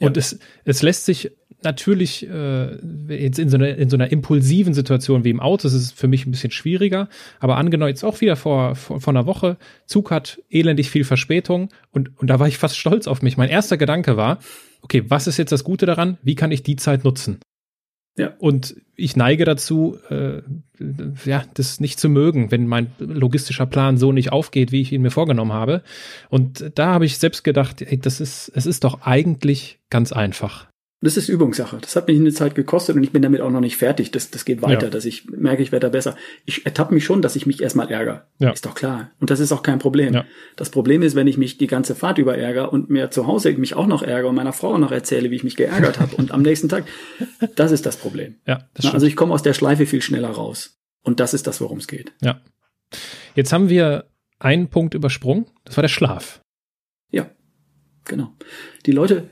Und 0.00 0.16
ja. 0.16 0.20
es, 0.20 0.38
es 0.64 0.82
lässt 0.82 1.06
sich 1.06 1.30
natürlich 1.62 2.28
äh, 2.28 2.76
jetzt 3.08 3.38
in 3.38 3.48
so, 3.48 3.56
einer, 3.56 3.76
in 3.76 3.90
so 3.90 3.96
einer 3.96 4.12
impulsiven 4.12 4.74
Situation 4.74 5.24
wie 5.24 5.30
im 5.30 5.40
Auto, 5.40 5.64
das 5.64 5.72
ist 5.72 5.92
für 5.92 6.06
mich 6.06 6.26
ein 6.26 6.30
bisschen 6.30 6.50
schwieriger. 6.50 7.08
Aber 7.40 7.56
angenommen, 7.56 7.88
jetzt 7.88 8.04
auch 8.04 8.20
wieder 8.20 8.36
vor, 8.36 8.74
vor, 8.76 9.00
vor 9.00 9.12
einer 9.12 9.26
Woche, 9.26 9.56
Zug 9.86 10.10
hat 10.10 10.40
elendig 10.50 10.90
viel 10.90 11.04
Verspätung 11.04 11.70
und, 11.90 12.16
und 12.18 12.28
da 12.28 12.38
war 12.38 12.46
ich 12.48 12.58
fast 12.58 12.78
stolz 12.78 13.06
auf 13.06 13.22
mich. 13.22 13.36
Mein 13.36 13.48
erster 13.48 13.76
Gedanke 13.76 14.16
war, 14.16 14.38
okay, 14.82 15.04
was 15.08 15.26
ist 15.26 15.36
jetzt 15.36 15.52
das 15.52 15.64
Gute 15.64 15.86
daran? 15.86 16.18
Wie 16.22 16.36
kann 16.36 16.52
ich 16.52 16.62
die 16.62 16.76
Zeit 16.76 17.04
nutzen? 17.04 17.40
Ja. 18.18 18.34
Und 18.38 18.76
ich 18.96 19.16
neige 19.16 19.44
dazu, 19.44 19.96
äh, 20.10 20.42
ja, 21.24 21.44
das 21.54 21.80
nicht 21.80 22.00
zu 22.00 22.08
mögen, 22.08 22.50
wenn 22.50 22.66
mein 22.66 22.90
logistischer 22.98 23.66
Plan 23.66 23.96
so 23.96 24.12
nicht 24.12 24.32
aufgeht, 24.32 24.72
wie 24.72 24.80
ich 24.80 24.92
ihn 24.92 25.02
mir 25.02 25.10
vorgenommen 25.10 25.52
habe. 25.52 25.82
Und 26.28 26.72
da 26.74 26.88
habe 26.88 27.06
ich 27.06 27.18
selbst 27.18 27.44
gedacht, 27.44 27.80
ey, 27.80 27.98
das 27.98 28.20
ist, 28.20 28.50
es 28.54 28.66
ist 28.66 28.84
doch 28.84 29.02
eigentlich 29.02 29.78
ganz 29.88 30.12
einfach. 30.12 30.67
Das 31.00 31.16
ist 31.16 31.28
Übungssache. 31.28 31.78
Das 31.80 31.94
hat 31.94 32.08
mich 32.08 32.18
eine 32.18 32.32
Zeit 32.32 32.56
gekostet 32.56 32.96
und 32.96 33.04
ich 33.04 33.12
bin 33.12 33.22
damit 33.22 33.40
auch 33.40 33.50
noch 33.50 33.60
nicht 33.60 33.76
fertig. 33.76 34.10
Das, 34.10 34.32
das 34.32 34.44
geht 34.44 34.62
weiter, 34.62 34.86
ja. 34.86 34.90
dass 34.90 35.04
ich 35.04 35.30
merke, 35.30 35.62
ich 35.62 35.70
werde 35.70 35.86
da 35.86 35.90
besser. 35.90 36.16
Ich 36.44 36.66
ertappe 36.66 36.92
mich 36.92 37.04
schon, 37.04 37.22
dass 37.22 37.36
ich 37.36 37.46
mich 37.46 37.62
erstmal 37.62 37.88
ärgere. 37.88 38.26
Ja. 38.40 38.50
Ist 38.50 38.66
doch 38.66 38.74
klar. 38.74 39.12
Und 39.20 39.30
das 39.30 39.38
ist 39.38 39.52
auch 39.52 39.62
kein 39.62 39.78
Problem. 39.78 40.12
Ja. 40.12 40.24
Das 40.56 40.70
Problem 40.70 41.02
ist, 41.02 41.14
wenn 41.14 41.28
ich 41.28 41.38
mich 41.38 41.56
die 41.56 41.68
ganze 41.68 41.94
Fahrt 41.94 42.18
über 42.18 42.36
ärgere 42.36 42.72
und 42.72 42.90
mir 42.90 43.12
zu 43.12 43.28
Hause 43.28 43.52
mich 43.52 43.74
auch 43.74 43.86
noch 43.86 44.02
ärgere 44.02 44.28
und 44.28 44.34
meiner 44.34 44.52
Frau 44.52 44.74
auch 44.74 44.78
noch 44.78 44.90
erzähle, 44.90 45.30
wie 45.30 45.36
ich 45.36 45.44
mich 45.44 45.56
geärgert 45.56 46.00
habe 46.00 46.16
und 46.16 46.32
am 46.32 46.42
nächsten 46.42 46.68
Tag, 46.68 46.84
das 47.54 47.70
ist 47.70 47.86
das 47.86 47.96
Problem. 47.96 48.34
Ja, 48.44 48.68
das 48.74 48.86
stimmt. 48.86 48.94
Also 48.94 49.06
ich 49.06 49.14
komme 49.14 49.32
aus 49.34 49.42
der 49.42 49.54
Schleife 49.54 49.86
viel 49.86 50.02
schneller 50.02 50.30
raus. 50.30 50.80
Und 51.04 51.20
das 51.20 51.32
ist 51.32 51.46
das, 51.46 51.60
worum 51.60 51.78
es 51.78 51.86
geht. 51.86 52.12
Ja. 52.22 52.40
Jetzt 53.36 53.52
haben 53.52 53.68
wir 53.68 54.10
einen 54.40 54.68
Punkt 54.68 54.94
übersprungen. 54.94 55.46
Das 55.64 55.76
war 55.76 55.82
der 55.82 55.88
Schlaf. 55.88 56.40
Ja, 57.10 57.30
genau. 58.04 58.34
Die 58.84 58.92
Leute, 58.92 59.30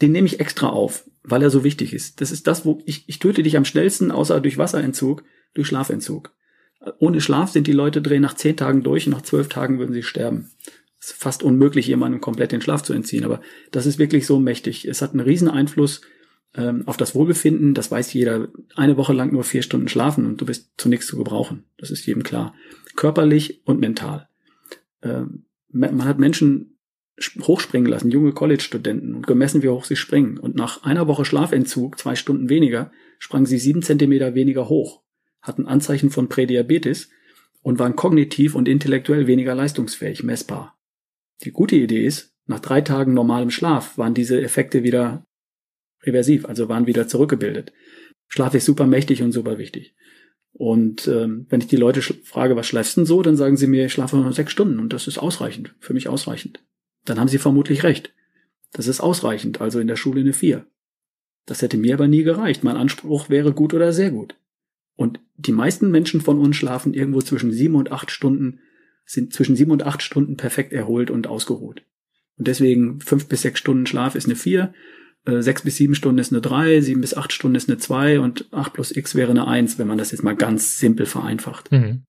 den 0.00 0.12
nehme 0.12 0.26
ich 0.26 0.40
extra 0.40 0.68
auf, 0.68 1.08
weil 1.22 1.42
er 1.42 1.50
so 1.50 1.64
wichtig 1.64 1.92
ist. 1.92 2.20
Das 2.20 2.30
ist 2.30 2.46
das, 2.46 2.64
wo 2.64 2.82
ich, 2.86 3.08
ich 3.08 3.18
töte 3.18 3.42
dich 3.42 3.56
am 3.56 3.64
schnellsten, 3.64 4.10
außer 4.10 4.40
durch 4.40 4.58
Wasserentzug, 4.58 5.24
durch 5.54 5.68
Schlafentzug. 5.68 6.32
Ohne 6.98 7.20
Schlaf 7.20 7.50
sind 7.50 7.66
die 7.66 7.72
Leute 7.72 8.00
drehen 8.00 8.22
nach 8.22 8.34
zehn 8.34 8.56
Tagen 8.56 8.82
durch, 8.82 9.06
nach 9.06 9.22
zwölf 9.22 9.48
Tagen 9.48 9.78
würden 9.78 9.92
sie 9.92 10.04
sterben. 10.04 10.50
Es 11.00 11.10
ist 11.10 11.20
fast 11.20 11.42
unmöglich, 11.42 11.86
jemandem 11.86 12.20
komplett 12.20 12.52
den 12.52 12.60
Schlaf 12.60 12.82
zu 12.82 12.92
entziehen, 12.92 13.24
aber 13.24 13.40
das 13.70 13.86
ist 13.86 13.98
wirklich 13.98 14.26
so 14.26 14.38
mächtig. 14.38 14.86
Es 14.86 15.02
hat 15.02 15.12
einen 15.12 15.20
riesen 15.20 15.48
Einfluss 15.48 16.00
ähm, 16.54 16.84
auf 16.86 16.96
das 16.96 17.14
Wohlbefinden, 17.14 17.74
das 17.74 17.90
weiß 17.90 18.12
jeder. 18.12 18.48
Eine 18.76 18.96
Woche 18.96 19.12
lang 19.12 19.32
nur 19.32 19.44
vier 19.44 19.62
Stunden 19.62 19.88
schlafen 19.88 20.26
und 20.26 20.40
du 20.40 20.46
bist 20.46 20.72
zu 20.76 20.88
nichts 20.88 21.06
zu 21.06 21.16
gebrauchen. 21.16 21.64
Das 21.78 21.90
ist 21.90 22.06
jedem 22.06 22.22
klar. 22.22 22.54
Körperlich 22.96 23.62
und 23.64 23.80
mental. 23.80 24.28
Ähm, 25.02 25.44
man 25.70 26.04
hat 26.04 26.18
Menschen 26.18 26.77
hochspringen 27.40 27.90
lassen, 27.90 28.10
junge 28.10 28.32
College-Studenten 28.32 29.14
und 29.14 29.26
gemessen, 29.26 29.62
wie 29.62 29.68
hoch 29.68 29.84
sie 29.84 29.96
springen. 29.96 30.38
Und 30.38 30.54
nach 30.54 30.84
einer 30.84 31.08
Woche 31.08 31.24
Schlafentzug, 31.24 31.98
zwei 31.98 32.14
Stunden 32.14 32.48
weniger, 32.48 32.90
sprangen 33.18 33.46
sie 33.46 33.58
sieben 33.58 33.82
Zentimeter 33.82 34.34
weniger 34.34 34.68
hoch, 34.68 35.02
hatten 35.42 35.66
Anzeichen 35.66 36.10
von 36.10 36.28
Prädiabetes 36.28 37.10
und 37.62 37.78
waren 37.78 37.96
kognitiv 37.96 38.54
und 38.54 38.68
intellektuell 38.68 39.26
weniger 39.26 39.54
leistungsfähig, 39.54 40.22
messbar. 40.22 40.78
Die 41.44 41.50
gute 41.50 41.76
Idee 41.76 42.04
ist, 42.04 42.34
nach 42.46 42.60
drei 42.60 42.80
Tagen 42.80 43.14
normalem 43.14 43.50
Schlaf 43.50 43.98
waren 43.98 44.14
diese 44.14 44.40
Effekte 44.40 44.82
wieder 44.82 45.24
reversiv, 46.02 46.46
also 46.46 46.68
waren 46.68 46.86
wieder 46.86 47.08
zurückgebildet. 47.08 47.72
Schlaf 48.28 48.54
ist 48.54 48.64
super 48.64 48.86
mächtig 48.86 49.22
und 49.22 49.32
super 49.32 49.58
wichtig. 49.58 49.94
Und 50.52 51.06
ähm, 51.08 51.46
wenn 51.50 51.60
ich 51.60 51.66
die 51.66 51.76
Leute 51.76 52.00
frage, 52.00 52.56
was 52.56 52.66
schläfst 52.66 52.96
du 52.96 53.00
denn 53.00 53.06
so, 53.06 53.22
dann 53.22 53.36
sagen 53.36 53.56
sie 53.56 53.66
mir, 53.66 53.86
ich 53.86 53.92
schlafe 53.92 54.16
nur 54.16 54.32
sechs 54.32 54.52
Stunden 54.52 54.78
und 54.80 54.92
das 54.92 55.06
ist 55.06 55.18
ausreichend, 55.18 55.74
für 55.78 55.94
mich 55.94 56.08
ausreichend 56.08 56.60
dann 57.08 57.18
haben 57.18 57.28
Sie 57.28 57.38
vermutlich 57.38 57.82
recht. 57.82 58.12
Das 58.72 58.86
ist 58.86 59.00
ausreichend, 59.00 59.60
also 59.60 59.80
in 59.80 59.86
der 59.86 59.96
Schule 59.96 60.20
eine 60.20 60.32
4. 60.32 60.66
Das 61.46 61.62
hätte 61.62 61.78
mir 61.78 61.94
aber 61.94 62.08
nie 62.08 62.22
gereicht. 62.22 62.62
Mein 62.62 62.76
Anspruch 62.76 63.30
wäre 63.30 63.52
gut 63.52 63.72
oder 63.72 63.92
sehr 63.92 64.10
gut. 64.10 64.36
Und 64.96 65.20
die 65.36 65.52
meisten 65.52 65.90
Menschen 65.90 66.20
von 66.20 66.38
uns 66.38 66.56
schlafen 66.56 66.92
irgendwo 66.92 67.22
zwischen 67.22 67.52
sieben 67.52 67.76
und 67.76 67.92
acht 67.92 68.10
Stunden, 68.10 68.60
sind 69.06 69.32
zwischen 69.32 69.56
sieben 69.56 69.70
und 69.70 69.84
acht 69.84 70.02
Stunden 70.02 70.36
perfekt 70.36 70.72
erholt 70.72 71.10
und 71.10 71.26
ausgeruht. 71.26 71.82
Und 72.36 72.48
deswegen 72.48 73.00
fünf 73.00 73.26
bis 73.26 73.42
sechs 73.42 73.58
Stunden 73.60 73.86
Schlaf 73.86 74.14
ist 74.14 74.26
eine 74.26 74.36
4, 74.36 74.74
äh, 75.24 75.40
sechs 75.40 75.62
bis 75.62 75.76
sieben 75.76 75.94
Stunden 75.94 76.18
ist 76.18 76.32
eine 76.32 76.42
3, 76.42 76.80
sieben 76.80 77.00
bis 77.00 77.14
acht 77.14 77.32
Stunden 77.32 77.54
ist 77.54 77.68
eine 77.68 77.78
2 77.78 78.20
und 78.20 78.52
acht 78.52 78.74
plus 78.74 78.94
x 78.94 79.14
wäre 79.14 79.30
eine 79.30 79.46
1, 79.46 79.78
wenn 79.78 79.88
man 79.88 79.98
das 79.98 80.10
jetzt 80.10 80.22
mal 80.22 80.36
ganz 80.36 80.78
simpel 80.78 81.06
vereinfacht. 81.06 81.72
Mhm. 81.72 82.02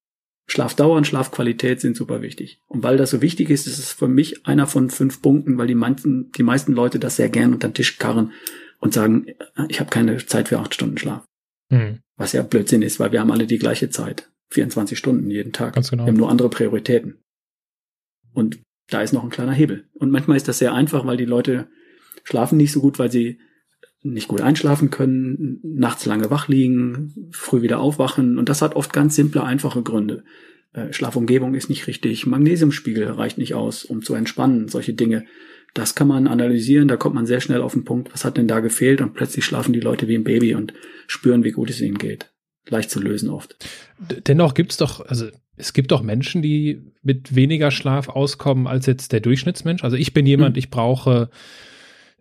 Schlafdauer 0.49 0.97
und 0.97 1.05
Schlafqualität 1.05 1.79
sind 1.79 1.95
super 1.95 2.21
wichtig. 2.21 2.59
Und 2.67 2.81
weil 2.81 2.97
das 2.97 3.11
so 3.11 3.21
wichtig 3.21 3.51
ist, 3.51 3.67
ist 3.67 3.77
es 3.77 3.93
für 3.93 4.07
mich 4.07 4.47
einer 4.47 4.65
von 4.65 4.89
fünf 4.89 5.21
Punkten, 5.21 5.57
weil 5.57 5.67
die 5.67 5.75
meisten, 5.75 6.31
die 6.31 6.43
meisten 6.43 6.73
Leute 6.73 6.97
das 6.97 7.17
sehr 7.17 7.29
gern 7.29 7.53
unter 7.53 7.69
den 7.69 7.75
Tisch 7.75 7.99
karren 7.99 8.33
und 8.79 8.93
sagen, 8.93 9.27
ich 9.67 9.79
habe 9.79 9.91
keine 9.91 10.17
Zeit 10.25 10.47
für 10.47 10.59
acht 10.59 10.73
Stunden 10.73 10.97
Schlaf. 10.97 11.23
Mhm. 11.69 11.99
Was 12.17 12.33
ja 12.33 12.41
Blödsinn 12.41 12.81
ist, 12.81 12.99
weil 12.99 13.11
wir 13.11 13.19
haben 13.19 13.31
alle 13.31 13.45
die 13.45 13.59
gleiche 13.59 13.89
Zeit. 13.91 14.29
24 14.51 14.97
Stunden 14.97 15.29
jeden 15.29 15.53
Tag. 15.53 15.75
Ganz 15.75 15.91
genau. 15.91 16.05
Wir 16.05 16.11
haben 16.11 16.17
nur 16.17 16.31
andere 16.31 16.49
Prioritäten. 16.49 17.19
Und 18.33 18.59
da 18.89 19.03
ist 19.03 19.13
noch 19.13 19.23
ein 19.23 19.29
kleiner 19.29 19.53
Hebel. 19.53 19.87
Und 19.93 20.09
manchmal 20.09 20.37
ist 20.37 20.47
das 20.47 20.57
sehr 20.57 20.73
einfach, 20.73 21.05
weil 21.05 21.17
die 21.17 21.25
Leute 21.25 21.67
schlafen 22.23 22.57
nicht 22.57 22.71
so 22.71 22.81
gut, 22.81 22.97
weil 22.97 23.11
sie 23.11 23.39
nicht 24.01 24.27
gut 24.27 24.41
einschlafen 24.41 24.89
können, 24.89 25.59
nachts 25.63 26.05
lange 26.05 26.29
wach 26.29 26.47
liegen, 26.47 27.29
früh 27.31 27.61
wieder 27.61 27.79
aufwachen. 27.79 28.37
Und 28.37 28.49
das 28.49 28.61
hat 28.61 28.75
oft 28.75 28.93
ganz 28.93 29.15
simple, 29.15 29.43
einfache 29.43 29.81
Gründe. 29.81 30.23
Äh, 30.73 30.93
Schlafumgebung 30.93 31.55
ist 31.55 31.69
nicht 31.69 31.87
richtig, 31.87 32.25
Magnesiumspiegel 32.25 33.05
reicht 33.11 33.37
nicht 33.37 33.55
aus, 33.55 33.83
um 33.83 34.01
zu 34.01 34.13
entspannen, 34.13 34.67
solche 34.67 34.93
Dinge. 34.93 35.25
Das 35.73 35.95
kann 35.95 36.07
man 36.07 36.27
analysieren, 36.27 36.87
da 36.87 36.97
kommt 36.97 37.15
man 37.15 37.25
sehr 37.25 37.41
schnell 37.41 37.61
auf 37.61 37.73
den 37.73 37.85
Punkt, 37.85 38.11
was 38.13 38.25
hat 38.25 38.37
denn 38.37 38.47
da 38.47 38.59
gefehlt 38.59 39.01
und 39.01 39.13
plötzlich 39.13 39.45
schlafen 39.45 39.73
die 39.73 39.79
Leute 39.79 40.07
wie 40.07 40.15
ein 40.15 40.23
Baby 40.23 40.55
und 40.55 40.73
spüren, 41.07 41.43
wie 41.43 41.51
gut 41.51 41.69
es 41.69 41.81
ihnen 41.81 41.97
geht. 41.97 42.31
Leicht 42.67 42.89
zu 42.89 42.99
lösen 42.99 43.29
oft. 43.29 43.55
Dennoch 44.27 44.53
gibt's 44.53 44.77
doch, 44.77 45.05
also 45.05 45.27
es 45.57 45.73
gibt 45.73 45.91
doch 45.91 46.01
Menschen, 46.01 46.41
die 46.41 46.81
mit 47.03 47.35
weniger 47.35 47.71
Schlaf 47.71 48.09
auskommen 48.09 48.67
als 48.67 48.85
jetzt 48.85 49.11
der 49.11 49.19
Durchschnittsmensch. 49.19 49.83
Also 49.83 49.97
ich 49.97 50.13
bin 50.13 50.25
jemand, 50.25 50.55
hm. 50.55 50.59
ich 50.59 50.69
brauche 50.69 51.29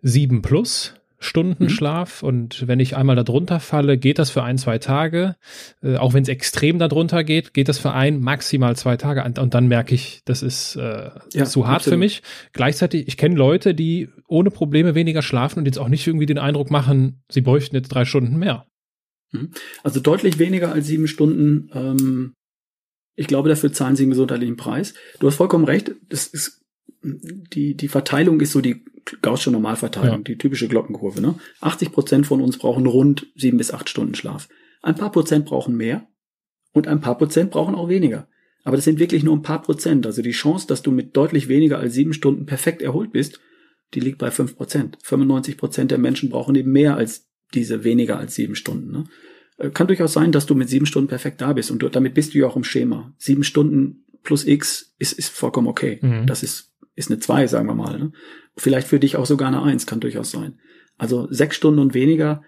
sieben 0.01 0.41
plus 0.41 0.98
Stunden 1.19 1.65
mhm. 1.65 1.69
Schlaf 1.69 2.23
und 2.23 2.67
wenn 2.67 2.79
ich 2.79 2.95
einmal 2.95 3.17
darunter 3.17 3.59
falle, 3.59 3.97
geht 3.97 4.19
das 4.19 4.29
für 4.29 4.43
ein, 4.43 4.57
zwei 4.57 4.77
Tage. 4.77 5.35
Äh, 5.83 5.97
auch 5.97 6.13
wenn 6.13 6.23
es 6.23 6.29
extrem 6.29 6.79
darunter 6.79 7.25
geht, 7.25 7.53
geht 7.53 7.67
das 7.67 7.77
für 7.77 7.91
ein, 7.91 8.21
maximal 8.21 8.75
zwei 8.77 8.95
Tage 8.95 9.23
und 9.39 9.53
dann 9.53 9.67
merke 9.67 9.93
ich, 9.93 10.21
das 10.23 10.41
ist 10.41 10.77
äh, 10.77 11.09
ja, 11.33 11.45
zu 11.45 11.67
hart 11.67 11.77
absolut. 11.77 11.93
für 11.93 11.97
mich. 11.97 12.21
Gleichzeitig, 12.53 13.07
ich 13.07 13.17
kenne 13.17 13.35
Leute, 13.35 13.75
die 13.75 14.09
ohne 14.27 14.49
Probleme 14.49 14.95
weniger 14.95 15.21
schlafen 15.21 15.59
und 15.59 15.65
jetzt 15.65 15.77
auch 15.77 15.89
nicht 15.89 16.07
irgendwie 16.07 16.25
den 16.25 16.37
Eindruck 16.37 16.71
machen, 16.71 17.21
sie 17.29 17.41
bräuchten 17.41 17.75
jetzt 17.75 17.89
drei 17.89 18.05
Stunden 18.05 18.37
mehr. 18.37 18.65
Mhm. 19.31 19.51
Also 19.83 19.99
deutlich 19.99 20.39
weniger 20.39 20.71
als 20.71 20.87
sieben 20.87 21.07
Stunden. 21.07 21.69
Ähm, 21.73 22.33
ich 23.15 23.27
glaube, 23.27 23.49
dafür 23.49 23.73
zahlen 23.73 23.97
sie 23.97 24.03
einen 24.03 24.11
gesundheitlichen 24.11 24.55
Preis. 24.55 24.93
Du 25.19 25.27
hast 25.27 25.35
vollkommen 25.35 25.65
recht. 25.65 25.91
Das 26.07 26.27
ist 26.27 26.58
die, 27.01 27.75
die 27.75 27.87
Verteilung 27.87 28.41
ist 28.41 28.51
so 28.51 28.61
die 28.61 28.83
Gaußsche 29.21 29.51
Normalverteilung, 29.51 30.17
ja. 30.17 30.23
die 30.23 30.37
typische 30.37 30.67
Glockenkurve. 30.67 31.21
Ne? 31.21 31.35
80 31.61 31.91
Prozent 31.91 32.27
von 32.27 32.41
uns 32.41 32.57
brauchen 32.57 32.85
rund 32.85 33.27
sieben 33.35 33.57
bis 33.57 33.71
acht 33.71 33.89
Stunden 33.89 34.13
Schlaf. 34.13 34.49
Ein 34.81 34.95
paar 34.95 35.11
Prozent 35.11 35.45
brauchen 35.45 35.75
mehr 35.75 36.07
und 36.73 36.87
ein 36.87 37.01
paar 37.01 37.17
Prozent 37.17 37.51
brauchen 37.51 37.75
auch 37.75 37.89
weniger. 37.89 38.27
Aber 38.63 38.75
das 38.75 38.85
sind 38.85 38.99
wirklich 38.99 39.23
nur 39.23 39.35
ein 39.35 39.41
paar 39.41 39.61
Prozent. 39.61 40.05
Also 40.05 40.21
die 40.21 40.31
Chance, 40.31 40.67
dass 40.67 40.81
du 40.81 40.91
mit 40.91 41.15
deutlich 41.17 41.47
weniger 41.47 41.79
als 41.79 41.93
sieben 41.93 42.13
Stunden 42.13 42.45
perfekt 42.45 42.81
erholt 42.81 43.11
bist, 43.11 43.39
die 43.93 43.99
liegt 43.99 44.19
bei 44.19 44.31
fünf 44.31 44.55
Prozent. 44.55 44.97
95 45.01 45.57
Prozent 45.57 45.91
der 45.91 45.97
Menschen 45.97 46.29
brauchen 46.29 46.55
eben 46.55 46.71
mehr 46.71 46.95
als 46.95 47.27
diese 47.53 47.83
weniger 47.83 48.19
als 48.19 48.35
sieben 48.35 48.55
Stunden. 48.55 48.91
Ne? 48.91 49.03
Äh, 49.57 49.69
kann 49.71 49.87
durchaus 49.87 50.13
sein, 50.13 50.31
dass 50.31 50.45
du 50.45 50.55
mit 50.55 50.69
sieben 50.69 50.85
Stunden 50.85 51.07
perfekt 51.07 51.41
da 51.41 51.53
bist 51.53 51.71
und 51.71 51.79
du, 51.79 51.89
damit 51.89 52.13
bist 52.13 52.33
du 52.33 52.39
ja 52.39 52.47
auch 52.47 52.55
im 52.55 52.63
Schema. 52.63 53.13
Sieben 53.17 53.43
Stunden 53.43 54.05
plus 54.23 54.45
X 54.45 54.93
ist, 54.99 55.13
ist 55.13 55.29
vollkommen 55.29 55.67
okay. 55.67 55.99
Mhm. 56.01 56.27
Das 56.27 56.43
ist 56.43 56.71
ist 56.99 57.09
eine 57.09 57.19
2, 57.19 57.47
sagen 57.47 57.67
wir 57.67 57.75
mal. 57.75 57.97
Ne? 57.97 58.11
Vielleicht 58.57 58.87
für 58.87 58.99
dich 58.99 59.15
auch 59.15 59.25
sogar 59.25 59.47
eine 59.47 59.63
1, 59.63 59.85
kann 59.85 59.99
durchaus 59.99 60.31
sein. 60.31 60.59
Also 60.97 61.27
sechs 61.31 61.55
Stunden 61.55 61.79
und 61.79 61.93
weniger, 61.93 62.43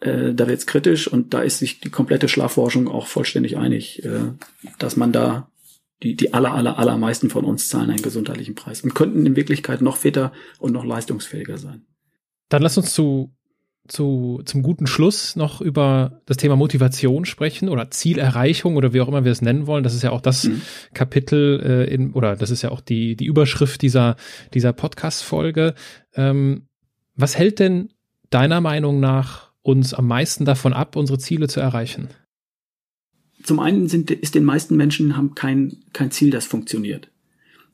äh, 0.00 0.34
da 0.34 0.48
wird's 0.48 0.66
kritisch 0.66 1.06
und 1.06 1.34
da 1.34 1.42
ist 1.42 1.58
sich 1.58 1.80
die 1.80 1.90
komplette 1.90 2.28
Schlafforschung 2.28 2.88
auch 2.88 3.06
vollständig 3.06 3.58
einig, 3.58 4.02
äh, 4.04 4.32
dass 4.78 4.96
man 4.96 5.12
da 5.12 5.50
die, 6.02 6.16
die 6.16 6.32
aller, 6.32 6.54
aller, 6.54 6.78
allermeisten 6.78 7.28
von 7.28 7.44
uns 7.44 7.68
zahlen 7.68 7.90
einen 7.90 8.02
gesundheitlichen 8.02 8.54
Preis 8.54 8.80
und 8.80 8.94
könnten 8.94 9.26
in 9.26 9.36
Wirklichkeit 9.36 9.82
noch 9.82 9.98
fitter 9.98 10.32
und 10.58 10.72
noch 10.72 10.84
leistungsfähiger 10.84 11.58
sein. 11.58 11.84
Dann 12.48 12.62
lass 12.62 12.78
uns 12.78 12.94
zu 12.94 13.34
zu, 13.90 14.40
zum 14.44 14.62
guten 14.62 14.86
Schluss 14.86 15.36
noch 15.36 15.60
über 15.60 16.20
das 16.26 16.36
Thema 16.36 16.56
Motivation 16.56 17.24
sprechen 17.24 17.68
oder 17.68 17.90
Zielerreichung 17.90 18.76
oder 18.76 18.92
wie 18.92 19.00
auch 19.00 19.08
immer 19.08 19.24
wir 19.24 19.32
es 19.32 19.42
nennen 19.42 19.66
wollen. 19.66 19.84
Das 19.84 19.94
ist 19.94 20.02
ja 20.02 20.10
auch 20.10 20.20
das 20.20 20.44
mhm. 20.44 20.62
Kapitel 20.94 21.60
äh, 21.60 21.92
in, 21.92 22.12
oder 22.12 22.36
das 22.36 22.50
ist 22.50 22.62
ja 22.62 22.70
auch 22.70 22.80
die, 22.80 23.16
die 23.16 23.26
Überschrift 23.26 23.82
dieser, 23.82 24.16
dieser 24.54 24.72
Podcast-Folge. 24.72 25.74
Ähm, 26.14 26.66
was 27.16 27.36
hält 27.36 27.58
denn 27.58 27.90
deiner 28.30 28.60
Meinung 28.60 29.00
nach 29.00 29.50
uns 29.62 29.92
am 29.92 30.06
meisten 30.06 30.44
davon 30.44 30.72
ab, 30.72 30.96
unsere 30.96 31.18
Ziele 31.18 31.48
zu 31.48 31.60
erreichen? 31.60 32.08
Zum 33.42 33.58
einen 33.58 33.88
sind, 33.88 34.10
ist 34.10 34.34
den 34.34 34.44
meisten 34.44 34.76
Menschen 34.76 35.16
haben 35.16 35.34
kein, 35.34 35.78
kein 35.92 36.10
Ziel, 36.10 36.30
das 36.30 36.46
funktioniert. 36.46 37.10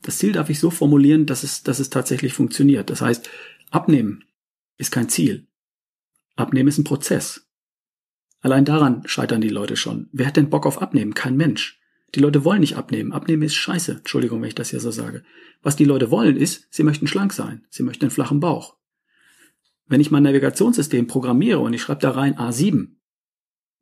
Das 0.02 0.18
Ziel 0.18 0.32
darf 0.32 0.48
ich 0.48 0.60
so 0.60 0.70
formulieren, 0.70 1.26
dass 1.26 1.42
es, 1.42 1.62
dass 1.62 1.78
es 1.78 1.90
tatsächlich 1.90 2.32
funktioniert. 2.32 2.90
Das 2.90 3.00
heißt, 3.02 3.28
abnehmen 3.70 4.24
ist 4.78 4.92
kein 4.92 5.08
Ziel. 5.08 5.46
Abnehmen 6.36 6.68
ist 6.68 6.78
ein 6.78 6.84
Prozess. 6.84 7.48
Allein 8.40 8.64
daran 8.64 9.02
scheitern 9.06 9.40
die 9.40 9.48
Leute 9.48 9.76
schon. 9.76 10.08
Wer 10.12 10.26
hat 10.26 10.36
denn 10.36 10.50
Bock 10.50 10.66
auf 10.66 10.80
Abnehmen? 10.80 11.14
Kein 11.14 11.36
Mensch. 11.36 11.80
Die 12.14 12.20
Leute 12.20 12.44
wollen 12.44 12.60
nicht 12.60 12.76
abnehmen. 12.76 13.12
Abnehmen 13.12 13.42
ist 13.42 13.54
scheiße. 13.54 13.92
Entschuldigung, 13.92 14.40
wenn 14.40 14.48
ich 14.48 14.54
das 14.54 14.70
hier 14.70 14.80
so 14.80 14.90
sage. 14.90 15.24
Was 15.62 15.76
die 15.76 15.84
Leute 15.84 16.10
wollen 16.10 16.36
ist, 16.36 16.68
sie 16.70 16.84
möchten 16.84 17.06
schlank 17.06 17.32
sein. 17.32 17.64
Sie 17.70 17.82
möchten 17.82 18.04
einen 18.04 18.10
flachen 18.10 18.40
Bauch. 18.40 18.76
Wenn 19.88 20.00
ich 20.00 20.10
mein 20.10 20.22
Navigationssystem 20.22 21.06
programmiere 21.06 21.60
und 21.60 21.72
ich 21.72 21.82
schreibe 21.82 22.00
da 22.00 22.10
rein 22.10 22.36
A7, 22.36 22.96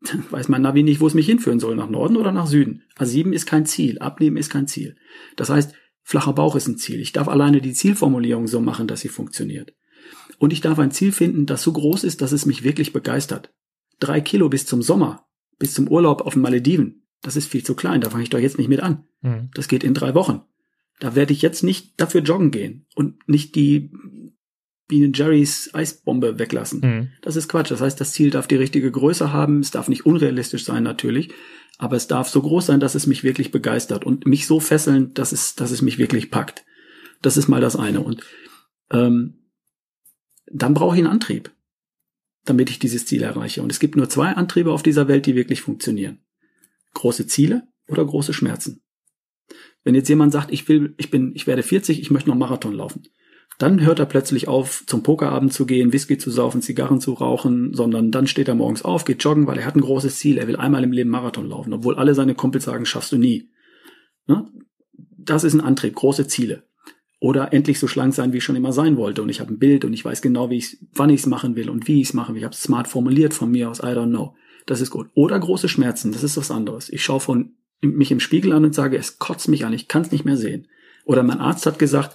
dann 0.03 0.25
weiß 0.31 0.49
mein 0.49 0.63
Navi 0.63 0.83
nicht, 0.83 1.01
wo 1.01 1.07
es 1.07 1.15
mich 1.15 1.27
hinführen 1.27 1.61
soll, 1.61 1.77
nach 1.77 1.89
Norden 1.89 2.17
oder 2.17 2.33
nach 2.33 2.47
Süden. 2.47 2.83
A7 2.97 3.33
ist 3.33 3.47
kein 3.47 3.67
Ziel. 3.67 3.99
Abnehmen 3.99 4.37
ist 4.37 4.51
kein 4.51 4.67
Ziel. 4.67 4.97
Das 5.37 5.51
heißt, 5.51 5.75
flacher 6.03 6.33
Bauch 6.33 6.57
ist 6.57 6.69
ein 6.69 6.79
Ziel. 6.79 7.01
Ich 7.01 7.13
darf 7.13 7.29
alleine 7.29 7.61
die 7.61 7.73
Zielformulierung 7.73 8.47
so 8.47 8.61
machen, 8.61 8.87
dass 8.87 9.01
sie 9.01 9.09
funktioniert. 9.09 9.75
Und 10.39 10.53
ich 10.53 10.61
darf 10.61 10.79
ein 10.79 10.91
Ziel 10.91 11.13
finden, 11.13 11.47
das 11.47 11.63
so 11.63 11.73
groß 11.73 12.05
ist, 12.05 12.23
dass 12.23 12.33
es 12.33 12.47
mich 12.47 12.65
wirklich 12.65 12.93
begeistert. 12.93 13.53
Drei 14.01 14.21
Kilo 14.21 14.49
bis 14.49 14.67
zum 14.67 14.83
Sommer, 14.83 15.27
bis 15.59 15.75
zum 15.75 15.89
Urlaub 15.89 16.23
auf 16.23 16.35
den 16.35 16.43
Malediven, 16.43 17.05
das 17.25 17.37
ist 17.37 17.49
viel 17.49 17.65
zu 17.65 17.75
klein, 17.75 18.01
da 18.01 18.11
fange 18.11 18.23
ich 18.23 18.31
doch 18.31 18.39
jetzt 18.39 18.59
nicht 18.59 18.69
mit 18.69 18.81
an. 18.81 19.05
Mhm. 19.23 19.51
Das 19.55 19.69
geht 19.69 19.83
in 19.83 19.95
drei 19.95 20.15
Wochen. 20.15 20.43
Da 21.01 21.15
werde 21.15 21.33
ich 21.33 21.43
jetzt 21.43 21.65
nicht 21.65 22.01
dafür 22.01 22.21
joggen 22.21 22.51
gehen 22.51 22.87
und 22.95 23.29
nicht 23.29 23.55
die 23.55 23.91
Bienen 24.87 25.15
Jerrys 25.15 25.71
Eisbombe 25.73 26.39
weglassen. 26.39 26.81
Mhm. 26.81 27.09
Das 27.23 27.37
ist 27.37 27.49
Quatsch. 27.49 27.71
Das 27.71 27.81
heißt, 27.81 27.99
das 28.01 28.13
Ziel 28.13 28.31
darf 28.31 28.47
die 28.47 28.57
richtige 28.57 28.91
Größe 28.91 29.33
haben. 29.33 29.61
Es 29.61 29.71
darf 29.71 29.89
nicht 29.89 30.05
unrealistisch 30.05 30.65
sein, 30.65 30.83
natürlich. 30.83 31.31
Aber 31.79 31.97
es 31.97 32.07
darf 32.07 32.29
so 32.29 32.43
groß 32.43 32.67
sein, 32.67 32.81
dass 32.81 32.95
es 32.95 33.07
mich 33.07 33.25
wirklich 33.25 33.51
begeistert 33.51 34.05
und 34.05 34.27
mich 34.27 34.47
so 34.47 34.61
fesseln, 34.61 35.15
dass 35.15 35.33
es, 35.33 35.55
dass 35.55 35.71
es 35.71 35.81
mich 35.81 35.99
wirklich 35.99 36.31
packt. 36.31 36.65
Das 37.23 37.39
ist 37.39 37.49
mal 37.49 37.63
das 37.63 37.75
eine. 37.75 38.03
Und 38.03 38.23
ähm, 38.91 39.44
dann 40.47 40.75
brauche 40.75 40.97
ich 40.97 41.03
einen 41.03 41.13
Antrieb, 41.13 41.53
damit 42.45 42.71
ich 42.71 42.79
dieses 42.79 43.07
Ziel 43.07 43.23
erreiche. 43.23 43.63
Und 43.63 43.71
es 43.71 43.81
gibt 43.81 43.97
nur 43.97 44.09
zwei 44.09 44.33
Antriebe 44.33 44.73
auf 44.73 44.83
dieser 44.83 45.09
Welt, 45.09 45.27
die 45.27 45.35
wirklich 45.35 45.63
funktionieren. 45.63 46.19
Große 46.95 47.27
Ziele 47.27 47.67
oder 47.89 48.05
große 48.05 48.33
Schmerzen. 48.33 48.83
Wenn 49.83 49.95
jetzt 49.95 50.09
jemand 50.09 50.33
sagt, 50.33 50.53
ich 50.53 50.69
will, 50.69 50.95
ich 50.97 51.11
bin, 51.11 51.33
ich 51.35 51.47
werde 51.47 51.63
40, 51.63 52.01
ich 52.01 52.11
möchte 52.11 52.31
noch 52.31 52.37
Marathon 52.37 52.73
laufen, 52.73 53.03
dann 53.59 53.85
hört 53.85 53.99
er 53.99 54.07
plötzlich 54.07 54.49
auf, 54.49 54.85
zum 54.87 55.03
Pokerabend 55.03 55.53
zu 55.53 55.67
gehen, 55.67 55.93
Whisky 55.93 56.19
zu 56.19 56.31
saufen, 56.31 56.63
Zigarren 56.63 57.01
zu 57.01 57.13
rauchen, 57.13 57.75
sondern 57.75 58.11
dann 58.11 58.27
steht 58.27 58.49
er 58.49 58.55
morgens 58.55 58.83
auf, 58.83 59.05
geht 59.05 59.23
joggen, 59.23 59.47
weil 59.47 59.59
er 59.59 59.67
hat 59.67 59.77
ein 59.77 59.83
großes 59.83 60.19
Ziel, 60.19 60.39
er 60.39 60.49
will 60.49 60.57
einmal 60.57 60.83
im 60.83 60.93
Leben 60.93 61.11
Marathon 61.11 61.49
laufen, 61.49 61.73
obwohl 61.73 61.97
alle 61.97 62.15
seine 62.15 62.35
Kumpels 62.35 62.65
sagen, 62.65 62.87
schaffst 62.87 63.13
du 63.13 63.19
nie. 63.19 63.51
Ne? 64.27 64.51
Das 65.19 65.45
ist 65.45 65.55
ein 65.55 65.61
Antrieb, 65.61 65.95
große 65.95 66.27
Ziele 66.27 66.65
oder 67.25 67.55
endlich 67.55 67.79
so 67.79 67.89
schlank 67.89 68.13
sein, 68.13 68.35
wie 68.35 68.37
ich 68.37 68.45
schon 68.45 68.55
immer 68.55 68.75
sein 68.75 68.99
wollte. 68.99 69.23
Und 69.23 69.31
ich 69.31 69.41
habe 69.41 69.51
ein 69.51 69.59
Bild 69.59 69.87
und 69.87 69.95
ich 69.95 70.05
weiß 70.05 70.21
genau, 70.21 70.51
wie 70.51 70.59
ich, 70.59 70.77
wann 70.93 71.09
ich 71.09 71.21
es 71.21 71.27
machen 71.27 71.57
will 71.57 71.71
und 71.71 71.89
wie 71.89 72.03
ich 72.03 72.09
es 72.09 72.13
machen 72.13 72.35
will. 72.35 72.41
Ich 72.41 72.45
habe 72.45 72.53
es 72.53 72.63
smart 72.63 72.87
formuliert 72.87 73.33
von 73.33 73.51
mir 73.51 73.71
aus, 73.71 73.79
I 73.79 73.95
don't 73.95 74.11
know. 74.11 74.37
Das 74.67 74.83
ist 74.83 74.91
gut. 74.91 75.09
Oder 75.15 75.41
große 75.41 75.71
Schmerzen, 75.71 76.13
das 76.13 76.23
ist 76.23 76.37
was 76.37 76.51
anderes. 76.51 76.91
Ich 76.91 77.03
schaue 77.03 77.21
von 77.21 77.55
mich 77.81 78.11
im 78.11 78.21
Spiegel 78.21 78.53
an 78.53 78.67
und 78.67 78.75
sage, 78.75 78.99
es 78.99 79.19
kotzt 79.19 79.49
mich 79.49 79.65
an, 79.65 79.73
ich 79.73 79.89
kann 79.89 80.03
es 80.03 80.13
nicht 80.13 80.27
mehr 80.27 80.37
sehen. 80.37 80.69
Oder 81.07 81.23
mein 81.23 81.41
Arzt 81.41 81.65
hat 81.65 81.79
gesagt, 81.79 82.15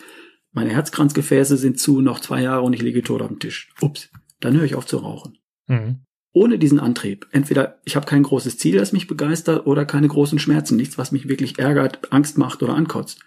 meine 0.52 0.70
Herzkranzgefäße 0.70 1.58
sind 1.58 1.80
zu, 1.80 2.02
noch 2.02 2.20
zwei 2.20 2.44
Jahre 2.44 2.62
und 2.62 2.74
ich 2.74 2.84
liege 2.84 3.02
tot 3.02 3.24
auf 3.24 3.30
dem 3.30 3.40
Tisch. 3.40 3.74
Ups, 3.82 4.12
dann 4.40 4.56
höre 4.56 4.66
ich 4.66 4.76
auf 4.76 4.86
zu 4.86 4.98
rauchen. 4.98 5.40
Mhm. 5.66 6.02
Ohne 6.34 6.60
diesen 6.60 6.80
Antrieb. 6.80 7.26
Entweder 7.32 7.80
ich 7.84 7.96
habe 7.96 8.06
kein 8.06 8.22
großes 8.22 8.60
Ziel, 8.60 8.78
das 8.78 8.94
mich 8.94 9.08
begeistert, 9.08 9.66
oder 9.66 9.86
keine 9.86 10.08
großen 10.08 10.38
Schmerzen, 10.38 10.76
nichts, 10.76 11.00
was 11.00 11.12
mich 11.12 11.28
wirklich 11.28 11.58
ärgert, 11.58 12.14
Angst 12.14 12.38
macht 12.38 12.62
oder 12.62 12.76
ankotzt. 12.76 13.22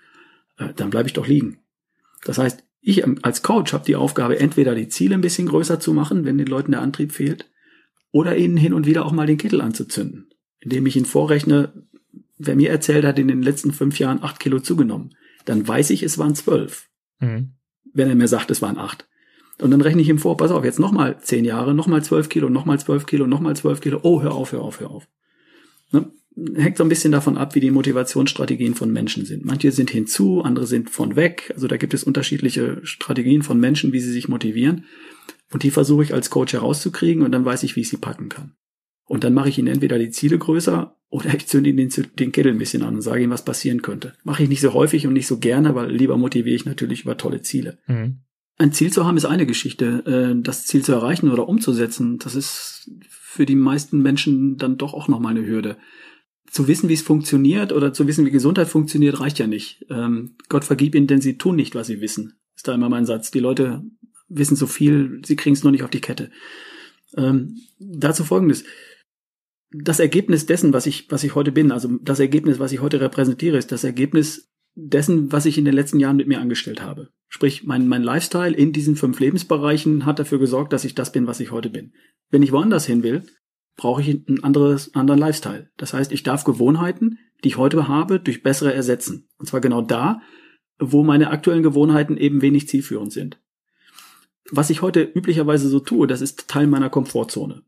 Äh, 0.58 0.74
dann 0.76 0.90
bleibe 0.90 1.08
ich 1.08 1.12
doch 1.12 1.26
liegen. 1.26 1.58
Das 2.24 2.38
heißt, 2.38 2.64
ich 2.80 3.04
als 3.24 3.42
Coach 3.42 3.72
habe 3.72 3.84
die 3.84 3.96
Aufgabe, 3.96 4.38
entweder 4.38 4.74
die 4.74 4.88
Ziele 4.88 5.14
ein 5.14 5.20
bisschen 5.20 5.46
größer 5.46 5.78
zu 5.78 5.92
machen, 5.92 6.24
wenn 6.24 6.38
den 6.38 6.48
Leuten 6.48 6.72
der 6.72 6.82
Antrieb 6.82 7.12
fehlt, 7.12 7.48
oder 8.10 8.36
ihnen 8.36 8.56
hin 8.56 8.74
und 8.74 8.86
wieder 8.86 9.06
auch 9.06 9.12
mal 9.12 9.26
den 9.26 9.38
Kittel 9.38 9.60
anzuzünden, 9.60 10.30
indem 10.60 10.86
ich 10.86 10.96
ihnen 10.96 11.06
vorrechne, 11.06 11.72
wer 12.38 12.56
mir 12.56 12.70
erzählt 12.70 13.04
hat, 13.04 13.18
in 13.18 13.28
den 13.28 13.42
letzten 13.42 13.72
fünf 13.72 13.98
Jahren 13.98 14.22
acht 14.22 14.40
Kilo 14.40 14.60
zugenommen, 14.60 15.14
dann 15.44 15.66
weiß 15.66 15.90
ich, 15.90 16.02
es 16.02 16.18
waren 16.18 16.34
zwölf. 16.34 16.88
Mhm. 17.20 17.52
Wenn 17.94 18.08
er 18.08 18.14
mir 18.14 18.28
sagt, 18.28 18.50
es 18.50 18.62
waren 18.62 18.78
acht. 18.78 19.06
Und 19.60 19.70
dann 19.70 19.80
rechne 19.80 20.02
ich 20.02 20.08
ihm 20.08 20.18
vor, 20.18 20.36
pass 20.36 20.50
auf, 20.50 20.64
jetzt 20.64 20.80
nochmal 20.80 21.20
zehn 21.20 21.44
Jahre, 21.44 21.74
nochmal 21.74 22.02
zwölf 22.02 22.28
Kilo, 22.28 22.48
nochmal 22.48 22.80
zwölf 22.80 23.06
Kilo, 23.06 23.26
nochmal 23.26 23.54
zwölf 23.54 23.80
Kilo. 23.80 24.00
Oh, 24.02 24.22
hör 24.22 24.32
auf, 24.32 24.52
hör 24.52 24.62
auf, 24.62 24.80
hör 24.80 24.90
auf. 24.90 25.08
Ne? 25.92 26.10
Hängt 26.54 26.78
so 26.78 26.84
ein 26.84 26.88
bisschen 26.88 27.12
davon 27.12 27.36
ab, 27.36 27.54
wie 27.54 27.60
die 27.60 27.70
Motivationsstrategien 27.70 28.74
von 28.74 28.92
Menschen 28.92 29.24
sind. 29.24 29.44
Manche 29.44 29.72
sind 29.72 29.90
hinzu, 29.90 30.42
andere 30.42 30.66
sind 30.66 30.90
von 30.90 31.16
weg. 31.16 31.52
Also 31.54 31.68
da 31.68 31.76
gibt 31.76 31.94
es 31.94 32.04
unterschiedliche 32.04 32.80
Strategien 32.84 33.42
von 33.42 33.60
Menschen, 33.60 33.92
wie 33.92 34.00
sie 34.00 34.12
sich 34.12 34.28
motivieren. 34.28 34.84
Und 35.52 35.62
die 35.62 35.70
versuche 35.70 36.02
ich 36.02 36.14
als 36.14 36.30
Coach 36.30 36.54
herauszukriegen 36.54 37.22
und 37.22 37.32
dann 37.32 37.44
weiß 37.44 37.62
ich, 37.64 37.76
wie 37.76 37.80
ich 37.80 37.88
sie 37.88 37.98
packen 37.98 38.28
kann. 38.28 38.54
Und 39.04 39.24
dann 39.24 39.34
mache 39.34 39.50
ich 39.50 39.58
ihnen 39.58 39.68
entweder 39.68 39.98
die 39.98 40.10
Ziele 40.10 40.38
größer 40.38 40.96
oder 41.10 41.34
ich 41.34 41.46
zünde 41.46 41.68
ihnen 41.68 41.88
den, 41.88 42.06
den 42.18 42.32
Kittel 42.32 42.52
ein 42.52 42.58
bisschen 42.58 42.82
an 42.82 42.94
und 42.94 43.02
sage 43.02 43.22
ihnen, 43.22 43.32
was 43.32 43.44
passieren 43.44 43.82
könnte. 43.82 44.14
Mache 44.24 44.42
ich 44.42 44.48
nicht 44.48 44.62
so 44.62 44.72
häufig 44.72 45.06
und 45.06 45.12
nicht 45.12 45.26
so 45.26 45.38
gerne, 45.38 45.74
weil 45.74 45.90
lieber 45.90 46.16
motiviere 46.16 46.56
ich 46.56 46.64
natürlich 46.64 47.02
über 47.02 47.18
tolle 47.18 47.42
Ziele. 47.42 47.78
Mhm. 47.86 48.20
Ein 48.56 48.72
Ziel 48.72 48.92
zu 48.92 49.04
haben 49.04 49.16
ist 49.16 49.24
eine 49.26 49.44
Geschichte. 49.44 50.04
Äh, 50.06 50.42
das 50.42 50.64
Ziel 50.64 50.82
zu 50.82 50.92
erreichen 50.92 51.30
oder 51.30 51.48
umzusetzen, 51.48 52.18
das 52.18 52.34
ist 52.34 52.90
für 53.08 53.44
die 53.44 53.56
meisten 53.56 54.00
Menschen 54.00 54.56
dann 54.56 54.78
doch 54.78 54.94
auch 54.94 55.08
nochmal 55.08 55.36
eine 55.36 55.46
Hürde 55.46 55.76
zu 56.52 56.68
wissen, 56.68 56.90
wie 56.90 56.94
es 56.94 57.02
funktioniert 57.02 57.72
oder 57.72 57.94
zu 57.94 58.06
wissen, 58.06 58.26
wie 58.26 58.30
Gesundheit 58.30 58.68
funktioniert, 58.68 59.18
reicht 59.20 59.38
ja 59.38 59.46
nicht. 59.46 59.86
Ähm, 59.88 60.36
Gott 60.50 60.64
vergib 60.64 60.94
ihnen, 60.94 61.06
denn 61.06 61.22
sie 61.22 61.38
tun 61.38 61.56
nicht, 61.56 61.74
was 61.74 61.86
sie 61.86 62.02
wissen. 62.02 62.34
Ist 62.54 62.68
da 62.68 62.74
immer 62.74 62.90
mein 62.90 63.06
Satz. 63.06 63.30
Die 63.30 63.40
Leute 63.40 63.82
wissen 64.28 64.54
so 64.54 64.66
viel, 64.66 65.22
sie 65.24 65.34
kriegen 65.34 65.54
es 65.54 65.62
nur 65.62 65.72
nicht 65.72 65.82
auf 65.82 65.90
die 65.90 66.02
Kette. 66.02 66.30
Ähm, 67.16 67.56
dazu 67.78 68.22
folgendes. 68.22 68.64
Das 69.70 69.98
Ergebnis 69.98 70.44
dessen, 70.44 70.74
was 70.74 70.84
ich, 70.84 71.10
was 71.10 71.24
ich 71.24 71.34
heute 71.34 71.52
bin, 71.52 71.72
also 71.72 71.96
das 72.02 72.20
Ergebnis, 72.20 72.58
was 72.58 72.72
ich 72.72 72.82
heute 72.82 73.00
repräsentiere, 73.00 73.56
ist 73.56 73.72
das 73.72 73.82
Ergebnis 73.82 74.52
dessen, 74.74 75.32
was 75.32 75.46
ich 75.46 75.56
in 75.56 75.64
den 75.64 75.74
letzten 75.74 76.00
Jahren 76.00 76.16
mit 76.16 76.28
mir 76.28 76.40
angestellt 76.40 76.82
habe. 76.82 77.08
Sprich, 77.28 77.64
mein, 77.64 77.88
mein 77.88 78.02
Lifestyle 78.02 78.54
in 78.54 78.74
diesen 78.74 78.96
fünf 78.96 79.20
Lebensbereichen 79.20 80.04
hat 80.04 80.18
dafür 80.18 80.38
gesorgt, 80.38 80.74
dass 80.74 80.84
ich 80.84 80.94
das 80.94 81.12
bin, 81.12 81.26
was 81.26 81.40
ich 81.40 81.50
heute 81.50 81.70
bin. 81.70 81.94
Wenn 82.30 82.42
ich 82.42 82.52
woanders 82.52 82.84
hin 82.84 83.02
will, 83.02 83.24
brauche 83.76 84.02
ich 84.02 84.08
einen 84.08 84.44
anderes, 84.44 84.94
anderen 84.94 85.20
Lifestyle. 85.20 85.70
Das 85.76 85.94
heißt, 85.94 86.12
ich 86.12 86.22
darf 86.22 86.44
Gewohnheiten, 86.44 87.18
die 87.42 87.48
ich 87.48 87.56
heute 87.56 87.88
habe, 87.88 88.20
durch 88.20 88.42
bessere 88.42 88.72
ersetzen. 88.72 89.28
Und 89.38 89.46
zwar 89.46 89.60
genau 89.60 89.82
da, 89.82 90.20
wo 90.78 91.02
meine 91.02 91.30
aktuellen 91.30 91.62
Gewohnheiten 91.62 92.16
eben 92.16 92.42
wenig 92.42 92.68
zielführend 92.68 93.12
sind. 93.12 93.38
Was 94.50 94.70
ich 94.70 94.82
heute 94.82 95.02
üblicherweise 95.02 95.68
so 95.68 95.80
tue, 95.80 96.06
das 96.06 96.20
ist 96.20 96.48
Teil 96.48 96.66
meiner 96.66 96.90
Komfortzone. 96.90 97.62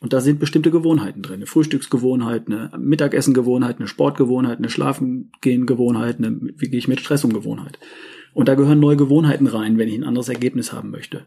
Und 0.00 0.12
da 0.12 0.20
sind 0.20 0.40
bestimmte 0.40 0.70
Gewohnheiten 0.70 1.22
drin. 1.22 1.36
Eine 1.36 1.46
Frühstücksgewohnheit, 1.46 2.48
eine 2.48 2.70
Mittagessengewohnheit, 2.76 3.78
eine 3.78 3.88
Sportgewohnheit, 3.88 4.58
eine 4.58 4.68
Schlafengehengewohnheit, 4.68 6.18
eine 6.18 6.38
wie 6.56 6.68
gehe 6.68 6.78
ich 6.78 6.88
mit 6.88 7.00
Stress 7.00 7.24
um 7.24 7.32
Gewohnheit. 7.32 7.78
Und 8.34 8.48
da 8.48 8.54
gehören 8.54 8.80
neue 8.80 8.96
Gewohnheiten 8.96 9.46
rein, 9.46 9.78
wenn 9.78 9.88
ich 9.88 9.94
ein 9.94 10.04
anderes 10.04 10.28
Ergebnis 10.28 10.72
haben 10.72 10.90
möchte. 10.90 11.26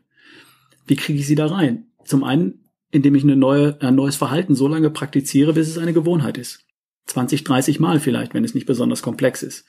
Wie 0.86 0.96
kriege 0.96 1.20
ich 1.20 1.28
sie 1.28 1.36
da 1.36 1.48
rein? 1.48 1.88
Zum 2.04 2.24
einen, 2.24 2.67
indem 2.92 3.16
ich 3.16 3.24
eine 3.24 3.36
neue, 3.36 3.82
ein 3.82 3.96
neues 3.96 4.16
Verhalten 4.16 4.56
so 4.56 4.68
lange 4.68 4.90
praktiziere, 4.90 5.54
bis 5.54 5.68
es 5.68 5.78
eine 5.78 5.94
Gewohnheit 5.94 6.38
ist. 6.38 6.66
20, 7.08 7.44
30 7.44 7.80
Mal 7.80 8.00
vielleicht, 8.00 8.34
wenn 8.34 8.44
es 8.44 8.54
nicht 8.54 8.66
besonders 8.66 9.02
komplex 9.02 9.44
ist. 9.44 9.66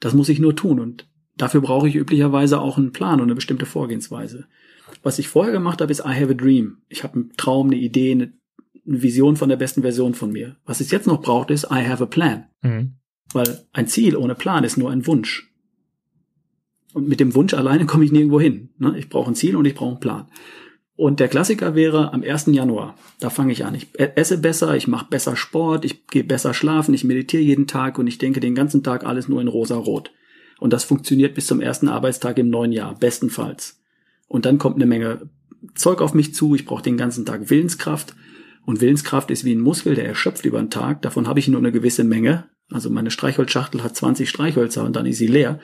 Das 0.00 0.14
muss 0.14 0.28
ich 0.28 0.38
nur 0.38 0.54
tun 0.54 0.80
und 0.80 1.08
dafür 1.36 1.60
brauche 1.60 1.88
ich 1.88 1.96
üblicherweise 1.96 2.60
auch 2.60 2.78
einen 2.78 2.92
Plan 2.92 3.20
und 3.20 3.26
eine 3.26 3.34
bestimmte 3.34 3.66
Vorgehensweise. 3.66 4.46
Was 5.02 5.18
ich 5.18 5.28
vorher 5.28 5.52
gemacht 5.52 5.80
habe, 5.80 5.92
ist 5.92 6.00
I 6.00 6.14
have 6.20 6.30
a 6.30 6.34
dream. 6.34 6.78
Ich 6.88 7.04
habe 7.04 7.14
einen 7.14 7.32
Traum, 7.36 7.68
eine 7.68 7.76
Idee, 7.76 8.12
eine, 8.12 8.32
Vision 8.86 9.36
von 9.36 9.48
der 9.48 9.56
besten 9.56 9.80
Version 9.80 10.12
von 10.12 10.30
mir. 10.30 10.56
Was 10.66 10.80
es 10.80 10.90
jetzt 10.90 11.06
noch 11.06 11.22
braucht, 11.22 11.50
ist 11.50 11.64
I 11.70 11.86
have 11.88 12.02
a 12.02 12.06
plan. 12.06 12.48
Mhm. 12.60 12.96
Weil 13.32 13.64
ein 13.72 13.86
Ziel 13.86 14.14
ohne 14.14 14.34
Plan 14.34 14.62
ist 14.62 14.76
nur 14.76 14.90
ein 14.90 15.06
Wunsch. 15.06 15.50
Und 16.92 17.08
mit 17.08 17.18
dem 17.18 17.34
Wunsch 17.34 17.54
alleine 17.54 17.86
komme 17.86 18.04
ich 18.04 18.12
nirgendwo 18.12 18.40
hin. 18.40 18.74
Ne? 18.76 18.94
Ich 18.98 19.08
brauche 19.08 19.30
ein 19.30 19.34
Ziel 19.34 19.56
und 19.56 19.64
ich 19.64 19.74
brauche 19.74 19.92
einen 19.92 20.00
Plan. 20.00 20.28
Und 20.96 21.18
der 21.18 21.28
Klassiker 21.28 21.74
wäre 21.74 22.12
am 22.12 22.22
1. 22.22 22.46
Januar. 22.46 22.96
Da 23.18 23.28
fange 23.28 23.52
ich 23.52 23.64
an. 23.64 23.74
Ich 23.74 23.88
esse 23.98 24.38
besser, 24.38 24.76
ich 24.76 24.86
mache 24.86 25.06
besser 25.10 25.34
Sport, 25.34 25.84
ich 25.84 26.06
gehe 26.06 26.22
besser 26.22 26.54
schlafen, 26.54 26.94
ich 26.94 27.02
meditiere 27.02 27.42
jeden 27.42 27.66
Tag 27.66 27.98
und 27.98 28.06
ich 28.06 28.18
denke 28.18 28.40
den 28.40 28.54
ganzen 28.54 28.84
Tag 28.84 29.04
alles 29.04 29.28
nur 29.28 29.40
in 29.40 29.48
rosa-rot. 29.48 30.12
Und 30.60 30.72
das 30.72 30.84
funktioniert 30.84 31.34
bis 31.34 31.46
zum 31.46 31.60
ersten 31.60 31.88
Arbeitstag 31.88 32.38
im 32.38 32.48
neuen 32.48 32.70
Jahr, 32.70 32.94
bestenfalls. 32.94 33.80
Und 34.28 34.46
dann 34.46 34.58
kommt 34.58 34.76
eine 34.76 34.86
Menge 34.86 35.28
Zeug 35.74 36.00
auf 36.00 36.14
mich 36.14 36.34
zu. 36.34 36.54
Ich 36.54 36.64
brauche 36.64 36.82
den 36.82 36.96
ganzen 36.96 37.26
Tag 37.26 37.50
Willenskraft. 37.50 38.14
Und 38.64 38.80
Willenskraft 38.80 39.30
ist 39.30 39.44
wie 39.44 39.54
ein 39.54 39.60
Muskel, 39.60 39.94
der 39.94 40.06
erschöpft 40.06 40.44
über 40.44 40.58
den 40.58 40.70
Tag. 40.70 41.02
Davon 41.02 41.26
habe 41.26 41.40
ich 41.40 41.48
nur 41.48 41.58
eine 41.58 41.72
gewisse 41.72 42.04
Menge. 42.04 42.48
Also 42.70 42.88
meine 42.88 43.10
Streichholzschachtel 43.10 43.82
hat 43.82 43.96
20 43.96 44.28
Streichhölzer 44.28 44.84
und 44.84 44.96
dann 44.96 45.06
ist 45.06 45.18
sie 45.18 45.26
leer. 45.26 45.60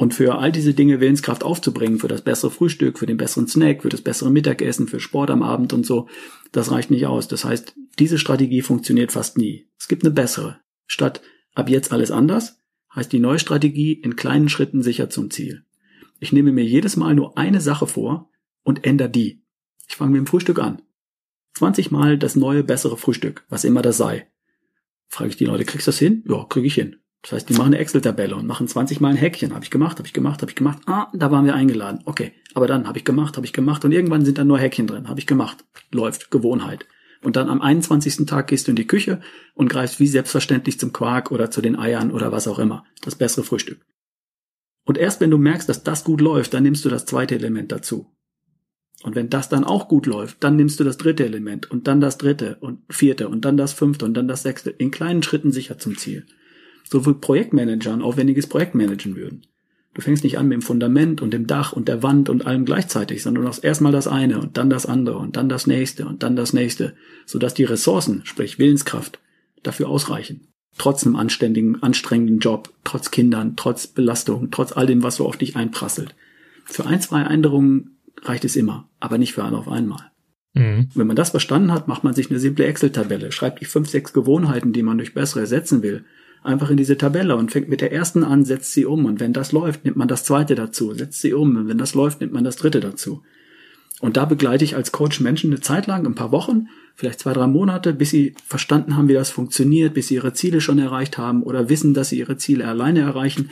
Und 0.00 0.14
für 0.14 0.38
all 0.38 0.50
diese 0.50 0.72
Dinge 0.72 0.98
Willenskraft 0.98 1.44
aufzubringen, 1.44 1.98
für 1.98 2.08
das 2.08 2.22
bessere 2.22 2.50
Frühstück, 2.50 2.98
für 2.98 3.04
den 3.04 3.18
besseren 3.18 3.46
Snack, 3.46 3.82
für 3.82 3.90
das 3.90 4.00
bessere 4.00 4.30
Mittagessen, 4.30 4.88
für 4.88 4.98
Sport 4.98 5.28
am 5.28 5.42
Abend 5.42 5.74
und 5.74 5.84
so, 5.84 6.08
das 6.52 6.70
reicht 6.70 6.90
nicht 6.90 7.04
aus. 7.04 7.28
Das 7.28 7.44
heißt, 7.44 7.74
diese 7.98 8.16
Strategie 8.16 8.62
funktioniert 8.62 9.12
fast 9.12 9.36
nie. 9.36 9.68
Es 9.78 9.88
gibt 9.88 10.02
eine 10.02 10.14
bessere. 10.14 10.58
Statt 10.86 11.20
ab 11.54 11.68
jetzt 11.68 11.92
alles 11.92 12.10
anders, 12.10 12.62
heißt 12.96 13.12
die 13.12 13.18
neue 13.18 13.38
Strategie 13.38 13.92
in 13.92 14.16
kleinen 14.16 14.48
Schritten 14.48 14.80
sicher 14.82 15.10
zum 15.10 15.30
Ziel. 15.30 15.66
Ich 16.18 16.32
nehme 16.32 16.50
mir 16.50 16.64
jedes 16.64 16.96
Mal 16.96 17.14
nur 17.14 17.36
eine 17.36 17.60
Sache 17.60 17.86
vor 17.86 18.30
und 18.62 18.86
ändere 18.86 19.10
die. 19.10 19.42
Ich 19.86 19.96
fange 19.96 20.12
mit 20.12 20.20
dem 20.20 20.26
Frühstück 20.26 20.60
an. 20.60 20.80
20 21.58 21.90
Mal 21.90 22.16
das 22.16 22.36
neue, 22.36 22.64
bessere 22.64 22.96
Frühstück, 22.96 23.44
was 23.50 23.64
immer 23.64 23.82
das 23.82 23.98
sei. 23.98 24.30
Frage 25.08 25.28
ich 25.28 25.36
die 25.36 25.44
Leute, 25.44 25.66
kriegst 25.66 25.86
du 25.86 25.90
das 25.90 25.98
hin? 25.98 26.24
Ja, 26.26 26.46
krieg 26.48 26.64
ich 26.64 26.74
hin. 26.74 26.99
Das 27.22 27.32
heißt, 27.32 27.48
die 27.50 27.54
machen 27.54 27.66
eine 27.66 27.78
Excel-Tabelle 27.78 28.34
und 28.34 28.46
machen 28.46 28.66
20 28.66 29.00
Mal 29.00 29.10
ein 29.10 29.16
Häkchen. 29.16 29.52
Habe 29.54 29.64
ich 29.64 29.70
gemacht, 29.70 29.98
habe 29.98 30.06
ich 30.06 30.14
gemacht, 30.14 30.40
habe 30.40 30.50
ich 30.50 30.56
gemacht. 30.56 30.78
Ah, 30.86 31.08
da 31.12 31.30
waren 31.30 31.44
wir 31.44 31.54
eingeladen. 31.54 32.00
Okay, 32.06 32.32
aber 32.54 32.66
dann 32.66 32.86
habe 32.86 32.98
ich 32.98 33.04
gemacht, 33.04 33.36
habe 33.36 33.44
ich 33.44 33.52
gemacht 33.52 33.84
und 33.84 33.92
irgendwann 33.92 34.24
sind 34.24 34.38
da 34.38 34.44
nur 34.44 34.58
Häkchen 34.58 34.86
drin. 34.86 35.08
Habe 35.08 35.20
ich 35.20 35.26
gemacht. 35.26 35.64
Läuft, 35.90 36.30
Gewohnheit. 36.30 36.86
Und 37.22 37.36
dann 37.36 37.50
am 37.50 37.60
21. 37.60 38.24
Tag 38.24 38.46
gehst 38.46 38.66
du 38.66 38.72
in 38.72 38.76
die 38.76 38.86
Küche 38.86 39.20
und 39.54 39.68
greifst 39.68 40.00
wie 40.00 40.06
selbstverständlich 40.06 40.80
zum 40.80 40.92
Quark 40.94 41.30
oder 41.30 41.50
zu 41.50 41.60
den 41.60 41.78
Eiern 41.78 42.10
oder 42.10 42.32
was 42.32 42.48
auch 42.48 42.58
immer. 42.58 42.84
Das 43.02 43.16
bessere 43.16 43.44
Frühstück. 43.44 43.84
Und 44.86 44.96
erst 44.96 45.20
wenn 45.20 45.30
du 45.30 45.36
merkst, 45.36 45.68
dass 45.68 45.84
das 45.84 46.04
gut 46.04 46.22
läuft, 46.22 46.54
dann 46.54 46.62
nimmst 46.62 46.86
du 46.86 46.88
das 46.88 47.04
zweite 47.04 47.34
Element 47.34 47.70
dazu. 47.70 48.06
Und 49.02 49.14
wenn 49.14 49.28
das 49.28 49.50
dann 49.50 49.64
auch 49.64 49.88
gut 49.88 50.06
läuft, 50.06 50.42
dann 50.42 50.56
nimmst 50.56 50.80
du 50.80 50.84
das 50.84 50.96
dritte 50.96 51.24
Element 51.26 51.70
und 51.70 51.86
dann 51.86 52.00
das 52.00 52.16
dritte 52.16 52.56
und 52.60 52.80
vierte 52.90 53.28
und 53.28 53.44
dann 53.44 53.58
das 53.58 53.74
fünfte 53.74 54.06
und 54.06 54.14
dann 54.14 54.28
das 54.28 54.42
sechste 54.42 54.70
in 54.70 54.90
kleinen 54.90 55.22
Schritten 55.22 55.52
sicher 55.52 55.78
zum 55.78 55.98
Ziel 55.98 56.26
so 56.90 57.06
wie 57.06 57.14
Projektmanager 57.14 57.92
ein 57.92 58.02
aufwendiges 58.02 58.48
Projekt 58.48 58.74
managen 58.74 59.16
würden. 59.16 59.42
Du 59.94 60.02
fängst 60.02 60.22
nicht 60.22 60.38
an 60.38 60.48
mit 60.48 60.56
dem 60.56 60.62
Fundament 60.62 61.20
und 61.20 61.32
dem 61.32 61.46
Dach 61.46 61.72
und 61.72 61.88
der 61.88 62.02
Wand 62.02 62.28
und 62.28 62.46
allem 62.46 62.64
gleichzeitig, 62.64 63.22
sondern 63.22 63.42
du 63.42 63.48
machst 63.48 63.64
erstmal 63.64 63.92
das 63.92 64.06
eine 64.06 64.40
und 64.40 64.56
dann 64.56 64.70
das 64.70 64.86
andere 64.86 65.18
und 65.18 65.36
dann 65.36 65.48
das 65.48 65.66
nächste 65.66 66.06
und 66.06 66.22
dann 66.22 66.36
das 66.36 66.52
nächste, 66.52 66.94
sodass 67.26 67.54
die 67.54 67.64
Ressourcen, 67.64 68.22
sprich 68.24 68.58
Willenskraft, 68.58 69.20
dafür 69.62 69.88
ausreichen. 69.88 70.48
Trotz 70.78 71.04
einem 71.04 71.16
anständigen, 71.16 71.82
anstrengenden 71.82 72.38
Job, 72.38 72.72
trotz 72.84 73.10
Kindern, 73.10 73.54
trotz 73.56 73.88
Belastung, 73.88 74.50
trotz 74.50 74.72
all 74.72 74.86
dem, 74.86 75.02
was 75.02 75.16
so 75.16 75.26
auf 75.26 75.36
dich 75.36 75.56
einprasselt. 75.56 76.14
Für 76.64 76.86
ein, 76.86 77.00
zwei 77.00 77.22
Änderungen 77.22 77.98
reicht 78.22 78.44
es 78.44 78.56
immer, 78.56 78.88
aber 79.00 79.18
nicht 79.18 79.32
für 79.32 79.42
alle 79.42 79.58
auf 79.58 79.68
einmal. 79.68 80.10
Mhm. 80.54 80.88
Wenn 80.94 81.06
man 81.06 81.16
das 81.16 81.30
verstanden 81.30 81.72
hat, 81.72 81.88
macht 81.88 82.04
man 82.04 82.14
sich 82.14 82.30
eine 82.30 82.38
simple 82.38 82.66
Excel-Tabelle, 82.66 83.32
schreibt 83.32 83.60
die 83.60 83.64
fünf, 83.64 83.88
sechs 83.88 84.12
Gewohnheiten, 84.12 84.72
die 84.72 84.82
man 84.82 84.98
durch 84.98 85.14
bessere 85.14 85.40
ersetzen 85.40 85.82
will, 85.82 86.04
einfach 86.42 86.70
in 86.70 86.76
diese 86.76 86.96
Tabelle 86.96 87.36
und 87.36 87.50
fängt 87.50 87.68
mit 87.68 87.80
der 87.80 87.92
ersten 87.92 88.24
an, 88.24 88.44
setzt 88.44 88.72
sie 88.72 88.84
um. 88.84 89.04
Und 89.04 89.20
wenn 89.20 89.32
das 89.32 89.52
läuft, 89.52 89.84
nimmt 89.84 89.96
man 89.96 90.08
das 90.08 90.24
zweite 90.24 90.54
dazu, 90.54 90.94
setzt 90.94 91.20
sie 91.20 91.34
um. 91.34 91.56
Und 91.56 91.68
wenn 91.68 91.78
das 91.78 91.94
läuft, 91.94 92.20
nimmt 92.20 92.32
man 92.32 92.44
das 92.44 92.56
dritte 92.56 92.80
dazu. 92.80 93.22
Und 94.00 94.16
da 94.16 94.24
begleite 94.24 94.64
ich 94.64 94.76
als 94.76 94.92
Coach 94.92 95.20
Menschen 95.20 95.50
eine 95.50 95.60
Zeit 95.60 95.86
lang, 95.86 96.06
ein 96.06 96.14
paar 96.14 96.32
Wochen, 96.32 96.68
vielleicht 96.94 97.20
zwei, 97.20 97.34
drei 97.34 97.46
Monate, 97.46 97.92
bis 97.92 98.10
sie 98.10 98.34
verstanden 98.46 98.96
haben, 98.96 99.08
wie 99.08 99.14
das 99.14 99.30
funktioniert, 99.30 99.92
bis 99.92 100.08
sie 100.08 100.14
ihre 100.14 100.32
Ziele 100.32 100.62
schon 100.62 100.78
erreicht 100.78 101.18
haben 101.18 101.42
oder 101.42 101.68
wissen, 101.68 101.92
dass 101.92 102.08
sie 102.08 102.18
ihre 102.18 102.38
Ziele 102.38 102.66
alleine 102.66 103.00
erreichen. 103.00 103.50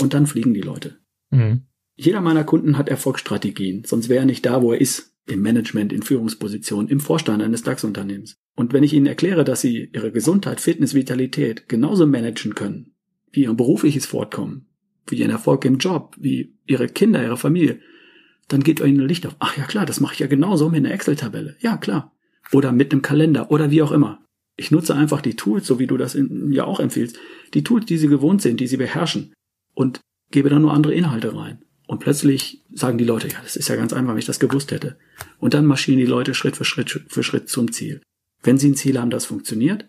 Und 0.00 0.12
dann 0.12 0.26
fliegen 0.26 0.52
die 0.52 0.60
Leute. 0.60 0.96
Mhm. 1.30 1.62
Jeder 1.96 2.20
meiner 2.20 2.44
Kunden 2.44 2.76
hat 2.76 2.88
Erfolgsstrategien, 2.88 3.84
sonst 3.84 4.08
wäre 4.08 4.20
er 4.20 4.26
nicht 4.26 4.44
da, 4.44 4.62
wo 4.62 4.72
er 4.72 4.80
ist 4.80 5.14
im 5.26 5.40
Management, 5.40 5.92
in 5.92 6.02
Führungspositionen, 6.02 6.88
im 6.88 7.00
Vorstand 7.00 7.42
eines 7.42 7.62
DAX-Unternehmens. 7.62 8.36
Und 8.56 8.72
wenn 8.72 8.84
ich 8.84 8.92
Ihnen 8.92 9.06
erkläre, 9.06 9.44
dass 9.44 9.60
Sie 9.60 9.90
Ihre 9.92 10.12
Gesundheit, 10.12 10.60
Fitness, 10.60 10.94
Vitalität 10.94 11.68
genauso 11.68 12.06
managen 12.06 12.54
können, 12.54 12.94
wie 13.32 13.44
Ihr 13.44 13.54
berufliches 13.54 14.06
Fortkommen, 14.06 14.66
wie 15.06 15.16
Ihren 15.16 15.30
Erfolg 15.30 15.64
im 15.64 15.78
Job, 15.78 16.16
wie 16.18 16.54
Ihre 16.66 16.88
Kinder, 16.88 17.22
Ihre 17.22 17.36
Familie, 17.36 17.80
dann 18.48 18.62
geht 18.62 18.80
Ihnen 18.80 19.00
ein 19.00 19.08
Licht 19.08 19.26
auf. 19.26 19.36
Ach 19.38 19.56
ja 19.56 19.64
klar, 19.64 19.86
das 19.86 20.00
mache 20.00 20.14
ich 20.14 20.20
ja 20.20 20.26
genauso 20.26 20.68
mit 20.68 20.84
einer 20.84 20.92
Excel-Tabelle. 20.92 21.56
Ja 21.60 21.76
klar. 21.76 22.12
Oder 22.52 22.72
mit 22.72 22.92
einem 22.92 23.02
Kalender 23.02 23.50
oder 23.50 23.70
wie 23.70 23.82
auch 23.82 23.92
immer. 23.92 24.20
Ich 24.56 24.70
nutze 24.70 24.94
einfach 24.94 25.22
die 25.22 25.34
Tools, 25.34 25.66
so 25.66 25.78
wie 25.78 25.86
du 25.86 25.96
das 25.96 26.14
in, 26.14 26.52
ja 26.52 26.64
auch 26.64 26.78
empfiehlst, 26.78 27.18
die 27.54 27.64
Tools, 27.64 27.86
die 27.86 27.96
Sie 27.96 28.08
gewohnt 28.08 28.42
sind, 28.42 28.60
die 28.60 28.66
Sie 28.66 28.76
beherrschen 28.76 29.32
und 29.74 30.00
gebe 30.30 30.50
da 30.50 30.58
nur 30.58 30.72
andere 30.72 30.94
Inhalte 30.94 31.34
rein. 31.34 31.64
Und 31.86 32.00
plötzlich 32.00 32.62
sagen 32.72 32.98
die 32.98 33.04
Leute, 33.04 33.28
ja, 33.28 33.40
das 33.42 33.56
ist 33.56 33.68
ja 33.68 33.76
ganz 33.76 33.92
einfach, 33.92 34.12
wenn 34.12 34.18
ich 34.18 34.24
das 34.24 34.40
gewusst 34.40 34.70
hätte. 34.70 34.96
Und 35.38 35.54
dann 35.54 35.66
marschieren 35.66 36.00
die 36.00 36.06
Leute 36.06 36.34
Schritt 36.34 36.56
für 36.56 36.64
Schritt 36.64 37.04
für 37.08 37.22
Schritt 37.22 37.48
zum 37.48 37.72
Ziel. 37.72 38.00
Wenn 38.42 38.58
sie 38.58 38.70
ein 38.70 38.74
Ziel 38.74 38.98
haben, 38.98 39.10
das 39.10 39.26
funktioniert 39.26 39.86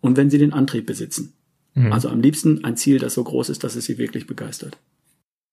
und 0.00 0.16
wenn 0.16 0.30
sie 0.30 0.38
den 0.38 0.52
Antrieb 0.52 0.86
besitzen. 0.86 1.34
Mhm. 1.74 1.92
Also 1.92 2.08
am 2.08 2.20
liebsten 2.20 2.64
ein 2.64 2.76
Ziel, 2.76 2.98
das 2.98 3.14
so 3.14 3.24
groß 3.24 3.48
ist, 3.48 3.64
dass 3.64 3.76
es 3.76 3.86
sie 3.86 3.98
wirklich 3.98 4.26
begeistert. 4.26 4.78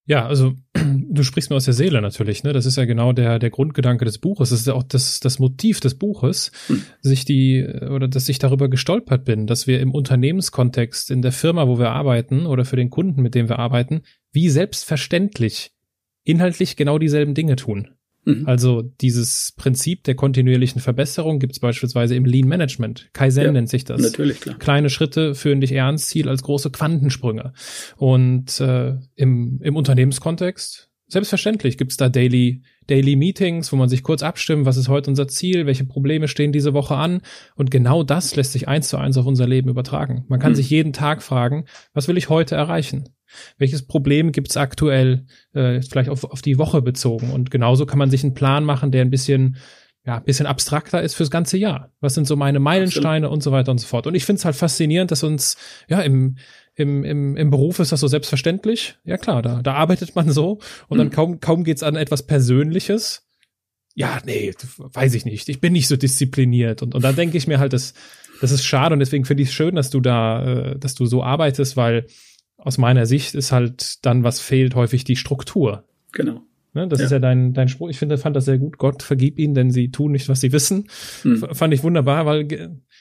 Ja, 0.08 0.26
also 0.26 0.54
du 0.74 1.24
sprichst 1.24 1.50
mir 1.50 1.58
aus 1.58 1.66
der 1.66 1.74
Seele 1.74 2.02
natürlich, 2.02 2.44
ne? 2.44 2.54
Das 2.54 2.66
ist 2.66 2.78
ja 2.78 2.86
genau 2.86 3.12
der, 3.12 3.40
der 3.40 3.50
Grundgedanke 3.50 4.06
des 4.06 4.18
Buches. 4.18 4.50
Das 4.50 4.60
ist 4.60 4.68
ja 4.68 4.74
auch 4.74 4.84
das, 4.84 5.20
das 5.20 5.40
Motiv 5.40 5.80
des 5.80 5.96
Buches, 5.96 6.52
hm. 6.68 6.84
sich 7.02 7.26
die, 7.26 7.66
oder 7.66 8.08
dass 8.08 8.30
ich 8.30 8.40
darüber 8.40 8.70
gestolpert 8.70 9.26
bin, 9.26 9.48
dass 9.48 9.68
wir 9.68 9.80
im 9.82 9.92
Unternehmenskontext, 9.92 11.12
in 11.12 11.22
der 11.22 11.34
Firma, 11.34 11.68
wo 11.68 11.78
wir 11.78 11.92
arbeiten 11.92 12.46
oder 12.46 12.66
für 12.66 12.78
den 12.78 12.90
Kunden, 12.90 13.22
mit 13.22 13.36
dem 13.36 13.50
wir 13.50 13.60
arbeiten, 13.60 14.02
wie 14.32 14.50
selbstverständlich 14.50 15.72
inhaltlich 16.28 16.76
genau 16.76 17.00
dieselben 17.00 17.34
Dinge 17.34 17.56
tun. 17.56 17.90
Mhm. 18.26 18.44
Also 18.46 18.82
dieses 18.82 19.54
Prinzip 19.56 20.04
der 20.04 20.16
kontinuierlichen 20.16 20.82
Verbesserung 20.82 21.40
gibt 21.40 21.54
es 21.54 21.60
beispielsweise 21.60 22.16
im 22.16 22.26
Lean 22.26 22.48
Management. 22.48 23.10
Kaizen 23.14 23.44
ja, 23.44 23.52
nennt 23.52 23.70
sich 23.70 23.86
das. 23.86 24.02
Natürlich, 24.02 24.42
klar. 24.42 24.58
Kleine 24.60 24.90
Schritte 24.90 25.34
führen 25.34 25.62
dich 25.62 25.72
eher 25.72 25.86
ans 25.86 26.08
Ziel 26.08 26.28
als 26.28 26.44
große 26.44 26.70
Quantensprünge. 26.70 27.54
Und 27.96 28.60
äh, 28.60 28.96
im, 29.16 29.62
im 29.64 29.76
Unternehmenskontext, 29.78 30.90
selbstverständlich 31.08 31.78
gibt 31.78 31.92
es 31.92 31.98
da 31.98 32.10
Daily, 32.10 32.64
Daily 32.88 33.16
Meetings, 33.16 33.72
wo 33.72 33.78
man 33.78 33.88
sich 33.88 34.04
kurz 34.04 34.24
abstimmt, 34.24 34.66
was 34.66 34.76
ist 34.76 34.90
heute 34.90 35.10
unser 35.10 35.30
Ziel, 35.30 35.66
welche 35.66 35.86
Probleme 35.86 36.28
stehen 36.28 36.52
diese 36.52 36.74
Woche 36.74 36.96
an. 36.96 37.22
Und 37.56 37.72
genau 37.72 38.04
das 38.04 38.36
lässt 38.36 38.52
sich 38.52 38.68
eins 38.68 38.90
zu 38.90 38.98
eins 38.98 39.18
auf 39.18 39.26
unser 39.26 39.48
Leben 39.48 39.70
übertragen. 39.70 40.26
Man 40.28 40.42
kann 40.42 40.52
mhm. 40.52 40.58
sich 40.58 40.70
jeden 40.70 40.92
Tag 40.92 41.24
fragen, 41.24 41.64
was 41.94 42.10
will 42.10 42.18
ich 42.18 42.28
heute 42.28 42.56
erreichen? 42.56 43.08
Welches 43.58 43.86
Problem 43.86 44.32
gibt 44.32 44.50
es 44.50 44.58
aktuell, 44.58 45.26
äh, 45.54 45.82
vielleicht 45.82 46.10
auf, 46.10 46.24
auf 46.24 46.42
die 46.42 46.58
Woche 46.58 46.82
bezogen? 46.82 47.32
Und 47.32 47.52
genauso 47.52 47.86
kann 47.86 48.00
man 48.00 48.10
sich 48.10 48.24
einen 48.24 48.34
Plan 48.34 48.64
machen, 48.64 48.92
der 48.92 49.02
ein 49.02 49.10
bisschen, 49.10 49.58
ja, 50.06 50.18
ein 50.18 50.24
bisschen 50.24 50.46
abstrakter 50.46 51.02
ist 51.02 51.16
fürs 51.16 51.30
ganze 51.30 51.58
Jahr. 51.58 51.92
Was 52.00 52.14
sind 52.14 52.28
so 52.28 52.36
meine 52.36 52.60
Meilensteine 52.60 53.28
Absolut. 53.28 53.34
und 53.34 53.44
so 53.44 53.52
weiter 53.52 53.72
und 53.72 53.80
so 53.80 53.88
fort. 53.88 54.08
Und 54.08 54.16
ich 54.16 54.26
finde 54.26 54.40
es 54.40 54.46
halt 54.46 54.56
faszinierend, 54.56 55.12
dass 55.12 55.24
uns 55.24 55.58
ja 55.90 56.02
im, 56.02 56.38
im, 56.76 57.04
im, 57.04 57.36
im 57.36 57.50
Beruf 57.50 57.80
ist 57.80 57.92
das 57.92 58.00
so 58.00 58.08
selbstverständlich. 58.08 58.98
Ja 59.04 59.18
klar, 59.18 59.42
da, 59.42 59.62
da 59.62 59.74
arbeitet 59.74 60.16
man 60.16 60.32
so 60.32 60.60
und 60.88 60.98
mhm. 60.98 61.02
dann 61.02 61.10
kaum, 61.10 61.40
kaum 61.40 61.64
geht's 61.64 61.84
an 61.84 61.96
etwas 61.96 62.26
Persönliches. 62.26 63.28
Ja, 63.96 64.20
nee, 64.26 64.54
weiß 64.78 65.16
ich 65.16 65.26
nicht. 65.26 65.50
Ich 65.50 65.60
bin 65.60 65.74
nicht 65.74 65.88
so 65.88 65.98
diszipliniert. 65.98 66.84
Und, 66.84 66.94
und 66.94 67.04
dann 67.04 67.16
denke 67.16 67.36
ich 67.36 67.48
mir 67.48 67.58
halt, 67.58 67.74
das, 67.74 67.96
das 68.42 68.52
ist 68.52 68.64
schade 68.64 68.94
und 68.94 69.00
deswegen 69.00 69.26
finde 69.26 69.42
ich 69.42 69.50
es 69.50 69.56
schön, 69.56 69.74
dass 69.74 69.90
du 69.90 70.00
da, 70.00 70.46
äh, 70.46 70.80
dass 70.80 70.94
du 70.94 71.08
so 71.08 71.24
arbeitest, 71.24 71.78
weil 71.78 72.06
aus 72.68 72.78
meiner 72.78 73.06
Sicht 73.06 73.34
ist 73.34 73.54
halt 73.54 74.06
dann, 74.06 74.26
was 74.26 74.42
fehlt, 74.42 74.76
häufig 74.76 75.06
die 75.06 75.16
Struktur. 75.16 75.86
Genau. 76.12 76.42
Ne, 76.74 76.86
das 76.88 77.00
ja. 77.00 77.06
ist 77.06 77.12
ja 77.12 77.20
dein, 77.20 77.54
dein 77.54 77.70
Spruch. 77.70 77.90
Ich 77.90 77.98
finde, 77.98 78.18
fand 78.18 78.36
das 78.36 78.44
sehr 78.44 78.58
gut. 78.58 78.78
Gott 78.78 79.02
vergib 79.02 79.40
ihnen, 79.40 79.54
denn 79.54 79.72
sie 79.72 79.90
tun 79.90 80.12
nicht, 80.12 80.28
was 80.28 80.42
sie 80.42 80.52
wissen. 80.52 80.90
Hm. 81.22 81.48
Fand 81.54 81.74
ich 81.74 81.82
wunderbar, 81.82 82.26
weil 82.26 82.46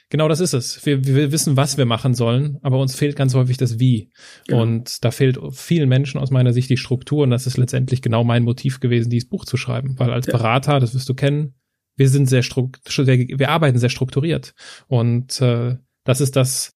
genau 0.09 0.29
das 0.29 0.39
ist 0.39 0.55
es. 0.55 0.87
Wir, 0.87 1.05
wir 1.05 1.33
wissen, 1.33 1.57
was 1.57 1.77
wir 1.77 1.85
machen 1.85 2.15
sollen, 2.15 2.59
aber 2.63 2.79
uns 2.79 2.95
fehlt 2.95 3.17
ganz 3.17 3.35
häufig 3.35 3.57
das 3.57 3.81
Wie. 3.81 4.13
Genau. 4.47 4.63
Und 4.63 5.05
da 5.05 5.11
fehlt 5.11 5.39
vielen 5.51 5.89
Menschen 5.89 6.21
aus 6.21 6.31
meiner 6.31 6.53
Sicht 6.53 6.71
die 6.71 6.77
Struktur. 6.77 7.25
Und 7.25 7.31
das 7.31 7.49
ist 7.49 7.59
letztendlich 7.59 8.03
genau 8.03 8.23
mein 8.23 8.45
Motiv 8.45 8.79
gewesen, 8.79 9.11
dieses 9.11 9.29
Buch 9.29 9.45
zu 9.45 9.57
schreiben. 9.57 9.99
Weil 9.99 10.13
als 10.13 10.27
ja. 10.27 10.33
Berater, 10.33 10.79
das 10.79 10.95
wirst 10.95 11.09
du 11.09 11.15
kennen, 11.15 11.55
wir 11.97 12.09
sind 12.09 12.27
sehr 12.27 12.45
strukturiert, 12.45 13.39
wir 13.39 13.51
arbeiten 13.51 13.79
sehr 13.79 13.91
strukturiert. 13.91 14.55
Und 14.87 15.41
äh, 15.41 15.77
das 16.05 16.21
ist 16.21 16.37
das, 16.37 16.73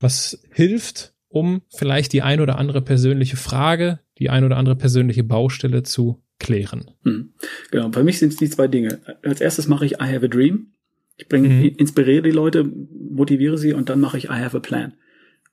was 0.00 0.38
hilft, 0.52 1.15
um 1.36 1.60
vielleicht 1.68 2.14
die 2.14 2.22
ein 2.22 2.40
oder 2.40 2.58
andere 2.58 2.80
persönliche 2.80 3.36
Frage, 3.36 4.00
die 4.18 4.30
ein 4.30 4.42
oder 4.42 4.56
andere 4.56 4.74
persönliche 4.74 5.22
Baustelle 5.22 5.82
zu 5.82 6.22
klären. 6.38 6.90
Hm. 7.02 7.34
Genau, 7.70 7.90
bei 7.90 8.02
mich 8.02 8.18
sind 8.18 8.32
es 8.32 8.38
die 8.38 8.48
zwei 8.48 8.68
Dinge. 8.68 9.00
Als 9.22 9.42
erstes 9.42 9.68
mache 9.68 9.84
ich 9.84 9.92
I 9.92 10.14
have 10.14 10.24
a 10.24 10.28
dream. 10.28 10.72
Ich 11.18 11.28
bringe, 11.28 11.48
mhm. 11.48 11.64
inspiriere 11.76 12.22
die 12.22 12.30
Leute, 12.30 12.64
motiviere 12.64 13.56
sie 13.56 13.72
und 13.72 13.88
dann 13.88 14.00
mache 14.00 14.18
ich 14.18 14.24
I 14.24 14.38
have 14.40 14.56
a 14.56 14.60
plan. 14.60 14.94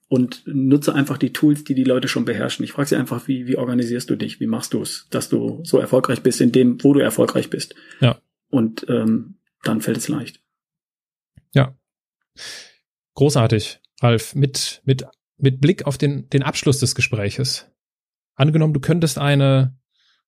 Und 0.10 0.44
nutze 0.46 0.94
einfach 0.94 1.18
die 1.18 1.34
Tools, 1.34 1.64
die 1.64 1.74
die 1.74 1.86
Leute 1.86 2.08
schon 2.08 2.26
beherrschen. 2.26 2.64
Ich 2.64 2.74
frage 2.74 2.90
sie 2.90 2.96
einfach, 2.96 3.28
wie, 3.28 3.48
wie 3.48 3.58
organisierst 3.58 4.10
du 4.10 4.16
dich? 4.16 4.40
Wie 4.40 4.48
machst 4.48 4.74
du 4.74 4.82
es, 4.82 5.08
dass 5.10 5.30
du 5.30 5.62
so 5.64 5.80
erfolgreich 5.80 6.22
bist 6.22 6.40
in 6.42 6.52
dem, 6.52 6.84
wo 6.84 6.94
du 6.94 7.00
erfolgreich 7.00 7.50
bist? 7.50 7.76
Ja. 8.00 8.20
Und 8.50 8.86
ähm, 8.90 9.36
dann 9.64 9.82
fällt 9.82 9.98
es 9.98 10.10
leicht. 10.10 10.42
Ja. 11.54 11.76
Großartig, 13.16 13.80
Ralf. 14.02 14.36
Mit, 14.36 14.82
mit, 14.86 15.06
mit 15.44 15.62
Blick 15.62 15.86
auf 15.86 15.98
den, 15.98 16.30
den 16.30 16.42
Abschluss 16.42 16.80
des 16.80 16.96
Gespräches. 16.96 17.70
Angenommen, 18.36 18.74
du 18.74 18.80
könntest 18.80 19.20
eine 19.20 19.78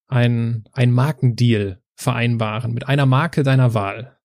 ein, 0.07 0.65
ein 0.71 0.91
Markendeal 0.91 1.81
vereinbaren 1.95 2.73
mit 2.73 2.87
einer 2.87 3.05
Marke 3.05 3.43
deiner 3.43 3.73
Wahl. 3.73 4.17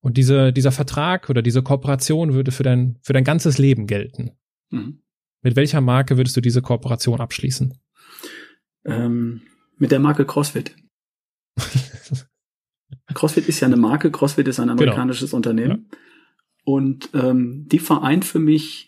Und 0.00 0.16
diese, 0.16 0.52
dieser 0.52 0.72
Vertrag 0.72 1.28
oder 1.28 1.42
diese 1.42 1.62
Kooperation 1.62 2.32
würde 2.32 2.52
für 2.52 2.62
dein, 2.62 2.98
für 3.02 3.12
dein 3.12 3.24
ganzes 3.24 3.58
Leben 3.58 3.86
gelten. 3.86 4.32
Mhm. 4.70 5.02
Mit 5.42 5.56
welcher 5.56 5.80
Marke 5.80 6.16
würdest 6.16 6.36
du 6.36 6.40
diese 6.40 6.62
Kooperation 6.62 7.20
abschließen? 7.20 7.78
Ähm, 8.84 9.42
mit 9.76 9.90
der 9.90 10.00
Marke 10.00 10.24
CrossFit. 10.24 10.74
CrossFit 13.14 13.48
ist 13.48 13.60
ja 13.60 13.66
eine 13.66 13.76
Marke, 13.76 14.10
CrossFit 14.10 14.48
ist 14.48 14.58
ein 14.58 14.68
genau. 14.68 14.80
amerikanisches 14.80 15.30
genau. 15.30 15.36
Unternehmen. 15.36 15.88
Ja. 15.90 15.98
Und 16.64 17.10
ähm, 17.14 17.66
die 17.68 17.78
vereint 17.78 18.24
für 18.24 18.38
mich 18.38 18.87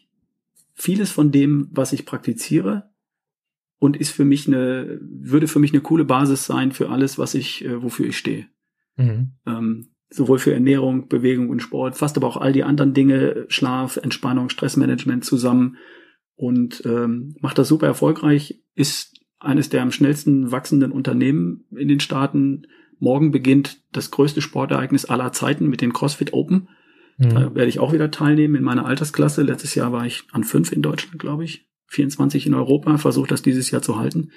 vieles 0.80 1.10
von 1.10 1.30
dem, 1.30 1.68
was 1.72 1.92
ich 1.92 2.06
praktiziere, 2.06 2.90
und 3.78 3.96
ist 3.96 4.10
für 4.10 4.24
mich 4.24 4.46
eine, 4.46 5.00
würde 5.00 5.48
für 5.48 5.58
mich 5.58 5.72
eine 5.72 5.80
coole 5.80 6.04
Basis 6.04 6.44
sein 6.44 6.70
für 6.70 6.90
alles, 6.90 7.18
was 7.18 7.34
ich, 7.34 7.64
äh, 7.64 7.82
wofür 7.82 8.06
ich 8.06 8.18
stehe. 8.18 8.46
Mhm. 8.96 9.32
Ähm, 9.46 9.88
sowohl 10.10 10.38
für 10.38 10.52
Ernährung, 10.52 11.08
Bewegung 11.08 11.48
und 11.48 11.60
Sport, 11.60 11.96
fast 11.96 12.16
aber 12.16 12.26
auch 12.26 12.36
all 12.36 12.52
die 12.52 12.64
anderen 12.64 12.92
Dinge, 12.92 13.46
Schlaf, 13.48 13.96
Entspannung, 13.96 14.50
Stressmanagement 14.50 15.24
zusammen 15.24 15.76
und 16.34 16.82
ähm, 16.84 17.36
macht 17.40 17.58
das 17.58 17.68
super 17.68 17.86
erfolgreich, 17.86 18.62
ist 18.74 19.18
eines 19.38 19.70
der 19.70 19.82
am 19.82 19.92
schnellsten 19.92 20.52
wachsenden 20.52 20.92
Unternehmen 20.92 21.64
in 21.74 21.88
den 21.88 22.00
Staaten. 22.00 22.66
Morgen 22.98 23.30
beginnt 23.30 23.82
das 23.92 24.10
größte 24.10 24.42
Sportereignis 24.42 25.06
aller 25.06 25.32
Zeiten 25.32 25.68
mit 25.68 25.80
dem 25.80 25.94
CrossFit 25.94 26.34
Open. 26.34 26.68
Mhm. 27.20 27.30
Da 27.30 27.54
werde 27.54 27.68
ich 27.68 27.78
auch 27.78 27.92
wieder 27.92 28.10
teilnehmen 28.10 28.56
in 28.56 28.64
meiner 28.64 28.86
Altersklasse. 28.86 29.42
Letztes 29.42 29.74
Jahr 29.74 29.92
war 29.92 30.06
ich 30.06 30.24
an 30.32 30.42
fünf 30.42 30.72
in 30.72 30.82
Deutschland, 30.82 31.18
glaube 31.18 31.44
ich. 31.44 31.66
24 31.88 32.46
in 32.46 32.54
Europa, 32.54 32.98
versuche 32.98 33.28
das 33.28 33.42
dieses 33.42 33.70
Jahr 33.70 33.82
zu 33.82 33.98
halten. 33.98 34.30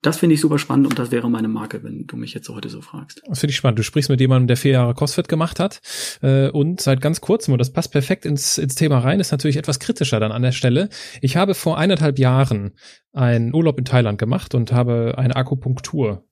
Das 0.00 0.18
finde 0.18 0.34
ich 0.34 0.40
super 0.40 0.58
spannend 0.58 0.86
und 0.86 0.98
das 0.98 1.10
wäre 1.10 1.30
meine 1.30 1.48
Marke, 1.48 1.82
wenn 1.82 2.06
du 2.06 2.16
mich 2.16 2.34
jetzt 2.34 2.48
heute 2.50 2.68
so 2.68 2.82
fragst. 2.82 3.22
Das 3.26 3.40
finde 3.40 3.52
ich 3.52 3.56
spannend. 3.56 3.78
Du 3.78 3.82
sprichst 3.82 4.10
mit 4.10 4.20
jemandem, 4.20 4.48
der 4.48 4.58
vier 4.58 4.72
Jahre 4.72 4.94
CrossFit 4.94 5.28
gemacht 5.28 5.58
hat 5.58 5.80
äh, 6.20 6.50
und 6.50 6.80
seit 6.80 7.00
ganz 7.00 7.22
kurzem, 7.22 7.52
und 7.52 7.58
das 7.58 7.72
passt 7.72 7.90
perfekt 7.90 8.26
ins, 8.26 8.58
ins 8.58 8.74
Thema 8.74 8.98
rein, 8.98 9.18
ist 9.18 9.32
natürlich 9.32 9.56
etwas 9.56 9.80
kritischer 9.80 10.20
dann 10.20 10.30
an 10.30 10.42
der 10.42 10.52
Stelle. 10.52 10.90
Ich 11.22 11.36
habe 11.36 11.54
vor 11.54 11.78
eineinhalb 11.78 12.18
Jahren 12.18 12.74
einen 13.12 13.54
Urlaub 13.54 13.78
in 13.78 13.86
Thailand 13.86 14.18
gemacht 14.18 14.54
und 14.54 14.72
habe 14.72 15.14
eine 15.16 15.36
Akupunktur 15.36 16.26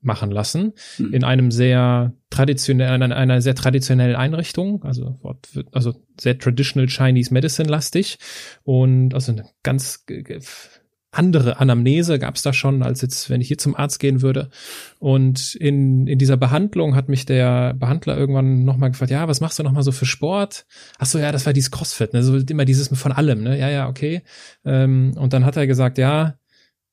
machen 0.00 0.30
lassen 0.30 0.72
mhm. 0.98 1.12
in 1.12 1.24
einem 1.24 1.50
sehr 1.50 2.14
traditionell 2.30 2.94
in 2.94 3.12
einer 3.12 3.40
sehr 3.40 3.54
traditionellen 3.54 4.16
Einrichtung, 4.16 4.82
also 4.84 5.18
also 5.72 5.94
sehr 6.20 6.38
traditional 6.38 6.88
Chinese 6.88 7.32
Medicine 7.32 7.68
lastig 7.68 8.18
und 8.62 9.14
also 9.14 9.32
eine 9.32 9.44
ganz 9.62 10.04
andere 11.10 11.58
Anamnese 11.58 12.18
gab 12.18 12.36
es 12.36 12.42
da 12.42 12.52
schon, 12.52 12.82
als 12.82 13.00
jetzt, 13.00 13.30
wenn 13.30 13.40
ich 13.40 13.48
hier 13.48 13.58
zum 13.58 13.74
Arzt 13.74 13.98
gehen 13.98 14.20
würde. 14.20 14.50
Und 14.98 15.54
in, 15.54 16.06
in 16.06 16.18
dieser 16.18 16.36
Behandlung 16.36 16.94
hat 16.94 17.08
mich 17.08 17.24
der 17.24 17.74
Behandler 17.74 18.16
irgendwann 18.16 18.64
nochmal 18.64 18.90
gefragt, 18.90 19.10
ja, 19.10 19.26
was 19.26 19.40
machst 19.40 19.58
du 19.58 19.62
nochmal 19.62 19.82
so 19.82 19.90
für 19.90 20.04
Sport? 20.06 20.66
Ach 20.98 21.06
so, 21.06 21.18
ja, 21.18 21.32
das 21.32 21.46
war 21.46 21.54
dieses 21.54 21.70
Crossfit, 21.70 22.12
ne? 22.12 22.22
So 22.22 22.36
immer 22.36 22.66
dieses 22.66 22.88
von 22.88 23.12
allem, 23.12 23.42
ne? 23.42 23.58
Ja, 23.58 23.70
ja, 23.70 23.88
okay. 23.88 24.22
Ähm, 24.64 25.14
und 25.16 25.32
dann 25.32 25.46
hat 25.46 25.56
er 25.56 25.66
gesagt, 25.66 25.96
ja, 25.96 26.38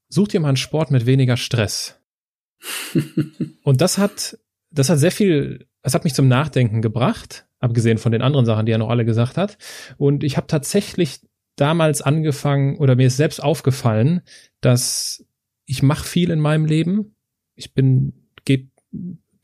such 0.08 0.30
dir 0.30 0.40
mal 0.40 0.50
einen 0.50 0.58
Sport 0.58 0.92
mit 0.92 1.06
weniger 1.06 1.36
Stress. 1.36 1.95
Und 3.64 3.82
das 3.82 3.98
hat, 3.98 4.38
das 4.72 4.90
hat 4.90 5.00
sehr 5.00 5.12
viel, 5.12 5.68
das 5.82 5.94
hat 5.94 6.04
mich 6.04 6.14
zum 6.14 6.28
Nachdenken 6.28 6.82
gebracht, 6.82 7.46
abgesehen 7.60 7.98
von 7.98 8.12
den 8.12 8.22
anderen 8.22 8.46
Sachen, 8.46 8.66
die 8.66 8.72
er 8.72 8.78
noch 8.78 8.90
alle 8.90 9.06
gesagt 9.06 9.38
hat. 9.38 9.58
Und 9.98 10.24
ich 10.24 10.38
habe 10.38 10.48
tatsächlich 10.48 11.22
damals 11.56 12.02
angefangen 12.02 12.78
oder 12.78 12.96
mir 12.96 13.08
ist 13.08 13.18
selbst 13.18 13.42
aufgefallen, 13.42 14.22
dass 14.62 15.26
ich 15.66 15.82
mache 15.82 16.08
viel 16.08 16.30
in 16.30 16.40
meinem 16.40 16.66
Leben. 16.66 17.16
Ich 17.56 17.74
bin, 17.74 18.30
geb, 18.46 18.72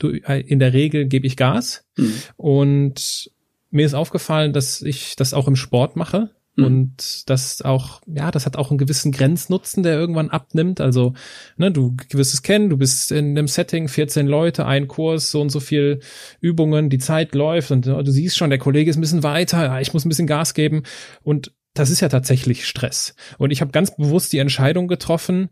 in 0.02 0.60
der 0.60 0.74
Regel 0.74 1.06
gebe 1.06 1.28
ich 1.28 1.38
Gas. 1.38 1.86
Mhm. 1.98 2.14
Und 2.38 3.32
mir 3.70 3.86
ist 3.86 3.94
aufgefallen, 3.94 4.54
dass 4.54 4.82
ich 4.82 5.16
das 5.16 5.34
auch 5.34 5.48
im 5.48 5.56
Sport 5.56 5.96
mache. 5.96 6.36
Mhm. 6.62 6.66
Und 6.66 7.30
das 7.30 7.62
auch, 7.62 8.02
ja, 8.08 8.32
das 8.32 8.46
hat 8.46 8.56
auch 8.56 8.70
einen 8.70 8.78
gewissen 8.78 9.12
Grenznutzen, 9.12 9.84
der 9.84 9.94
irgendwann 9.94 10.30
abnimmt. 10.30 10.80
Also, 10.82 11.14
ne, 11.58 11.72
du 11.72 11.96
wirst 12.12 12.34
es 12.34 12.42
kennen, 12.42 12.70
du 12.70 12.78
bist 12.78 13.12
in 13.12 13.38
einem 13.38 13.48
Setting, 13.48 13.88
14 13.88 14.28
Leute, 14.28 14.66
ein 14.66 14.88
Kurs, 14.88 15.32
so 15.32 15.42
und 15.42 15.50
so 15.50 15.60
viel 15.60 16.00
Übungen, 16.40 16.90
die 16.90 17.00
Zeit 17.00 17.36
läuft 17.36 17.72
und 17.72 17.86
du 17.86 18.12
siehst 18.12 18.38
schon, 18.38 18.50
der 18.50 18.60
Kollege 18.60 18.90
ist 18.90 18.98
ein 18.98 19.02
bisschen 19.02 19.24
weiter, 19.24 19.80
ich 19.82 19.94
muss 19.94 20.06
ein 20.06 20.10
bisschen 20.10 20.28
Gas 20.28 20.54
geben. 20.54 20.84
Und 21.24 21.54
das 21.74 21.90
ist 21.90 22.02
ja 22.02 22.10
tatsächlich 22.10 22.66
Stress. 22.66 23.16
Und 23.38 23.52
ich 23.52 23.62
habe 23.62 23.72
ganz 23.72 23.96
bewusst 23.96 24.34
die 24.34 24.40
Entscheidung 24.40 24.88
getroffen, 24.88 25.50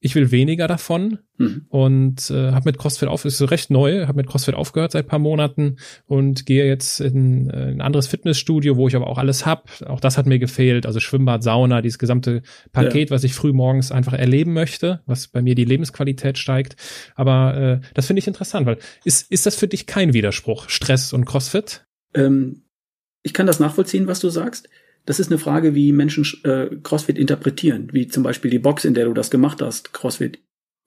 ich 0.00 0.14
will 0.14 0.30
weniger 0.30 0.66
davon 0.66 1.18
mhm. 1.36 1.66
und 1.68 2.30
äh, 2.30 2.52
habe 2.52 2.70
mit 2.70 2.78
CrossFit 2.78 3.08
auf, 3.08 3.26
ist 3.26 3.40
recht 3.50 3.70
neu, 3.70 4.06
habe 4.06 4.16
mit 4.16 4.26
CrossFit 4.26 4.54
aufgehört 4.54 4.92
seit 4.92 5.06
paar 5.06 5.18
Monaten 5.18 5.76
und 6.06 6.46
gehe 6.46 6.66
jetzt 6.66 7.00
in, 7.00 7.50
äh, 7.50 7.68
ein 7.68 7.82
anderes 7.82 8.06
Fitnessstudio, 8.06 8.76
wo 8.76 8.88
ich 8.88 8.96
aber 8.96 9.06
auch 9.06 9.18
alles 9.18 9.44
hab. 9.44 9.68
Auch 9.86 10.00
das 10.00 10.16
hat 10.16 10.26
mir 10.26 10.38
gefehlt, 10.38 10.86
also 10.86 11.00
Schwimmbad, 11.00 11.42
Sauna, 11.42 11.82
dieses 11.82 11.98
gesamte 11.98 12.42
Paket, 12.72 13.10
ja. 13.10 13.14
was 13.14 13.24
ich 13.24 13.34
früh 13.34 13.52
morgens 13.52 13.92
einfach 13.92 14.14
erleben 14.14 14.54
möchte, 14.54 15.02
was 15.04 15.28
bei 15.28 15.42
mir 15.42 15.54
die 15.54 15.66
Lebensqualität 15.66 16.38
steigt. 16.38 16.76
Aber 17.14 17.56
äh, 17.56 17.86
das 17.92 18.06
finde 18.06 18.20
ich 18.20 18.26
interessant, 18.26 18.66
weil 18.66 18.78
ist 19.04 19.30
ist 19.30 19.44
das 19.44 19.54
für 19.54 19.68
dich 19.68 19.86
kein 19.86 20.14
Widerspruch, 20.14 20.70
Stress 20.70 21.12
und 21.12 21.26
CrossFit? 21.26 21.84
Ähm, 22.14 22.62
ich 23.22 23.34
kann 23.34 23.46
das 23.46 23.60
nachvollziehen, 23.60 24.06
was 24.06 24.20
du 24.20 24.30
sagst. 24.30 24.68
Das 25.06 25.20
ist 25.20 25.30
eine 25.30 25.38
Frage, 25.38 25.74
wie 25.74 25.92
Menschen 25.92 26.24
äh, 26.44 26.76
CrossFit 26.82 27.18
interpretieren, 27.18 27.88
wie 27.92 28.06
zum 28.08 28.22
Beispiel 28.22 28.50
die 28.50 28.58
Box, 28.58 28.84
in 28.84 28.94
der 28.94 29.06
du 29.06 29.14
das 29.14 29.30
gemacht 29.30 29.62
hast, 29.62 29.92
CrossFit 29.92 30.38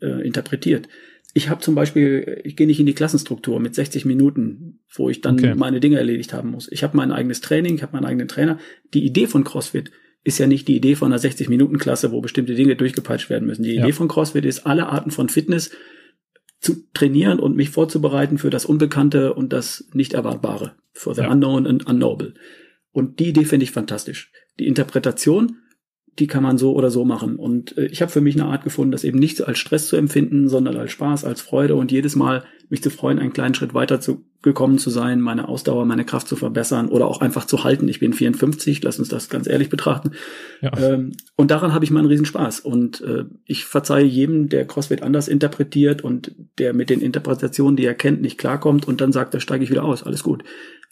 äh, 0.01 0.25
interpretiert. 0.25 0.87
Ich 1.33 1.49
habe 1.49 1.61
zum 1.61 1.73
Beispiel, 1.73 2.41
ich 2.43 2.55
gehe 2.55 2.67
nicht 2.67 2.79
in 2.79 2.85
die 2.85 2.93
Klassenstruktur 2.93 3.59
mit 3.59 3.73
60 3.73 4.05
Minuten, 4.05 4.79
wo 4.93 5.09
ich 5.09 5.21
dann 5.21 5.39
okay. 5.39 5.55
meine 5.55 5.79
Dinge 5.79 5.97
erledigt 5.97 6.31
haben 6.31 6.51
muss. 6.51 6.71
Ich 6.71 6.83
habe 6.83 6.95
mein 6.95 7.11
eigenes 7.11 7.41
Training, 7.41 7.75
ich 7.75 7.81
habe 7.81 7.93
meinen 7.93 8.05
eigenen 8.05 8.27
Trainer. 8.27 8.59
Die 8.93 9.03
Idee 9.03 9.25
von 9.25 9.43
CrossFit 9.43 9.91
ist 10.23 10.37
ja 10.37 10.45
nicht 10.45 10.67
die 10.67 10.75
Idee 10.75 10.95
von 10.95 11.11
einer 11.11 11.21
60-Minuten-Klasse, 11.21 12.11
wo 12.11 12.21
bestimmte 12.21 12.53
Dinge 12.53 12.75
durchgepeitscht 12.75 13.29
werden 13.29 13.47
müssen. 13.47 13.63
Die 13.63 13.73
ja. 13.73 13.83
Idee 13.83 13.93
von 13.93 14.07
CrossFit 14.07 14.45
ist, 14.45 14.65
alle 14.65 14.87
Arten 14.87 15.09
von 15.09 15.27
Fitness 15.27 15.71
zu 16.59 16.75
trainieren 16.93 17.39
und 17.39 17.57
mich 17.57 17.71
vorzubereiten 17.71 18.37
für 18.37 18.49
das 18.49 18.65
Unbekannte 18.65 19.33
und 19.33 19.51
das 19.51 19.89
Nicht-Erwartbare, 19.93 20.75
for 20.93 21.13
the 21.13 21.21
ja. 21.21 21.31
unknown 21.31 21.67
and 21.67 21.85
unknowable. 21.87 22.35
Und 22.93 23.19
die 23.19 23.29
Idee 23.29 23.43
finde 23.43 23.65
ich 23.65 23.71
fantastisch. 23.71 24.31
Die 24.59 24.67
Interpretation 24.67 25.57
die 26.19 26.27
kann 26.27 26.43
man 26.43 26.57
so 26.57 26.73
oder 26.73 26.91
so 26.91 27.05
machen. 27.05 27.37
Und 27.37 27.75
äh, 27.77 27.85
ich 27.85 28.01
habe 28.01 28.11
für 28.11 28.21
mich 28.21 28.35
eine 28.35 28.45
Art 28.45 28.63
gefunden, 28.63 28.91
das 28.91 29.03
eben 29.03 29.17
nicht 29.17 29.41
als 29.45 29.57
Stress 29.57 29.87
zu 29.87 29.95
empfinden, 29.95 30.47
sondern 30.47 30.77
als 30.77 30.91
Spaß, 30.91 31.25
als 31.25 31.41
Freude 31.41 31.75
und 31.75 31.91
jedes 31.91 32.15
Mal 32.15 32.43
mich 32.69 32.83
zu 32.83 32.91
freuen, 32.91 33.19
einen 33.19 33.33
kleinen 33.33 33.55
Schritt 33.55 33.73
weiter 33.73 33.99
zu, 33.99 34.23
gekommen 34.43 34.77
zu 34.77 34.89
sein, 34.89 35.21
meine 35.21 35.47
Ausdauer, 35.47 35.85
meine 35.85 36.05
Kraft 36.05 36.27
zu 36.27 36.35
verbessern 36.35 36.89
oder 36.89 37.07
auch 37.07 37.21
einfach 37.21 37.45
zu 37.45 37.63
halten. 37.63 37.87
Ich 37.87 37.99
bin 37.99 38.13
54, 38.13 38.83
lass 38.83 38.99
uns 38.99 39.09
das 39.09 39.29
ganz 39.29 39.47
ehrlich 39.47 39.69
betrachten. 39.69 40.11
Ja. 40.61 40.71
Ähm, 40.77 41.13
und 41.35 41.49
daran 41.49 41.73
habe 41.73 41.83
ich 41.83 41.91
mal 41.91 41.99
einen 41.99 42.09
Riesenspaß. 42.09 42.59
Und 42.59 43.01
äh, 43.01 43.25
ich 43.45 43.65
verzeihe 43.65 44.05
jedem, 44.05 44.49
der 44.49 44.65
CrossFit 44.65 45.01
anders 45.01 45.27
interpretiert 45.27 46.03
und 46.03 46.35
der 46.59 46.73
mit 46.73 46.91
den 46.91 47.01
Interpretationen, 47.01 47.75
die 47.75 47.85
er 47.85 47.95
kennt, 47.95 48.21
nicht 48.21 48.37
klarkommt 48.37 48.87
und 48.87 49.01
dann 49.01 49.11
sagt, 49.11 49.33
da 49.33 49.39
steige 49.39 49.63
ich 49.63 49.71
wieder 49.71 49.83
aus. 49.83 50.03
Alles 50.03 50.21
gut. 50.21 50.43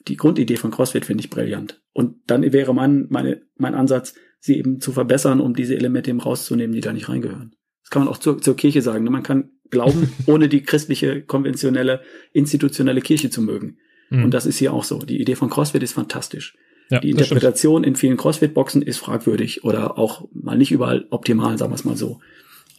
Die 0.08 0.18
Grundidee 0.18 0.58
von 0.58 0.72
CrossFit 0.72 1.06
finde 1.06 1.24
ich 1.24 1.30
brillant. 1.30 1.82
Und 1.94 2.16
dann 2.28 2.44
wäre 2.54 2.74
mein, 2.74 3.08
meine, 3.10 3.42
mein 3.58 3.76
Ansatz, 3.76 4.14
sie 4.40 4.58
eben 4.58 4.80
zu 4.82 4.92
verbessern, 4.92 5.40
um 5.40 5.56
diese 5.56 5.76
Elemente 5.76 6.10
eben 6.10 6.20
rauszunehmen, 6.20 6.74
die 6.74 6.82
da 6.82 6.94
nicht 6.94 7.10
reingehören. 7.10 7.56
Das 7.84 7.92
kann 7.92 8.04
man 8.04 8.12
auch 8.12 8.18
zur, 8.18 8.42
zur 8.42 8.56
Kirche 8.56 8.82
sagen. 8.82 9.04
Ne? 9.04 9.12
Man 9.12 9.24
kann 9.24 9.52
glauben, 9.70 10.12
ohne 10.26 10.50
die 10.50 10.64
christliche, 10.64 11.22
konventionelle, 11.22 12.02
institutionelle 12.34 13.02
Kirche 13.02 13.30
zu 13.30 13.42
mögen. 13.42 13.78
Mhm. 14.10 14.26
Und 14.26 14.34
das 14.34 14.46
ist 14.46 14.58
hier 14.58 14.74
auch 14.74 14.84
so. 14.84 15.00
Die 15.00 15.22
Idee 15.22 15.36
von 15.36 15.50
CrossFit 15.50 15.84
ist 15.84 15.94
fantastisch. 15.94 16.56
Ja, 16.90 17.00
die 17.00 17.12
Interpretation 17.12 17.86
in 17.86 17.96
vielen 17.96 18.18
CrossFit-Boxen 18.18 18.82
ist 18.82 18.98
fragwürdig 18.98 19.64
oder 19.64 19.98
auch 19.98 20.28
mal 20.34 20.58
nicht 20.58 20.72
überall 20.72 21.08
optimal, 21.10 21.58
sagen 21.58 21.72
wir 21.72 21.76
es 21.76 21.86
mal 21.86 21.96
so. 21.96 22.20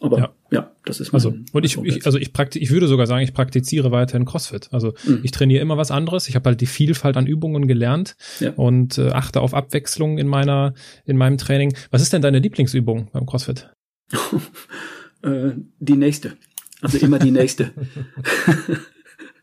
Aber 0.03 0.19
ja, 0.19 0.33
ja 0.51 0.71
das 0.83 0.99
ist 0.99 1.13
mein, 1.13 1.15
also 1.21 1.33
und 1.53 1.65
ich, 1.65 1.77
ich 1.77 2.05
also 2.05 2.17
ich 2.17 2.33
praktiz 2.33 2.61
ich 2.61 2.71
würde 2.71 2.87
sogar 2.87 3.07
sagen, 3.07 3.23
ich 3.23 3.33
praktiziere 3.33 3.91
weiterhin 3.91 4.25
CrossFit. 4.25 4.67
Also 4.73 4.93
mhm. 5.05 5.21
ich 5.23 5.31
trainiere 5.31 5.61
immer 5.61 5.77
was 5.77 5.91
anderes. 5.91 6.27
Ich 6.27 6.35
habe 6.35 6.49
halt 6.49 6.59
die 6.59 6.65
Vielfalt 6.65 7.15
an 7.15 7.25
Übungen 7.25 7.67
gelernt 7.67 8.17
ja. 8.41 8.51
und 8.51 8.97
äh, 8.97 9.11
achte 9.11 9.39
auf 9.39 9.53
Abwechslung 9.53 10.17
in 10.17 10.27
meiner 10.27 10.73
in 11.05 11.15
meinem 11.15 11.37
Training. 11.37 11.73
Was 11.89 12.01
ist 12.01 12.11
denn 12.11 12.21
deine 12.21 12.39
Lieblingsübung 12.39 13.07
beim 13.13 13.25
CrossFit? 13.25 13.69
äh, 15.23 15.51
die 15.79 15.95
nächste. 15.95 16.33
Also 16.81 16.97
immer 16.97 17.17
die 17.17 17.31
nächste. 17.31 17.71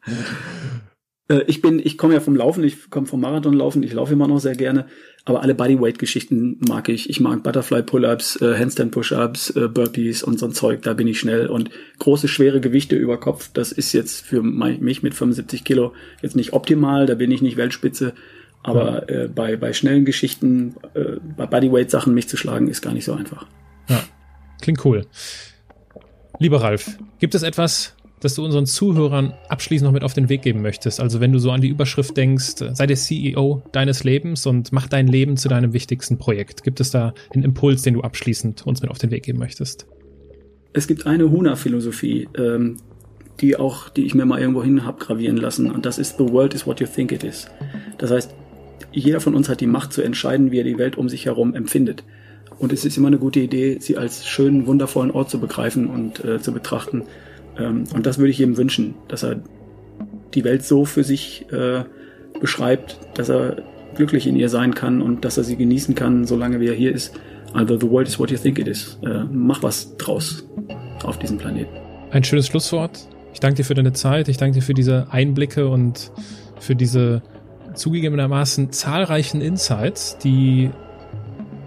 Äh, 1.30 1.44
ich 1.46 1.62
bin, 1.62 1.78
ich 1.78 1.96
komme 1.96 2.14
ja 2.14 2.20
vom 2.20 2.36
Laufen, 2.36 2.64
ich 2.64 2.90
komme 2.90 3.06
vom 3.06 3.20
Marathonlaufen, 3.20 3.82
ich 3.82 3.92
laufe 3.92 4.12
immer 4.12 4.28
noch 4.28 4.40
sehr 4.40 4.56
gerne, 4.56 4.86
aber 5.24 5.42
alle 5.42 5.54
Bodyweight-Geschichten 5.54 6.58
mag 6.68 6.88
ich. 6.88 7.08
Ich 7.08 7.20
mag 7.20 7.42
Butterfly-Pull-Ups, 7.42 8.42
äh, 8.42 8.58
Handstand-Push-Ups, 8.58 9.50
äh, 9.50 9.68
Burpees 9.68 10.22
und 10.22 10.38
so 10.38 10.46
ein 10.46 10.52
Zeug, 10.52 10.82
da 10.82 10.92
bin 10.92 11.06
ich 11.06 11.20
schnell. 11.20 11.46
Und 11.46 11.70
große, 11.98 12.28
schwere 12.28 12.60
Gewichte 12.60 12.96
über 12.96 13.18
Kopf, 13.18 13.50
das 13.52 13.72
ist 13.72 13.92
jetzt 13.92 14.20
für 14.26 14.42
mich 14.42 15.02
mit 15.02 15.14
75 15.14 15.64
Kilo 15.64 15.94
jetzt 16.20 16.36
nicht 16.36 16.52
optimal, 16.52 17.06
da 17.06 17.14
bin 17.14 17.30
ich 17.30 17.42
nicht 17.42 17.56
Weltspitze. 17.56 18.12
Aber 18.62 19.08
äh, 19.08 19.28
bei, 19.28 19.56
bei 19.56 19.72
schnellen 19.72 20.04
Geschichten, 20.04 20.74
äh, 20.92 21.16
bei 21.36 21.46
Bodyweight-Sachen 21.46 22.12
mich 22.12 22.28
zu 22.28 22.36
schlagen, 22.36 22.68
ist 22.68 22.82
gar 22.82 22.92
nicht 22.92 23.06
so 23.06 23.14
einfach. 23.14 23.46
Ja, 23.88 24.02
klingt 24.60 24.84
cool. 24.84 25.06
Lieber 26.38 26.60
Ralf, 26.60 26.98
gibt 27.18 27.34
es 27.34 27.42
etwas, 27.42 27.94
das 28.20 28.34
du 28.34 28.44
unseren 28.44 28.66
Zuhörern 28.66 29.32
abschließend 29.48 29.86
noch 29.86 29.92
mit 29.92 30.04
auf 30.04 30.12
den 30.12 30.28
Weg 30.28 30.42
geben 30.42 30.62
möchtest? 30.62 31.00
Also 31.00 31.20
wenn 31.20 31.32
du 31.32 31.38
so 31.38 31.50
an 31.50 31.60
die 31.60 31.68
Überschrift 31.68 32.16
denkst, 32.16 32.56
sei 32.72 32.86
der 32.86 32.96
CEO 32.96 33.62
deines 33.72 34.04
Lebens 34.04 34.46
und 34.46 34.72
mach 34.72 34.88
dein 34.88 35.06
Leben 35.06 35.36
zu 35.36 35.48
deinem 35.48 35.72
wichtigsten 35.72 36.18
Projekt. 36.18 36.62
Gibt 36.62 36.80
es 36.80 36.90
da 36.90 37.14
einen 37.34 37.44
Impuls, 37.44 37.82
den 37.82 37.94
du 37.94 38.02
abschließend 38.02 38.66
uns 38.66 38.82
mit 38.82 38.90
auf 38.90 38.98
den 38.98 39.10
Weg 39.10 39.24
geben 39.24 39.38
möchtest? 39.38 39.86
Es 40.72 40.86
gibt 40.86 41.06
eine 41.06 41.30
Huna-Philosophie, 41.30 42.28
ähm, 42.36 42.76
die 43.40 43.56
auch, 43.56 43.88
die 43.88 44.04
ich 44.04 44.14
mir 44.14 44.26
mal 44.26 44.38
irgendwo 44.38 44.62
hin 44.62 44.84
habe 44.84 45.02
gravieren 45.02 45.36
lassen, 45.36 45.70
und 45.70 45.86
das 45.86 45.98
ist 45.98 46.18
The 46.18 46.28
world 46.28 46.54
is 46.54 46.66
what 46.66 46.78
you 46.80 46.86
think 46.86 47.10
it 47.10 47.24
is. 47.24 47.46
Das 47.98 48.10
heißt, 48.10 48.34
jeder 48.92 49.20
von 49.20 49.34
uns 49.34 49.48
hat 49.48 49.60
die 49.60 49.66
Macht 49.66 49.92
zu 49.92 50.02
entscheiden, 50.02 50.50
wie 50.50 50.58
er 50.58 50.64
die 50.64 50.78
Welt 50.78 50.96
um 50.96 51.08
sich 51.08 51.26
herum 51.26 51.54
empfindet. 51.54 52.04
Und 52.58 52.72
es 52.72 52.84
ist 52.84 52.98
immer 52.98 53.08
eine 53.08 53.18
gute 53.18 53.40
Idee, 53.40 53.78
sie 53.80 53.96
als 53.96 54.26
schönen, 54.28 54.66
wundervollen 54.66 55.10
Ort 55.10 55.30
zu 55.30 55.40
begreifen 55.40 55.86
und 55.86 56.22
äh, 56.24 56.40
zu 56.40 56.52
betrachten 56.52 57.04
ähm, 57.58 57.84
und 57.94 58.06
das 58.06 58.18
würde 58.18 58.30
ich 58.30 58.40
ihm 58.40 58.56
wünschen, 58.56 58.94
dass 59.08 59.22
er 59.22 59.40
die 60.34 60.44
Welt 60.44 60.64
so 60.64 60.84
für 60.84 61.04
sich 61.04 61.46
äh, 61.52 61.84
beschreibt, 62.40 62.98
dass 63.14 63.28
er 63.28 63.56
glücklich 63.94 64.26
in 64.26 64.36
ihr 64.36 64.48
sein 64.48 64.74
kann 64.74 65.02
und 65.02 65.24
dass 65.24 65.36
er 65.36 65.44
sie 65.44 65.56
genießen 65.56 65.94
kann, 65.94 66.24
solange 66.24 66.60
wie 66.60 66.68
er 66.68 66.74
hier 66.74 66.94
ist. 66.94 67.18
Also 67.52 67.78
the 67.78 67.90
world 67.90 68.06
is 68.06 68.18
what 68.18 68.30
you 68.30 68.38
think 68.38 68.58
it 68.58 68.68
is. 68.68 68.98
Äh, 69.02 69.24
mach 69.30 69.62
was 69.62 69.96
draus 69.96 70.44
auf 71.02 71.18
diesem 71.18 71.38
Planeten. 71.38 71.70
Ein 72.10 72.24
schönes 72.24 72.46
Schlusswort. 72.46 73.08
Ich 73.32 73.40
danke 73.40 73.56
dir 73.56 73.64
für 73.64 73.74
deine 73.74 73.92
Zeit. 73.92 74.28
Ich 74.28 74.36
danke 74.36 74.54
dir 74.54 74.62
für 74.62 74.74
diese 74.74 75.08
Einblicke 75.10 75.68
und 75.68 76.12
für 76.58 76.76
diese 76.76 77.22
zugegebenermaßen 77.74 78.72
zahlreichen 78.72 79.40
Insights, 79.40 80.18
die 80.18 80.70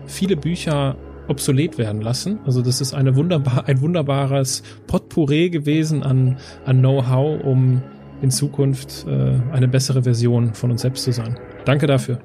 viele 0.06 0.36
Bücher 0.36 0.96
obsolet 1.28 1.78
werden 1.78 2.02
lassen. 2.02 2.40
Also 2.46 2.62
das 2.62 2.82
ist 2.82 2.94
eine 2.94 3.16
wunderbar, 3.16 3.66
ein 3.68 3.82
wunderbares 3.82 4.64
Potpourri 4.88 5.50
gewesen 5.50 6.04
an, 6.04 6.38
an 6.66 6.80
Know-how, 6.80 7.44
um 7.44 7.82
in 8.22 8.32
Zukunft 8.32 9.06
äh, 9.08 9.40
eine 9.52 9.68
bessere 9.68 10.04
Version 10.04 10.54
von 10.54 10.72
uns 10.72 10.82
selbst 10.82 11.04
zu 11.04 11.12
sein. 11.12 11.38
Danke 11.66 11.88
dafür. 11.88 12.20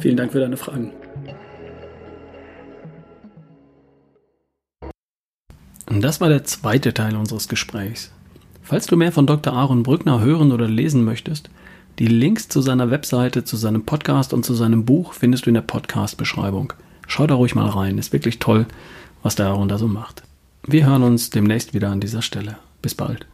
Vielen 0.00 0.16
Dank 0.16 0.32
für 0.32 0.40
deine 0.40 0.56
Fragen. 0.56 0.92
Und 5.86 6.02
das 6.02 6.20
war 6.20 6.28
der 6.28 6.44
zweite 6.44 6.94
Teil 6.94 7.14
unseres 7.14 7.48
Gesprächs. 7.48 8.10
Falls 8.62 8.86
du 8.86 8.96
mehr 8.96 9.12
von 9.12 9.26
Dr. 9.26 9.52
Aaron 9.52 9.82
Brückner 9.82 10.20
hören 10.20 10.50
oder 10.50 10.66
lesen 10.66 11.04
möchtest, 11.04 11.50
die 11.98 12.06
Links 12.06 12.48
zu 12.48 12.60
seiner 12.60 12.90
Webseite, 12.90 13.44
zu 13.44 13.56
seinem 13.56 13.84
Podcast 13.84 14.32
und 14.32 14.44
zu 14.44 14.54
seinem 14.54 14.84
Buch 14.84 15.12
findest 15.12 15.46
du 15.46 15.50
in 15.50 15.54
der 15.54 15.60
Podcast-Beschreibung. 15.60 16.72
Schau 17.06 17.26
da 17.26 17.34
ruhig 17.34 17.54
mal 17.54 17.68
rein. 17.68 17.98
Ist 17.98 18.12
wirklich 18.12 18.38
toll, 18.38 18.66
was 19.22 19.34
der 19.34 19.46
Aaron 19.46 19.68
da 19.68 19.78
so 19.78 19.88
macht. 19.88 20.22
Wir 20.66 20.86
hören 20.86 21.02
uns 21.02 21.30
demnächst 21.30 21.74
wieder 21.74 21.90
an 21.90 22.00
dieser 22.00 22.22
Stelle. 22.22 22.56
Bis 22.82 22.94
bald. 22.94 23.26